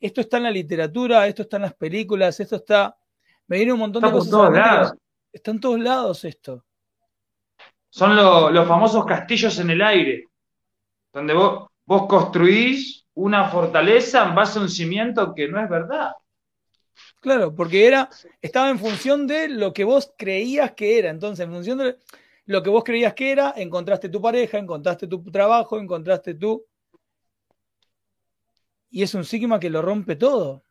esto 0.00 0.20
está 0.20 0.38
en 0.38 0.42
la 0.42 0.50
literatura, 0.50 1.28
esto 1.28 1.42
está 1.42 1.58
en 1.58 1.62
las 1.62 1.74
películas, 1.74 2.40
esto 2.40 2.56
está, 2.56 2.98
me 3.46 3.58
viene 3.58 3.72
un 3.72 3.78
montón 3.78 4.02
de 4.02 4.10
cosas. 4.10 4.30
Todos 4.32 4.52
lados. 4.52 4.92
Está 5.32 5.50
en 5.52 5.60
todos 5.60 5.78
lados 5.78 6.24
esto. 6.24 6.64
Son 7.88 8.16
los 8.16 8.66
famosos 8.66 9.06
castillos 9.06 9.56
en 9.60 9.70
el 9.70 9.80
aire, 9.80 10.26
donde 11.12 11.34
vos, 11.34 11.68
vos 11.86 12.08
construís 12.08 13.06
una 13.14 13.48
fortaleza 13.48 14.26
en 14.26 14.34
base 14.34 14.58
a 14.58 14.62
un 14.62 14.68
cimiento 14.68 15.32
que 15.32 15.46
no 15.46 15.62
es 15.62 15.70
verdad. 15.70 16.10
Claro, 17.20 17.54
porque 17.54 17.86
era, 17.86 18.10
estaba 18.42 18.70
en 18.70 18.80
función 18.80 19.28
de 19.28 19.50
lo 19.50 19.72
que 19.72 19.84
vos 19.84 20.12
creías 20.18 20.72
que 20.72 20.98
era. 20.98 21.10
Entonces, 21.10 21.46
en 21.46 21.52
función 21.52 21.78
de. 21.78 21.96
lo 22.46 22.60
que 22.60 22.70
vos 22.70 22.82
creías 22.82 23.14
que 23.14 23.30
era, 23.30 23.54
encontraste 23.56 24.08
tu 24.08 24.20
pareja, 24.20 24.58
encontraste 24.58 25.06
tu 25.06 25.22
trabajo, 25.30 25.78
encontraste 25.78 26.34
tú. 26.34 26.66
Y 28.94 29.02
es 29.02 29.12
un 29.14 29.24
sigma 29.24 29.58
que 29.58 29.70
lo 29.70 29.82
rompe 29.82 30.14
todo 30.14 30.62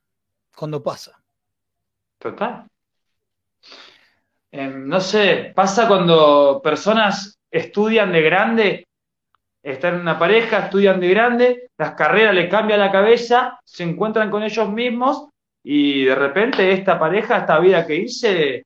cuando 0.56 0.82
pasa. 0.82 1.22
Total. 2.18 2.66
Em, 4.50 4.88
no 4.88 5.02
sé, 5.02 5.52
pasa 5.54 5.90
cuando 5.90 6.62
personas 6.64 7.38
estudian 7.52 8.14
de 8.14 8.22
grande, 8.22 8.88
están 9.62 9.96
en 9.96 10.02
una 10.02 10.18
pareja, 10.18 10.60
estudian 10.60 11.02
de 11.02 11.10
grande, 11.10 11.70
las 11.78 11.96
carreras 11.96 12.34
le 12.34 12.48
cambian 12.48 12.80
la 12.80 12.94
cabeza, 12.94 13.60
se 13.66 13.84
encuentran 13.84 14.32
con 14.32 14.42
ellos 14.42 14.70
mismos 14.70 15.28
y 15.62 16.06
de 16.06 16.16
repente 16.16 16.72
esta 16.72 16.98
pareja, 16.98 17.40
esta 17.40 17.60
vida 17.60 17.86
que 17.86 17.98
hice, 17.98 18.66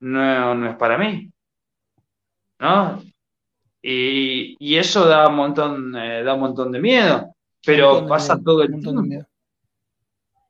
no, 0.00 0.54
no 0.54 0.70
es 0.70 0.76
para 0.76 0.96
mí. 0.96 1.30
¿No? 2.58 3.02
Y, 3.82 4.76
eso 4.78 5.06
da 5.06 5.28
un 5.28 5.36
montón, 5.36 5.94
eh, 5.94 6.22
da 6.22 6.32
un 6.32 6.40
montón 6.40 6.72
de 6.72 6.80
miedo, 6.80 7.33
pero 7.64 8.06
pasa 8.06 8.40
todo 8.42 8.62
el 8.62 8.80
tiempo. 8.80 9.26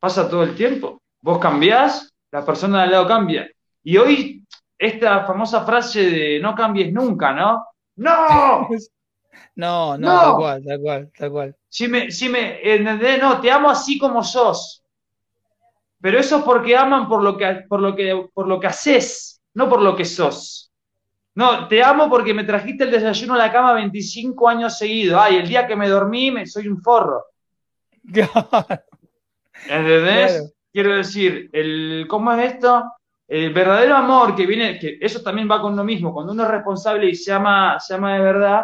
Pasa 0.00 0.28
todo 0.28 0.42
el 0.42 0.54
tiempo. 0.54 1.00
Vos 1.20 1.38
cambiás, 1.38 2.12
la 2.30 2.44
persona 2.44 2.78
de 2.78 2.84
al 2.84 2.90
lado 2.90 3.08
cambia. 3.08 3.50
Y 3.82 3.96
hoy, 3.96 4.44
esta 4.78 5.24
famosa 5.24 5.64
frase 5.64 6.10
de 6.10 6.40
no 6.40 6.54
cambies 6.54 6.92
nunca, 6.92 7.32
¿no? 7.32 7.64
¡No! 7.96 8.68
No, 9.56 9.96
no, 9.96 10.08
tal 10.08 10.34
cual, 10.34 10.64
tal 10.64 10.80
cual, 10.80 11.12
tal 11.16 11.30
cual. 11.30 11.56
Si 11.68 11.86
me, 11.86 12.10
si 12.10 12.28
me, 12.28 12.60
No, 13.18 13.40
te 13.40 13.50
amo 13.50 13.70
así 13.70 13.98
como 13.98 14.22
sos. 14.22 14.82
Pero 16.00 16.18
eso 16.18 16.38
es 16.38 16.44
porque 16.44 16.76
aman 16.76 17.08
por 17.08 17.22
lo 17.22 17.36
que, 17.36 17.64
por 17.68 17.80
lo 17.80 17.94
que, 17.94 18.28
por 18.34 18.46
lo 18.48 18.58
que 18.58 18.66
haces, 18.66 19.40
no 19.54 19.68
por 19.68 19.80
lo 19.80 19.94
que 19.94 20.04
sos. 20.04 20.72
No, 21.34 21.66
te 21.66 21.82
amo 21.82 22.08
porque 22.08 22.32
me 22.32 22.44
trajiste 22.44 22.84
el 22.84 22.92
desayuno 22.92 23.34
a 23.34 23.38
la 23.38 23.52
cama 23.52 23.72
25 23.72 24.48
años 24.48 24.78
seguidos. 24.78 25.20
Ay, 25.20 25.36
el 25.36 25.48
día 25.48 25.66
que 25.66 25.74
me 25.74 25.88
dormí 25.88 26.30
me 26.30 26.46
soy 26.46 26.68
un 26.68 26.80
forro. 26.80 27.24
¿Entendés? 29.68 30.54
Quiero 30.72 30.96
decir, 30.96 31.50
el, 31.52 32.06
¿cómo 32.08 32.32
es 32.32 32.54
esto? 32.54 32.84
El 33.26 33.52
verdadero 33.52 33.96
amor 33.96 34.36
que 34.36 34.46
viene, 34.46 34.78
que 34.78 34.98
eso 35.00 35.22
también 35.22 35.50
va 35.50 35.60
con 35.60 35.74
lo 35.74 35.82
mismo, 35.82 36.12
cuando 36.12 36.32
uno 36.32 36.42
es 36.44 36.50
responsable 36.50 37.08
y 37.08 37.14
se 37.14 37.32
ama, 37.32 37.80
se 37.80 37.94
ama 37.94 38.14
de 38.14 38.20
verdad, 38.20 38.62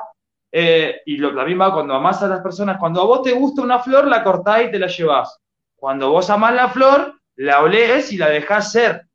eh, 0.53 1.01
y 1.07 1.17
lo, 1.17 1.35
también 1.35 1.61
va 1.61 1.73
cuando 1.73 1.95
amas 1.95 2.23
a 2.23 2.29
las 2.29 2.41
personas, 2.41 2.79
cuando 2.79 3.01
a 3.01 3.07
vos 3.07 3.23
te 3.23 3.33
gusta 3.33 3.63
una 3.63 3.79
flor, 3.79 4.07
la 4.07 4.23
cortás 4.23 4.65
y 4.65 4.71
te 4.71 4.79
la 4.79 4.89
llevas. 4.89 5.39
Cuando 5.77 6.11
vos 6.11 6.29
amás 6.29 6.55
la 6.55 6.69
flor, 6.69 7.21
la 7.37 7.63
olés 7.63 8.13
y 8.13 8.17
la 8.19 8.29
dejás 8.29 8.73
ser. 8.73 9.07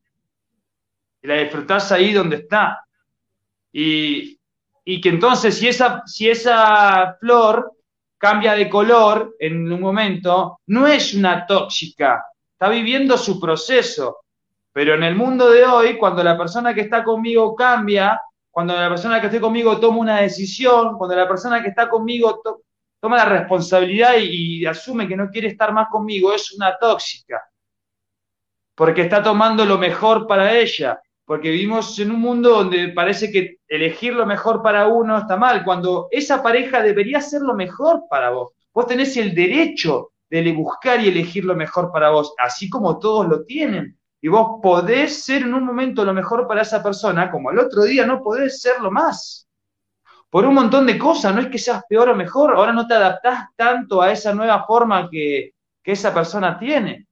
Y 1.22 1.28
la 1.28 1.34
disfrutás 1.36 1.92
ahí 1.92 2.12
donde 2.12 2.36
está. 2.36 2.85
Y, 3.78 4.38
que 5.02 5.08
entonces, 5.10 5.58
si 5.58 5.68
esa, 5.68 6.02
si 6.06 6.30
esa 6.30 7.14
flor 7.20 7.72
cambia 8.16 8.54
de 8.54 8.70
color 8.70 9.36
en 9.38 9.70
un 9.70 9.80
momento, 9.80 10.60
no 10.68 10.86
es 10.86 11.12
una 11.12 11.46
tóxica, 11.46 12.24
está 12.52 12.70
viviendo 12.70 13.18
su 13.18 13.38
proceso. 13.38 14.20
Pero 14.72 14.94
en 14.94 15.02
el 15.02 15.14
mundo 15.14 15.50
de 15.50 15.64
hoy, 15.64 15.98
cuando 15.98 16.24
la 16.24 16.38
persona 16.38 16.72
que 16.72 16.82
está 16.82 17.04
conmigo 17.04 17.54
cambia, 17.54 18.18
cuando 18.50 18.74
la 18.74 18.88
persona 18.88 19.20
que 19.20 19.26
esté 19.26 19.40
conmigo 19.40 19.78
toma 19.78 19.98
una 19.98 20.20
decisión, 20.22 20.96
cuando 20.96 21.14
la 21.14 21.28
persona 21.28 21.62
que 21.62 21.68
está 21.68 21.90
conmigo 21.90 22.40
toma 22.98 23.16
la 23.18 23.26
responsabilidad 23.26 24.14
y, 24.18 24.64
asume 24.64 25.06
que 25.06 25.16
no 25.16 25.28
quiere 25.28 25.48
estar 25.48 25.70
más 25.74 25.88
conmigo, 25.88 26.32
es 26.32 26.50
una 26.52 26.78
tóxica. 26.78 27.42
Porque 28.74 29.02
está 29.02 29.22
tomando 29.22 29.66
lo 29.66 29.76
mejor 29.76 30.26
para 30.26 30.54
ella. 30.54 30.98
Porque 31.26 31.50
vivimos 31.50 31.98
en 31.98 32.12
un 32.12 32.20
mundo 32.20 32.50
donde 32.50 32.88
parece 32.88 33.30
que 33.30 33.58
elegir 33.68 34.14
lo 34.14 34.24
mejor 34.24 34.62
para 34.62 34.86
uno 34.86 35.18
está 35.18 35.36
mal, 35.36 35.62
cuando 35.64 36.08
esa 36.10 36.42
pareja 36.42 36.82
debería 36.82 37.20
ser 37.20 37.42
lo 37.42 37.54
mejor 37.54 38.04
para 38.08 38.30
vos. 38.30 38.52
Vos 38.72 38.86
tenés 38.86 39.14
el 39.18 39.34
derecho 39.34 40.12
de 40.30 40.52
buscar 40.52 41.02
y 41.02 41.08
elegir 41.08 41.44
lo 41.44 41.54
mejor 41.54 41.92
para 41.92 42.08
vos, 42.08 42.32
así 42.38 42.70
como 42.70 42.98
todos 42.98 43.28
lo 43.28 43.44
tienen 43.44 43.98
y 44.26 44.28
vos 44.28 44.60
podés 44.60 45.22
ser 45.24 45.42
en 45.42 45.54
un 45.54 45.64
momento 45.64 46.04
lo 46.04 46.12
mejor 46.12 46.48
para 46.48 46.62
esa 46.62 46.82
persona, 46.82 47.30
como 47.30 47.52
el 47.52 47.60
otro 47.60 47.84
día 47.84 48.04
no 48.06 48.22
podés 48.22 48.60
serlo 48.60 48.90
más. 48.90 49.48
Por 50.30 50.44
un 50.44 50.54
montón 50.54 50.84
de 50.84 50.98
cosas, 50.98 51.32
no 51.32 51.40
es 51.40 51.46
que 51.46 51.58
seas 51.58 51.84
peor 51.88 52.08
o 52.08 52.16
mejor, 52.16 52.56
ahora 52.56 52.72
no 52.72 52.86
te 52.86 52.94
adaptás 52.94 53.46
tanto 53.54 54.02
a 54.02 54.10
esa 54.10 54.34
nueva 54.34 54.64
forma 54.66 55.08
que, 55.08 55.52
esa 55.84 56.12
persona 56.12 56.58
tiene. 56.58 57.06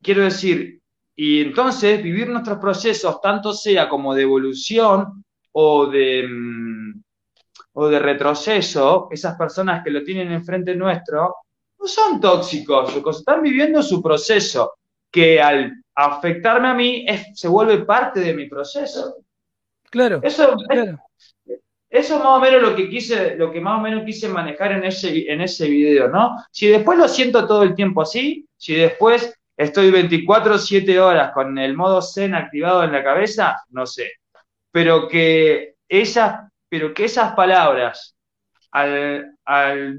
Quiero 0.00 0.22
decir, 0.22 0.80
y 1.16 1.40
entonces 1.40 2.02
vivir 2.02 2.28
nuestros 2.28 2.58
procesos, 2.58 3.20
tanto 3.22 3.54
sea 3.54 3.88
como 3.88 4.14
de 4.14 4.22
evolución 4.22 5.24
o 5.52 5.86
de, 5.86 6.28
mm, 6.28 7.02
o 7.72 7.88
de 7.88 7.98
retroceso, 7.98 9.08
esas 9.10 9.36
personas 9.36 9.82
que 9.82 9.90
lo 9.90 10.04
tienen 10.04 10.30
enfrente 10.30 10.74
nuestro, 10.74 11.36
no 11.78 11.86
son 11.86 12.20
tóxicos, 12.20 12.94
están 13.18 13.42
viviendo 13.42 13.82
su 13.82 14.02
proceso 14.02 14.74
que 15.10 15.40
al 15.40 15.72
afectarme 15.94 16.68
a 16.68 16.74
mí 16.74 17.06
se 17.34 17.48
vuelve 17.48 17.78
parte 17.86 18.20
de 18.20 18.34
mi 18.34 18.46
proceso. 18.46 19.16
Claro. 19.90 20.20
Eso, 20.22 20.54
eso 21.88 22.14
es 22.14 22.22
más 22.22 22.26
o 22.26 22.40
menos 22.40 22.60
lo 22.60 22.76
que 22.76 22.90
quise, 22.90 23.36
lo 23.36 23.50
que 23.50 23.60
más 23.62 23.78
o 23.78 23.82
menos 23.82 24.04
quise 24.04 24.28
manejar 24.28 24.72
en 24.72 24.84
ese, 24.84 25.30
en 25.32 25.40
ese 25.40 25.66
video, 25.66 26.08
¿no? 26.08 26.36
Si 26.50 26.66
después 26.66 26.98
lo 26.98 27.08
siento 27.08 27.46
todo 27.46 27.62
el 27.62 27.74
tiempo 27.74 28.02
así, 28.02 28.46
si 28.58 28.74
después 28.74 29.34
estoy 29.56 29.90
24, 29.90 30.58
7 30.58 31.00
horas 31.00 31.32
con 31.32 31.58
el 31.58 31.74
modo 31.76 32.02
Zen 32.02 32.34
activado 32.34 32.84
en 32.84 32.92
la 32.92 33.02
cabeza, 33.02 33.56
no 33.70 33.86
sé. 33.86 34.12
Pero 34.70 35.08
que 35.08 35.76
esas, 35.88 36.50
pero 36.68 36.92
que 36.92 37.04
esas 37.04 37.34
palabras, 37.34 38.16
al, 38.72 39.36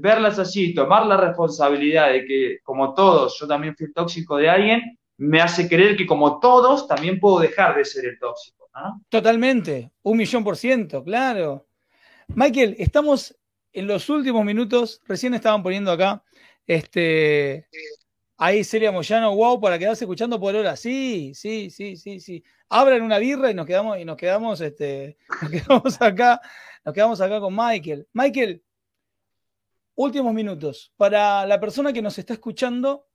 verlas 0.00 0.38
así, 0.38 0.74
tomar 0.74 1.06
la 1.06 1.16
responsabilidad 1.16 2.12
de 2.12 2.24
que, 2.24 2.58
como 2.62 2.94
todos, 2.94 3.38
yo 3.40 3.46
también 3.46 3.74
fui 3.76 3.92
tóxico 3.92 4.36
de 4.36 4.48
alguien, 4.48 4.98
me 5.16 5.40
hace 5.40 5.68
creer 5.68 5.96
que 5.96 6.06
como 6.06 6.38
todos 6.38 6.86
también 6.86 7.18
puedo 7.18 7.40
dejar 7.40 7.76
de 7.76 7.84
ser 7.84 8.04
el 8.04 8.18
tóxico. 8.18 8.58
Totalmente, 9.08 9.90
un 10.02 10.16
millón 10.16 10.44
por 10.44 10.56
ciento, 10.56 11.02
claro. 11.02 11.66
Michael, 12.28 12.76
estamos 12.78 13.36
en 13.72 13.86
los 13.86 14.08
últimos 14.08 14.44
minutos, 14.44 15.00
recién 15.06 15.34
estaban 15.34 15.62
poniendo 15.62 15.90
acá, 15.90 16.22
este, 16.66 17.66
ahí 18.38 18.64
Celia 18.64 18.92
Moyano, 18.92 19.34
wow, 19.34 19.60
para 19.60 19.78
quedarse 19.78 20.04
escuchando 20.04 20.40
por 20.40 20.54
hora. 20.54 20.76
Sí, 20.76 21.32
sí, 21.34 21.70
sí, 21.70 21.96
sí, 21.96 22.20
sí. 22.20 22.42
Abran 22.70 23.02
una 23.02 23.18
birra 23.18 23.50
y 23.50 23.54
nos 23.54 23.66
quedamos, 23.66 23.98
y 23.98 24.04
nos 24.04 24.16
quedamos, 24.16 24.60
este, 24.60 25.18
nos 25.42 25.50
quedamos 25.50 26.00
acá, 26.00 26.40
nos 26.84 26.94
quedamos 26.94 27.20
acá 27.20 27.40
con 27.40 27.54
Michael. 27.54 28.08
Michael, 28.12 28.62
últimos 29.96 30.32
minutos. 30.32 30.92
Para 30.96 31.44
la 31.46 31.60
persona 31.60 31.92
que 31.92 32.00
nos 32.00 32.18
está 32.18 32.34
escuchando, 32.34 33.06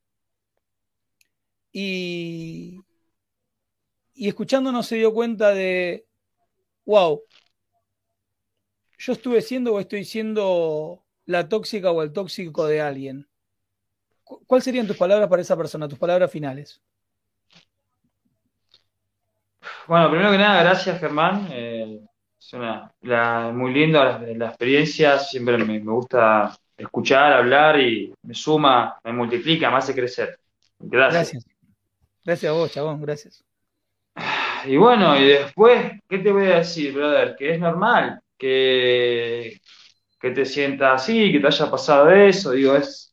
y, 1.72 2.80
y 4.14 4.28
escuchándonos 4.28 4.86
se 4.86 4.98
dio 4.98 5.14
cuenta 5.14 5.50
de, 5.52 6.06
wow, 6.86 7.24
yo 9.00 9.14
estuve 9.14 9.42
siendo 9.42 9.74
o 9.74 9.80
estoy 9.80 10.06
siendo 10.06 11.04
la 11.26 11.50
tóxica 11.50 11.92
o 11.92 12.04
el 12.04 12.14
tóxico 12.14 12.68
de 12.68 12.82
alguien. 12.82 13.28
¿Cuáles 14.24 14.64
serían 14.64 14.88
tus 14.88 14.98
palabras 14.98 15.30
para 15.30 15.42
esa 15.42 15.58
persona, 15.58 15.88
tus 15.88 16.00
palabras 16.00 16.32
finales? 16.32 16.82
Bueno, 19.88 20.10
primero 20.10 20.32
que 20.32 20.38
nada, 20.38 20.64
gracias 20.64 21.00
Germán. 21.00 21.48
Eh, 21.52 22.00
es 22.40 22.54
una, 22.54 22.92
muy 23.52 23.74
linda 23.74 24.20
la, 24.20 24.48
experiencia, 24.48 25.20
siempre 25.20 25.58
me, 25.58 25.66
me, 25.66 25.80
gusta 25.80 26.56
escuchar, 26.78 27.34
hablar 27.34 27.80
y 27.80 28.14
me 28.24 28.34
suma, 28.34 29.00
me 29.04 29.14
multiplica, 29.14 29.70
me 29.70 29.78
hace 29.78 29.94
crecer. 29.94 30.40
Gracias. 30.80 31.32
gracias. 31.32 31.54
Gracias 32.26 32.50
a 32.50 32.54
vos, 32.54 32.72
chabón, 32.72 33.02
gracias. 33.02 33.44
Y 34.66 34.78
bueno, 34.78 35.20
y 35.20 35.26
después, 35.28 35.92
¿qué 36.08 36.20
te 36.20 36.32
voy 36.32 36.46
a 36.46 36.60
decir, 36.60 36.94
brother? 36.94 37.36
Que 37.36 37.56
es 37.56 37.60
normal 37.60 38.22
que, 38.38 39.60
que 40.18 40.32
te 40.32 40.46
sientas 40.46 41.02
así, 41.02 41.34
que 41.34 41.42
te 41.42 41.48
haya 41.48 41.70
pasado 41.70 42.10
eso, 42.10 42.52
digo, 42.52 42.74
es... 42.78 43.13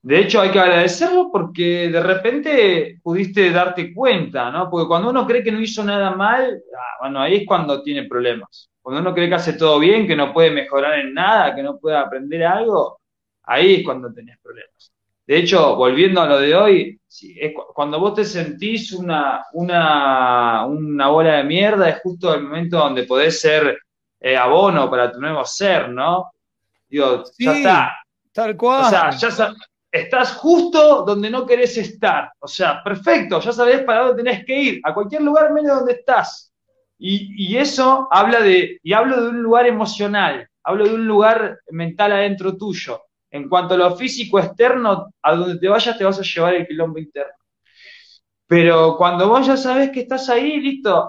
De 0.00 0.20
hecho, 0.20 0.40
hay 0.40 0.50
que 0.50 0.60
agradecerlo 0.60 1.30
porque 1.32 1.88
de 1.88 2.00
repente 2.00 3.00
pudiste 3.02 3.50
darte 3.50 3.92
cuenta, 3.92 4.50
¿no? 4.50 4.70
Porque 4.70 4.86
cuando 4.86 5.10
uno 5.10 5.26
cree 5.26 5.42
que 5.42 5.50
no 5.50 5.60
hizo 5.60 5.82
nada 5.82 6.12
mal, 6.12 6.62
ah, 6.76 6.96
bueno, 7.00 7.20
ahí 7.20 7.36
es 7.38 7.46
cuando 7.46 7.82
tiene 7.82 8.04
problemas. 8.04 8.70
Cuando 8.80 9.00
uno 9.00 9.12
cree 9.12 9.28
que 9.28 9.34
hace 9.34 9.54
todo 9.54 9.78
bien, 9.78 10.06
que 10.06 10.16
no 10.16 10.32
puede 10.32 10.50
mejorar 10.50 11.00
en 11.00 11.12
nada, 11.14 11.54
que 11.54 11.62
no 11.62 11.78
puede 11.78 11.96
aprender 11.96 12.44
algo, 12.44 13.00
ahí 13.42 13.76
es 13.76 13.84
cuando 13.84 14.12
tenés 14.12 14.38
problemas. 14.38 14.92
De 15.26 15.36
hecho, 15.36 15.76
volviendo 15.76 16.22
a 16.22 16.26
lo 16.26 16.40
de 16.40 16.54
hoy, 16.54 17.00
cuando 17.74 18.00
vos 18.00 18.14
te 18.14 18.24
sentís 18.24 18.92
una, 18.92 19.44
una, 19.52 20.64
una, 20.64 21.08
bola 21.08 21.36
de 21.36 21.44
mierda, 21.44 21.88
es 21.88 22.00
justo 22.00 22.32
el 22.32 22.44
momento 22.44 22.78
donde 22.78 23.02
podés 23.02 23.38
ser 23.38 23.78
eh, 24.20 24.36
abono 24.36 24.88
para 24.88 25.12
tu 25.12 25.20
nuevo 25.20 25.44
ser, 25.44 25.90
¿no? 25.90 26.30
Digo, 26.88 27.24
ya 27.38 27.56
está. 27.56 27.98
Tal 28.32 28.56
cual. 28.56 28.86
O 28.86 28.88
sea, 28.88 29.10
ya 29.10 29.54
estás 29.90 30.34
justo 30.34 31.04
donde 31.04 31.30
no 31.30 31.46
querés 31.46 31.76
estar. 31.78 32.32
O 32.38 32.48
sea, 32.48 32.82
perfecto, 32.82 33.40
ya 33.40 33.52
sabés 33.52 33.82
para 33.82 34.06
dónde 34.06 34.22
tenés 34.22 34.44
que 34.44 34.60
ir, 34.60 34.80
a 34.84 34.94
cualquier 34.94 35.22
lugar 35.22 35.52
menos 35.52 35.78
donde 35.78 35.94
estás. 35.94 36.52
Y, 37.00 37.56
eso 37.56 38.08
habla 38.10 38.40
de, 38.40 38.80
y 38.82 38.92
hablo 38.92 39.22
de 39.22 39.28
un 39.28 39.42
lugar 39.42 39.66
emocional, 39.66 40.48
hablo 40.64 40.84
de 40.84 40.94
un 40.94 41.06
lugar 41.06 41.60
mental 41.70 42.12
adentro 42.12 42.56
tuyo. 42.56 43.02
En 43.30 43.48
cuanto 43.48 43.74
a 43.74 43.76
lo 43.76 43.96
físico 43.96 44.38
externo, 44.38 45.12
a 45.22 45.34
donde 45.34 45.58
te 45.58 45.68
vayas 45.68 45.96
te 45.96 46.04
vas 46.04 46.18
a 46.18 46.22
llevar 46.22 46.54
el 46.54 46.66
quilombo 46.66 46.98
interno. 46.98 47.34
Pero 48.46 48.96
cuando 48.96 49.28
vos 49.28 49.46
ya 49.46 49.56
sabes 49.56 49.90
que 49.90 50.00
estás 50.00 50.28
ahí, 50.28 50.58
listo. 50.60 51.08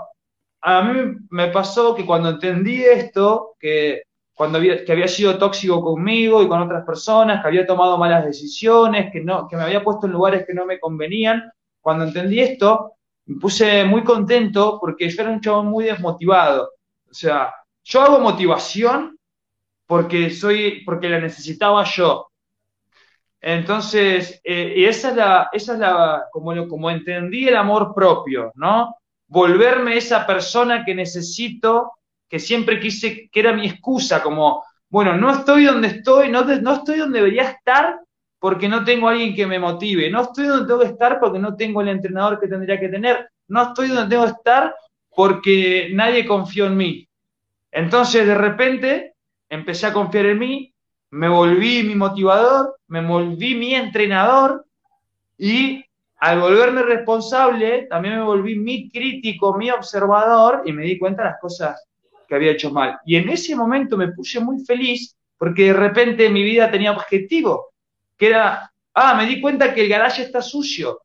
A 0.62 0.82
mí 0.82 1.16
me 1.30 1.48
pasó 1.48 1.96
que 1.96 2.06
cuando 2.06 2.30
entendí 2.30 2.84
esto, 2.84 3.56
que 3.58 4.04
cuando 4.40 4.58
había, 4.58 4.86
que 4.86 4.94
había 4.94 5.10
sido 5.10 5.38
tóxico 5.38 5.82
conmigo 5.82 6.42
y 6.42 6.48
con 6.48 6.62
otras 6.62 6.86
personas, 6.86 7.42
que 7.42 7.48
había 7.50 7.68
tomado 7.68 7.98
malas 7.98 8.24
decisiones, 8.24 9.12
que, 9.12 9.20
no, 9.20 9.50
que 9.50 9.58
me 9.58 9.64
había 9.64 9.84
puesto 9.84 10.06
en 10.06 10.14
lugares 10.14 10.46
que 10.48 10.54
no 10.54 10.66
me 10.66 10.80
convenían, 10.80 11.52
cuando 11.82 12.06
entendí 12.06 12.40
esto, 12.40 12.94
me 13.26 13.38
puse 13.38 13.84
muy 13.84 14.02
contento 14.06 14.78
porque 14.80 15.10
yo 15.10 15.24
era 15.24 15.32
un 15.32 15.42
chavo 15.42 15.64
muy 15.64 15.84
desmotivado. 15.84 16.72
O 17.12 17.14
sea, 17.14 17.54
yo 17.84 18.02
hago 18.02 18.22
motivación 18.22 19.20
porque 19.86 20.30
soy, 20.30 20.86
porque 20.86 21.10
la 21.10 21.20
necesitaba 21.20 21.84
yo. 21.84 22.32
Entonces, 23.42 24.40
eh, 24.46 24.74
y 24.74 24.86
esa 24.86 25.10
es 25.10 25.16
la, 25.18 25.50
esa 25.52 25.74
es 25.74 25.80
la, 25.80 26.28
como, 26.32 26.66
como 26.70 26.90
entendí 26.90 27.46
el 27.46 27.58
amor 27.58 27.94
propio, 27.94 28.54
¿no? 28.56 28.96
Volverme 29.28 29.98
esa 29.98 30.26
persona 30.26 30.86
que 30.86 30.96
necesito, 30.96 31.92
que 32.30 32.40
siempre 32.40 32.80
quise, 32.80 33.28
que 33.30 33.40
era 33.40 33.54
mi 33.54 33.66
excusa, 33.66 34.22
como, 34.22 34.64
bueno, 34.90 35.18
no 35.18 35.32
estoy 35.32 35.66
donde 35.66 35.88
estoy, 35.88 36.30
no, 36.30 36.44
no 36.44 36.74
estoy 36.74 37.00
donde 37.00 37.20
debería 37.20 37.50
estar 37.50 38.00
porque 38.40 38.70
no 38.70 38.86
tengo 38.86 39.10
alguien 39.10 39.36
que 39.36 39.48
me 39.48 39.60
motive, 39.60 40.10
no 40.10 40.22
estoy 40.22 40.46
donde 40.46 40.68
tengo 40.68 40.80
que 40.80 40.88
estar 40.88 41.20
porque 41.20 41.40
no 41.40 41.56
tengo 41.56 41.82
el 41.82 41.90
entrenador 41.90 42.40
que 42.40 42.48
tendría 42.48 42.80
que 42.80 42.88
tener, 42.88 43.30
no 43.48 43.64
estoy 43.64 43.90
donde 43.90 44.10
tengo 44.10 44.26
que 44.26 44.32
estar 44.32 44.76
porque 45.14 45.90
nadie 45.92 46.26
confió 46.26 46.68
en 46.68 46.78
mí. 46.78 47.08
Entonces, 47.72 48.26
de 48.26 48.36
repente, 48.36 49.14
empecé 49.50 49.88
a 49.88 49.94
confiar 49.94 50.28
en 50.28 50.40
mí, 50.40 50.74
me 51.12 51.28
volví 51.28 51.84
mi 51.84 51.96
motivador, 51.96 52.78
me 52.88 53.06
volví 53.06 53.56
mi 53.56 53.74
entrenador 53.74 54.66
y 55.38 55.84
al 56.18 56.40
volverme 56.40 56.84
responsable, 56.84 57.88
también 57.90 58.18
me 58.18 58.24
volví 58.24 58.56
mi 58.56 58.90
crítico, 58.90 59.58
mi 59.58 59.72
observador 59.72 60.62
y 60.66 60.74
me 60.74 60.84
di 60.84 60.98
cuenta 60.98 61.24
de 61.24 61.30
las 61.30 61.40
cosas 61.40 61.90
que 62.30 62.36
había 62.36 62.52
hecho 62.52 62.72
mal. 62.72 63.00
Y 63.06 63.16
en 63.16 63.28
ese 63.30 63.56
momento 63.56 63.98
me 63.98 64.10
puse 64.10 64.40
muy 64.40 64.64
feliz 64.64 65.18
porque 65.36 65.66
de 65.66 65.74
repente 65.74 66.30
mi 66.30 66.44
vida 66.44 66.70
tenía 66.70 66.92
objetivo, 66.92 67.72
que 68.16 68.28
era, 68.28 68.72
ah, 68.94 69.14
me 69.16 69.26
di 69.26 69.42
cuenta 69.42 69.74
que 69.74 69.82
el 69.82 69.90
garaje 69.90 70.22
está 70.22 70.42
sucio. 70.42 71.02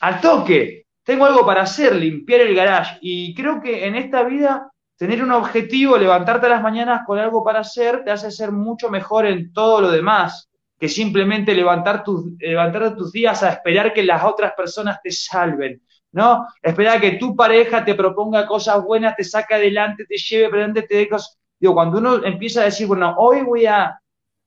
Al 0.00 0.20
toque, 0.20 0.86
tengo 1.02 1.24
algo 1.24 1.46
para 1.46 1.62
hacer, 1.62 1.96
limpiar 1.96 2.42
el 2.42 2.54
garage. 2.54 2.98
Y 3.00 3.34
creo 3.34 3.62
que 3.62 3.86
en 3.86 3.94
esta 3.96 4.22
vida 4.24 4.70
tener 4.96 5.22
un 5.22 5.32
objetivo, 5.32 5.96
levantarte 5.96 6.46
a 6.46 6.50
las 6.50 6.62
mañanas 6.62 7.02
con 7.06 7.18
algo 7.18 7.42
para 7.42 7.60
hacer, 7.60 8.04
te 8.04 8.10
hace 8.10 8.30
ser 8.30 8.52
mucho 8.52 8.90
mejor 8.90 9.24
en 9.24 9.52
todo 9.52 9.80
lo 9.80 9.90
demás 9.90 10.50
que 10.78 10.88
simplemente 10.88 11.54
levantar 11.54 12.04
tus, 12.04 12.24
levantar 12.38 12.94
tus 12.96 13.10
días 13.12 13.42
a 13.42 13.50
esperar 13.50 13.92
que 13.92 14.02
las 14.02 14.22
otras 14.24 14.52
personas 14.52 15.00
te 15.02 15.10
salven, 15.10 15.82
¿no? 16.12 16.46
Esperar 16.62 17.00
que 17.00 17.12
tu 17.12 17.36
pareja 17.36 17.84
te 17.84 17.94
proponga 17.94 18.46
cosas 18.46 18.82
buenas, 18.82 19.16
te 19.16 19.24
saque 19.24 19.54
adelante, 19.54 20.04
te 20.06 20.16
lleve 20.16 20.46
adelante, 20.46 20.82
te 20.82 20.96
dé 20.96 21.08
cosas. 21.08 21.38
Digo, 21.58 21.74
cuando 21.74 21.98
uno 21.98 22.24
empieza 22.24 22.62
a 22.62 22.64
decir, 22.64 22.86
bueno, 22.86 23.14
hoy 23.18 23.42
voy 23.42 23.66
a, 23.66 24.00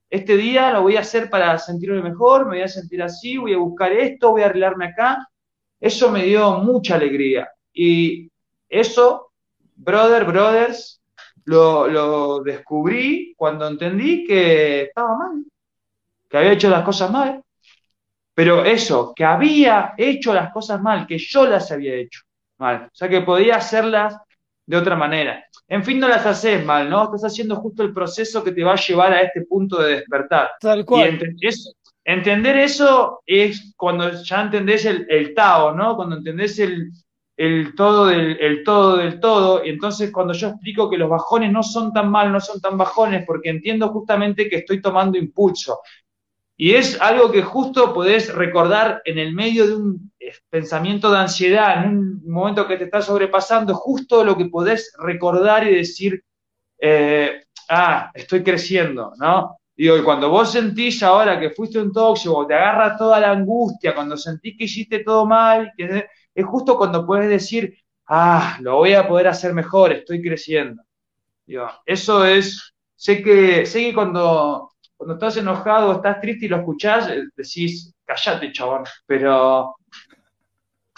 este 0.09 0.37
día 0.37 0.71
lo 0.71 0.83
voy 0.83 0.97
a 0.97 1.01
hacer 1.01 1.29
para 1.29 1.57
sentirme 1.57 2.01
mejor, 2.01 2.45
me 2.45 2.57
voy 2.57 2.61
a 2.61 2.67
sentir 2.67 3.01
así, 3.03 3.37
voy 3.37 3.53
a 3.53 3.57
buscar 3.57 3.91
esto, 3.91 4.31
voy 4.31 4.43
a 4.43 4.45
arreglarme 4.45 4.87
acá, 4.87 5.27
eso 5.79 6.11
me 6.11 6.23
dio 6.23 6.59
mucha 6.59 6.95
alegría. 6.95 7.49
Y 7.73 8.29
eso 8.69 9.31
Brother, 9.81 10.25
Brothers, 10.25 11.01
lo, 11.45 12.43
descubrí 12.43 13.33
cuando 13.35 13.67
entendí 13.67 14.25
que 14.25 14.83
estaba 14.83 15.17
mal, 15.17 15.43
que 16.29 16.37
había 16.37 16.51
hecho 16.51 16.69
las 16.69 16.83
cosas 16.83 17.09
mal. 17.09 17.43
Pero 18.33 18.63
eso, 18.63 19.13
que 19.15 19.25
había 19.25 19.93
hecho 19.97 20.33
las 20.33 20.51
cosas 20.51 20.81
mal, 20.81 21.05
que 21.05 21.17
yo 21.17 21.45
las 21.45 21.71
había 21.71 21.95
hecho 21.95 22.21
mal. 22.57 22.85
O 22.85 22.95
sea, 22.95 23.09
que 23.09 23.21
podía 23.21 23.57
hacerlas 23.57 24.17
de 24.65 24.77
otra 24.77 24.95
manera. 24.95 25.43
En 25.67 25.83
fin, 25.83 25.99
no 25.99 26.07
las 26.07 26.25
haces 26.25 26.65
mal, 26.65 26.89
¿no? 26.89 27.03
Estás 27.03 27.25
haciendo 27.25 27.57
justo 27.57 27.83
el 27.83 27.93
proceso 27.93 28.43
que 28.43 28.51
te 28.51 28.63
va 28.63 28.73
a 28.73 28.77
llevar 28.77 29.13
a 29.13 29.21
este 29.21 29.41
punto 29.41 29.81
de 29.81 29.95
despertar. 29.95 30.51
Tal 30.59 30.85
cual. 30.85 31.19
Y 31.37 31.49
entender 32.03 32.57
eso 32.57 33.21
es 33.25 33.73
cuando 33.77 34.11
ya 34.23 34.41
entendés 34.41 34.85
el, 34.85 35.05
el 35.09 35.33
Tao, 35.33 35.73
¿no? 35.73 35.95
Cuando 35.95 36.17
entendés 36.17 36.57
el, 36.59 36.91
el 37.37 37.73
todo 37.75 38.07
del 38.07 38.37
el 38.39 38.63
todo 38.63 38.97
del 38.97 39.19
todo. 39.19 39.65
Y 39.65 39.69
entonces 39.69 40.11
cuando 40.11 40.33
yo 40.33 40.49
explico 40.49 40.89
que 40.89 40.97
los 40.97 41.09
bajones 41.09 41.51
no 41.51 41.63
son 41.63 41.91
tan 41.91 42.09
mal, 42.09 42.31
no 42.31 42.39
son 42.39 42.61
tan 42.61 42.77
bajones, 42.77 43.23
porque 43.25 43.49
entiendo 43.49 43.89
justamente 43.89 44.49
que 44.49 44.57
estoy 44.57 44.81
tomando 44.81 45.17
impulso. 45.17 45.79
Y 46.61 46.75
es 46.75 47.01
algo 47.01 47.31
que 47.31 47.41
justo 47.41 47.91
podés 47.91 48.31
recordar 48.31 49.01
en 49.05 49.17
el 49.17 49.33
medio 49.33 49.65
de 49.65 49.75
un 49.77 50.11
eh, 50.19 50.31
pensamiento 50.47 51.11
de 51.11 51.17
ansiedad, 51.17 51.83
en 51.83 51.97
un 51.97 52.21
momento 52.31 52.67
que 52.67 52.77
te 52.77 52.83
está 52.83 53.01
sobrepasando, 53.01 53.73
justo 53.73 54.23
lo 54.23 54.37
que 54.37 54.45
podés 54.45 54.93
recordar 54.99 55.67
y 55.67 55.73
decir, 55.77 56.23
eh, 56.77 57.45
ah, 57.67 58.11
estoy 58.13 58.43
creciendo, 58.43 59.11
¿no? 59.17 59.57
Digo, 59.75 59.97
y 59.97 60.03
cuando 60.03 60.29
vos 60.29 60.51
sentís 60.51 61.01
ahora 61.01 61.39
que 61.39 61.49
fuiste 61.49 61.79
un 61.79 61.91
tóxico, 61.91 62.45
te 62.45 62.53
agarra 62.53 62.95
toda 62.95 63.19
la 63.19 63.31
angustia, 63.31 63.95
cuando 63.95 64.15
sentís 64.15 64.55
que 64.55 64.65
hiciste 64.65 64.99
todo 64.99 65.25
mal, 65.25 65.71
que 65.75 66.05
es 66.35 66.45
justo 66.45 66.77
cuando 66.77 67.07
puedes 67.07 67.27
decir, 67.27 67.75
ah, 68.05 68.59
lo 68.61 68.75
voy 68.75 68.93
a 68.93 69.07
poder 69.07 69.29
hacer 69.29 69.55
mejor, 69.55 69.93
estoy 69.93 70.21
creciendo. 70.21 70.83
eso 71.87 72.23
es, 72.23 72.75
sé 72.95 73.23
que, 73.23 73.65
sé 73.65 73.79
que 73.79 73.93
cuando, 73.95 74.70
cuando 75.01 75.15
estás 75.15 75.35
enojado, 75.37 75.93
estás 75.93 76.21
triste 76.21 76.45
y 76.45 76.47
lo 76.47 76.57
escuchás, 76.57 77.09
eh, 77.09 77.23
decís, 77.35 77.91
callate, 78.05 78.51
chabón, 78.51 78.83
pero 79.07 79.75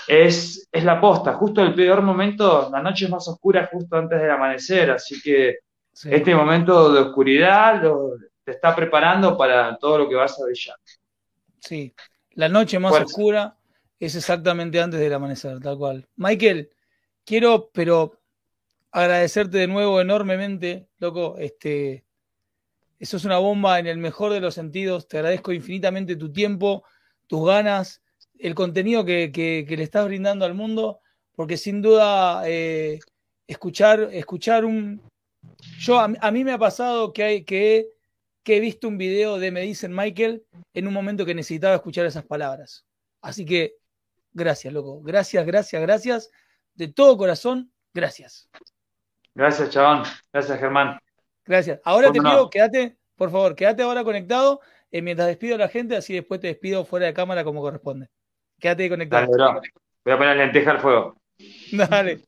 es, 0.06 0.68
es 0.70 0.84
la 0.84 1.00
posta, 1.00 1.36
justo 1.36 1.62
el 1.62 1.74
peor 1.74 2.02
momento, 2.02 2.70
la 2.70 2.82
noche 2.82 3.06
es 3.06 3.12
más 3.12 3.26
oscura 3.30 3.70
justo 3.72 3.96
antes 3.96 4.20
del 4.20 4.30
amanecer, 4.30 4.92
así 4.92 5.22
que 5.22 5.60
este 6.04 6.36
momento 6.36 6.92
de 6.92 7.00
oscuridad 7.00 7.82
te 8.44 8.52
está 8.52 8.76
preparando 8.76 9.38
para 9.38 9.78
todo 9.78 10.00
lo 10.00 10.10
que 10.10 10.16
vas 10.16 10.38
a 10.38 10.44
brillar. 10.44 10.76
Sí, 11.60 11.96
la 12.32 12.50
noche 12.50 12.80
más 12.80 12.92
oscura 12.92 13.56
es 13.98 14.16
exactamente 14.16 14.82
antes 14.82 15.00
del 15.00 15.14
amanecer, 15.14 15.62
tal 15.62 15.78
cual. 15.78 16.06
Michael, 16.18 16.70
quiero, 17.24 17.70
pero 17.72 18.20
agradecerte 18.92 19.60
de 19.60 19.68
nuevo 19.68 20.02
enormemente, 20.02 20.90
loco. 21.00 21.38
Este, 21.38 22.04
eso 23.04 23.18
es 23.18 23.26
una 23.26 23.38
bomba 23.38 23.80
en 23.80 23.88
el 23.88 23.98
mejor 23.98 24.32
de 24.34 24.40
los 24.40 24.56
sentidos. 24.56 25.08
Te 25.08 25.18
agradezco 25.18 25.52
infinitamente 25.54 26.16
tu 26.16 26.32
tiempo, 26.32 26.84
tus 27.28 27.46
ganas, 27.46 28.02
el 28.40 28.56
contenido 28.56 29.06
que, 29.06 29.66
le 29.68 29.84
estás 29.84 30.06
brindando 30.06 30.46
al 30.46 30.54
mundo, 30.54 31.00
porque 31.36 31.58
sin 31.58 31.82
duda 31.82 32.44
eh, 32.46 33.00
escuchar, 33.48 34.10
escuchar 34.12 34.66
un. 34.66 35.02
Yo 35.80 36.00
a, 36.00 36.32
mí 36.32 36.44
me 36.44 36.54
ha 36.54 36.58
pasado 36.58 37.14
que, 37.14 37.24
hay, 37.24 37.44
que, 37.44 37.90
que 38.44 38.58
he 38.58 38.60
visto 38.60 38.88
un 38.88 38.98
video 38.98 39.40
de 39.40 39.52
Me 39.52 39.62
dicen 39.62 39.94
Michael 39.94 40.46
en 40.74 40.88
un 40.88 40.94
momento 40.94 41.26
que 41.26 41.36
necesitaba 41.36 41.76
escuchar 41.76 42.06
esas 42.06 42.26
palabras. 42.26 42.86
Así 43.22 43.46
que 43.46 43.76
Gracias, 44.34 44.74
loco. 44.74 45.02
Gracias, 45.02 45.46
gracias, 45.46 45.82
gracias. 45.82 46.32
De 46.74 46.88
todo 46.88 47.18
corazón, 47.18 47.72
gracias. 47.94 48.50
Gracias, 49.36 49.70
chabón. 49.70 50.04
Gracias, 50.32 50.60
Germán. 50.60 51.00
Gracias. 51.46 51.80
Ahora 51.84 52.12
te 52.12 52.20
pido, 52.20 52.50
quédate, 52.50 52.98
por 53.16 53.32
favor, 53.32 53.56
quédate 53.56 53.84
ahora 53.84 54.04
conectado 54.04 54.62
eh, 54.92 55.02
mientras 55.02 55.28
despido 55.28 55.56
a 55.56 55.58
la 55.58 55.68
gente, 55.68 55.96
así 55.96 56.14
después 56.14 56.40
te 56.40 56.48
despido 56.48 56.86
fuera 56.86 57.08
de 57.08 57.14
cámara 57.14 57.44
como 57.44 57.62
corresponde. 57.62 58.10
Quédate 58.60 58.90
conectado. 58.90 59.36
Dale, 59.36 59.72
Voy 60.06 60.14
a 60.14 60.18
poner 60.18 60.38
lenteja 60.38 60.72
al 60.72 60.80
fuego. 60.80 61.18
Dale. 61.72 62.22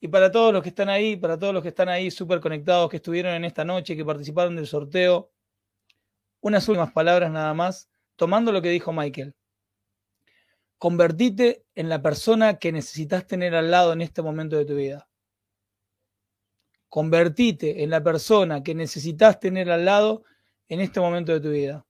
Y 0.00 0.08
para 0.08 0.32
todos 0.32 0.52
los 0.52 0.62
que 0.62 0.70
están 0.70 0.88
ahí, 0.88 1.16
para 1.16 1.38
todos 1.38 1.54
los 1.54 1.62
que 1.62 1.68
están 1.68 1.88
ahí 1.88 2.10
súper 2.10 2.40
conectados, 2.40 2.90
que 2.90 2.96
estuvieron 2.96 3.34
en 3.34 3.44
esta 3.44 3.64
noche, 3.64 3.96
que 3.96 4.04
participaron 4.04 4.56
del 4.56 4.66
sorteo, 4.66 5.30
unas 6.40 6.68
últimas 6.68 6.92
palabras 6.92 7.30
nada 7.30 7.54
más, 7.54 7.88
tomando 8.16 8.50
lo 8.50 8.60
que 8.60 8.70
dijo 8.70 8.92
Michael. 8.92 9.34
Convertite 10.76 11.64
en 11.76 11.88
la 11.88 12.02
persona 12.02 12.58
que 12.58 12.72
necesitas 12.72 13.28
tener 13.28 13.54
al 13.54 13.70
lado 13.70 13.92
en 13.92 14.02
este 14.02 14.22
momento 14.22 14.56
de 14.56 14.64
tu 14.64 14.74
vida. 14.74 15.08
Convertite 16.92 17.82
en 17.82 17.88
la 17.88 18.02
persona 18.02 18.62
que 18.62 18.74
necesitas 18.74 19.40
tener 19.40 19.70
al 19.70 19.86
lado 19.86 20.24
en 20.68 20.78
este 20.82 21.00
momento 21.00 21.32
de 21.32 21.40
tu 21.40 21.48
vida. 21.48 21.86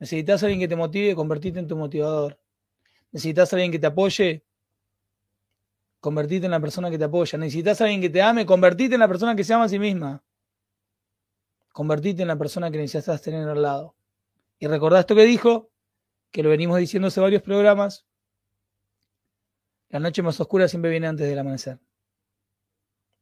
Necesitas 0.00 0.42
a 0.42 0.46
alguien 0.46 0.58
que 0.58 0.66
te 0.66 0.74
motive, 0.74 1.14
convertite 1.14 1.60
en 1.60 1.68
tu 1.68 1.76
motivador. 1.76 2.36
Necesitas 3.12 3.52
a 3.52 3.54
alguien 3.54 3.70
que 3.70 3.78
te 3.78 3.86
apoye, 3.86 4.44
convertite 6.00 6.46
en 6.46 6.50
la 6.50 6.58
persona 6.58 6.90
que 6.90 6.98
te 6.98 7.04
apoya. 7.04 7.38
Necesitas 7.38 7.80
a 7.80 7.84
alguien 7.84 8.00
que 8.00 8.10
te 8.10 8.20
ame, 8.20 8.44
convertite 8.44 8.94
en 8.94 8.98
la 8.98 9.06
persona 9.06 9.36
que 9.36 9.44
se 9.44 9.54
ama 9.54 9.66
a 9.66 9.68
sí 9.68 9.78
misma. 9.78 10.24
Convertite 11.72 12.22
en 12.22 12.26
la 12.26 12.36
persona 12.36 12.72
que 12.72 12.78
necesitas 12.78 13.22
tener 13.22 13.48
al 13.48 13.62
lado. 13.62 13.94
Y 14.58 14.66
recordá 14.66 14.98
esto 14.98 15.14
que 15.14 15.22
dijo, 15.22 15.70
que 16.32 16.42
lo 16.42 16.48
venimos 16.48 16.76
diciendo 16.80 17.06
hace 17.06 17.20
varios 17.20 17.42
programas, 17.42 18.04
la 19.90 20.00
noche 20.00 20.22
más 20.22 20.40
oscura 20.40 20.66
siempre 20.66 20.90
viene 20.90 21.06
antes 21.06 21.28
del 21.28 21.38
amanecer. 21.38 21.78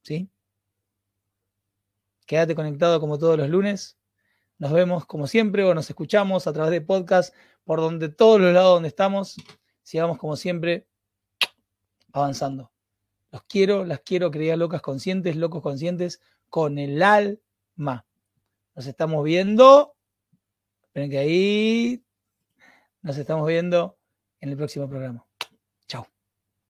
¿Sí? 0.03 0.30
Quédate 2.26 2.54
conectado 2.54 3.00
como 3.00 3.18
todos 3.18 3.38
los 3.38 3.48
lunes. 3.48 3.98
Nos 4.58 4.72
vemos 4.72 5.06
como 5.06 5.26
siempre 5.26 5.64
o 5.64 5.74
nos 5.74 5.88
escuchamos 5.88 6.46
a 6.46 6.52
través 6.52 6.72
de 6.72 6.80
podcast 6.80 7.34
por 7.64 7.80
donde 7.80 8.08
todos 8.08 8.40
los 8.40 8.52
lados 8.52 8.74
donde 8.74 8.88
estamos. 8.88 9.36
Sigamos 9.82 10.18
como 10.18 10.36
siempre 10.36 10.86
avanzando. 12.12 12.72
Los 13.30 13.42
quiero, 13.44 13.84
las 13.84 14.00
quiero, 14.00 14.30
queridas 14.30 14.58
locas 14.58 14.82
conscientes, 14.82 15.36
locos 15.36 15.62
conscientes, 15.62 16.20
con 16.48 16.78
el 16.78 17.02
alma. 17.02 18.06
Nos 18.74 18.86
estamos 18.86 19.22
viendo. 19.24 19.94
Esperen 20.82 21.10
que 21.10 21.18
ahí 21.18 22.04
nos 23.02 23.18
estamos 23.18 23.46
viendo 23.46 23.98
en 24.40 24.50
el 24.50 24.56
próximo 24.56 24.88
programa. 24.88 25.25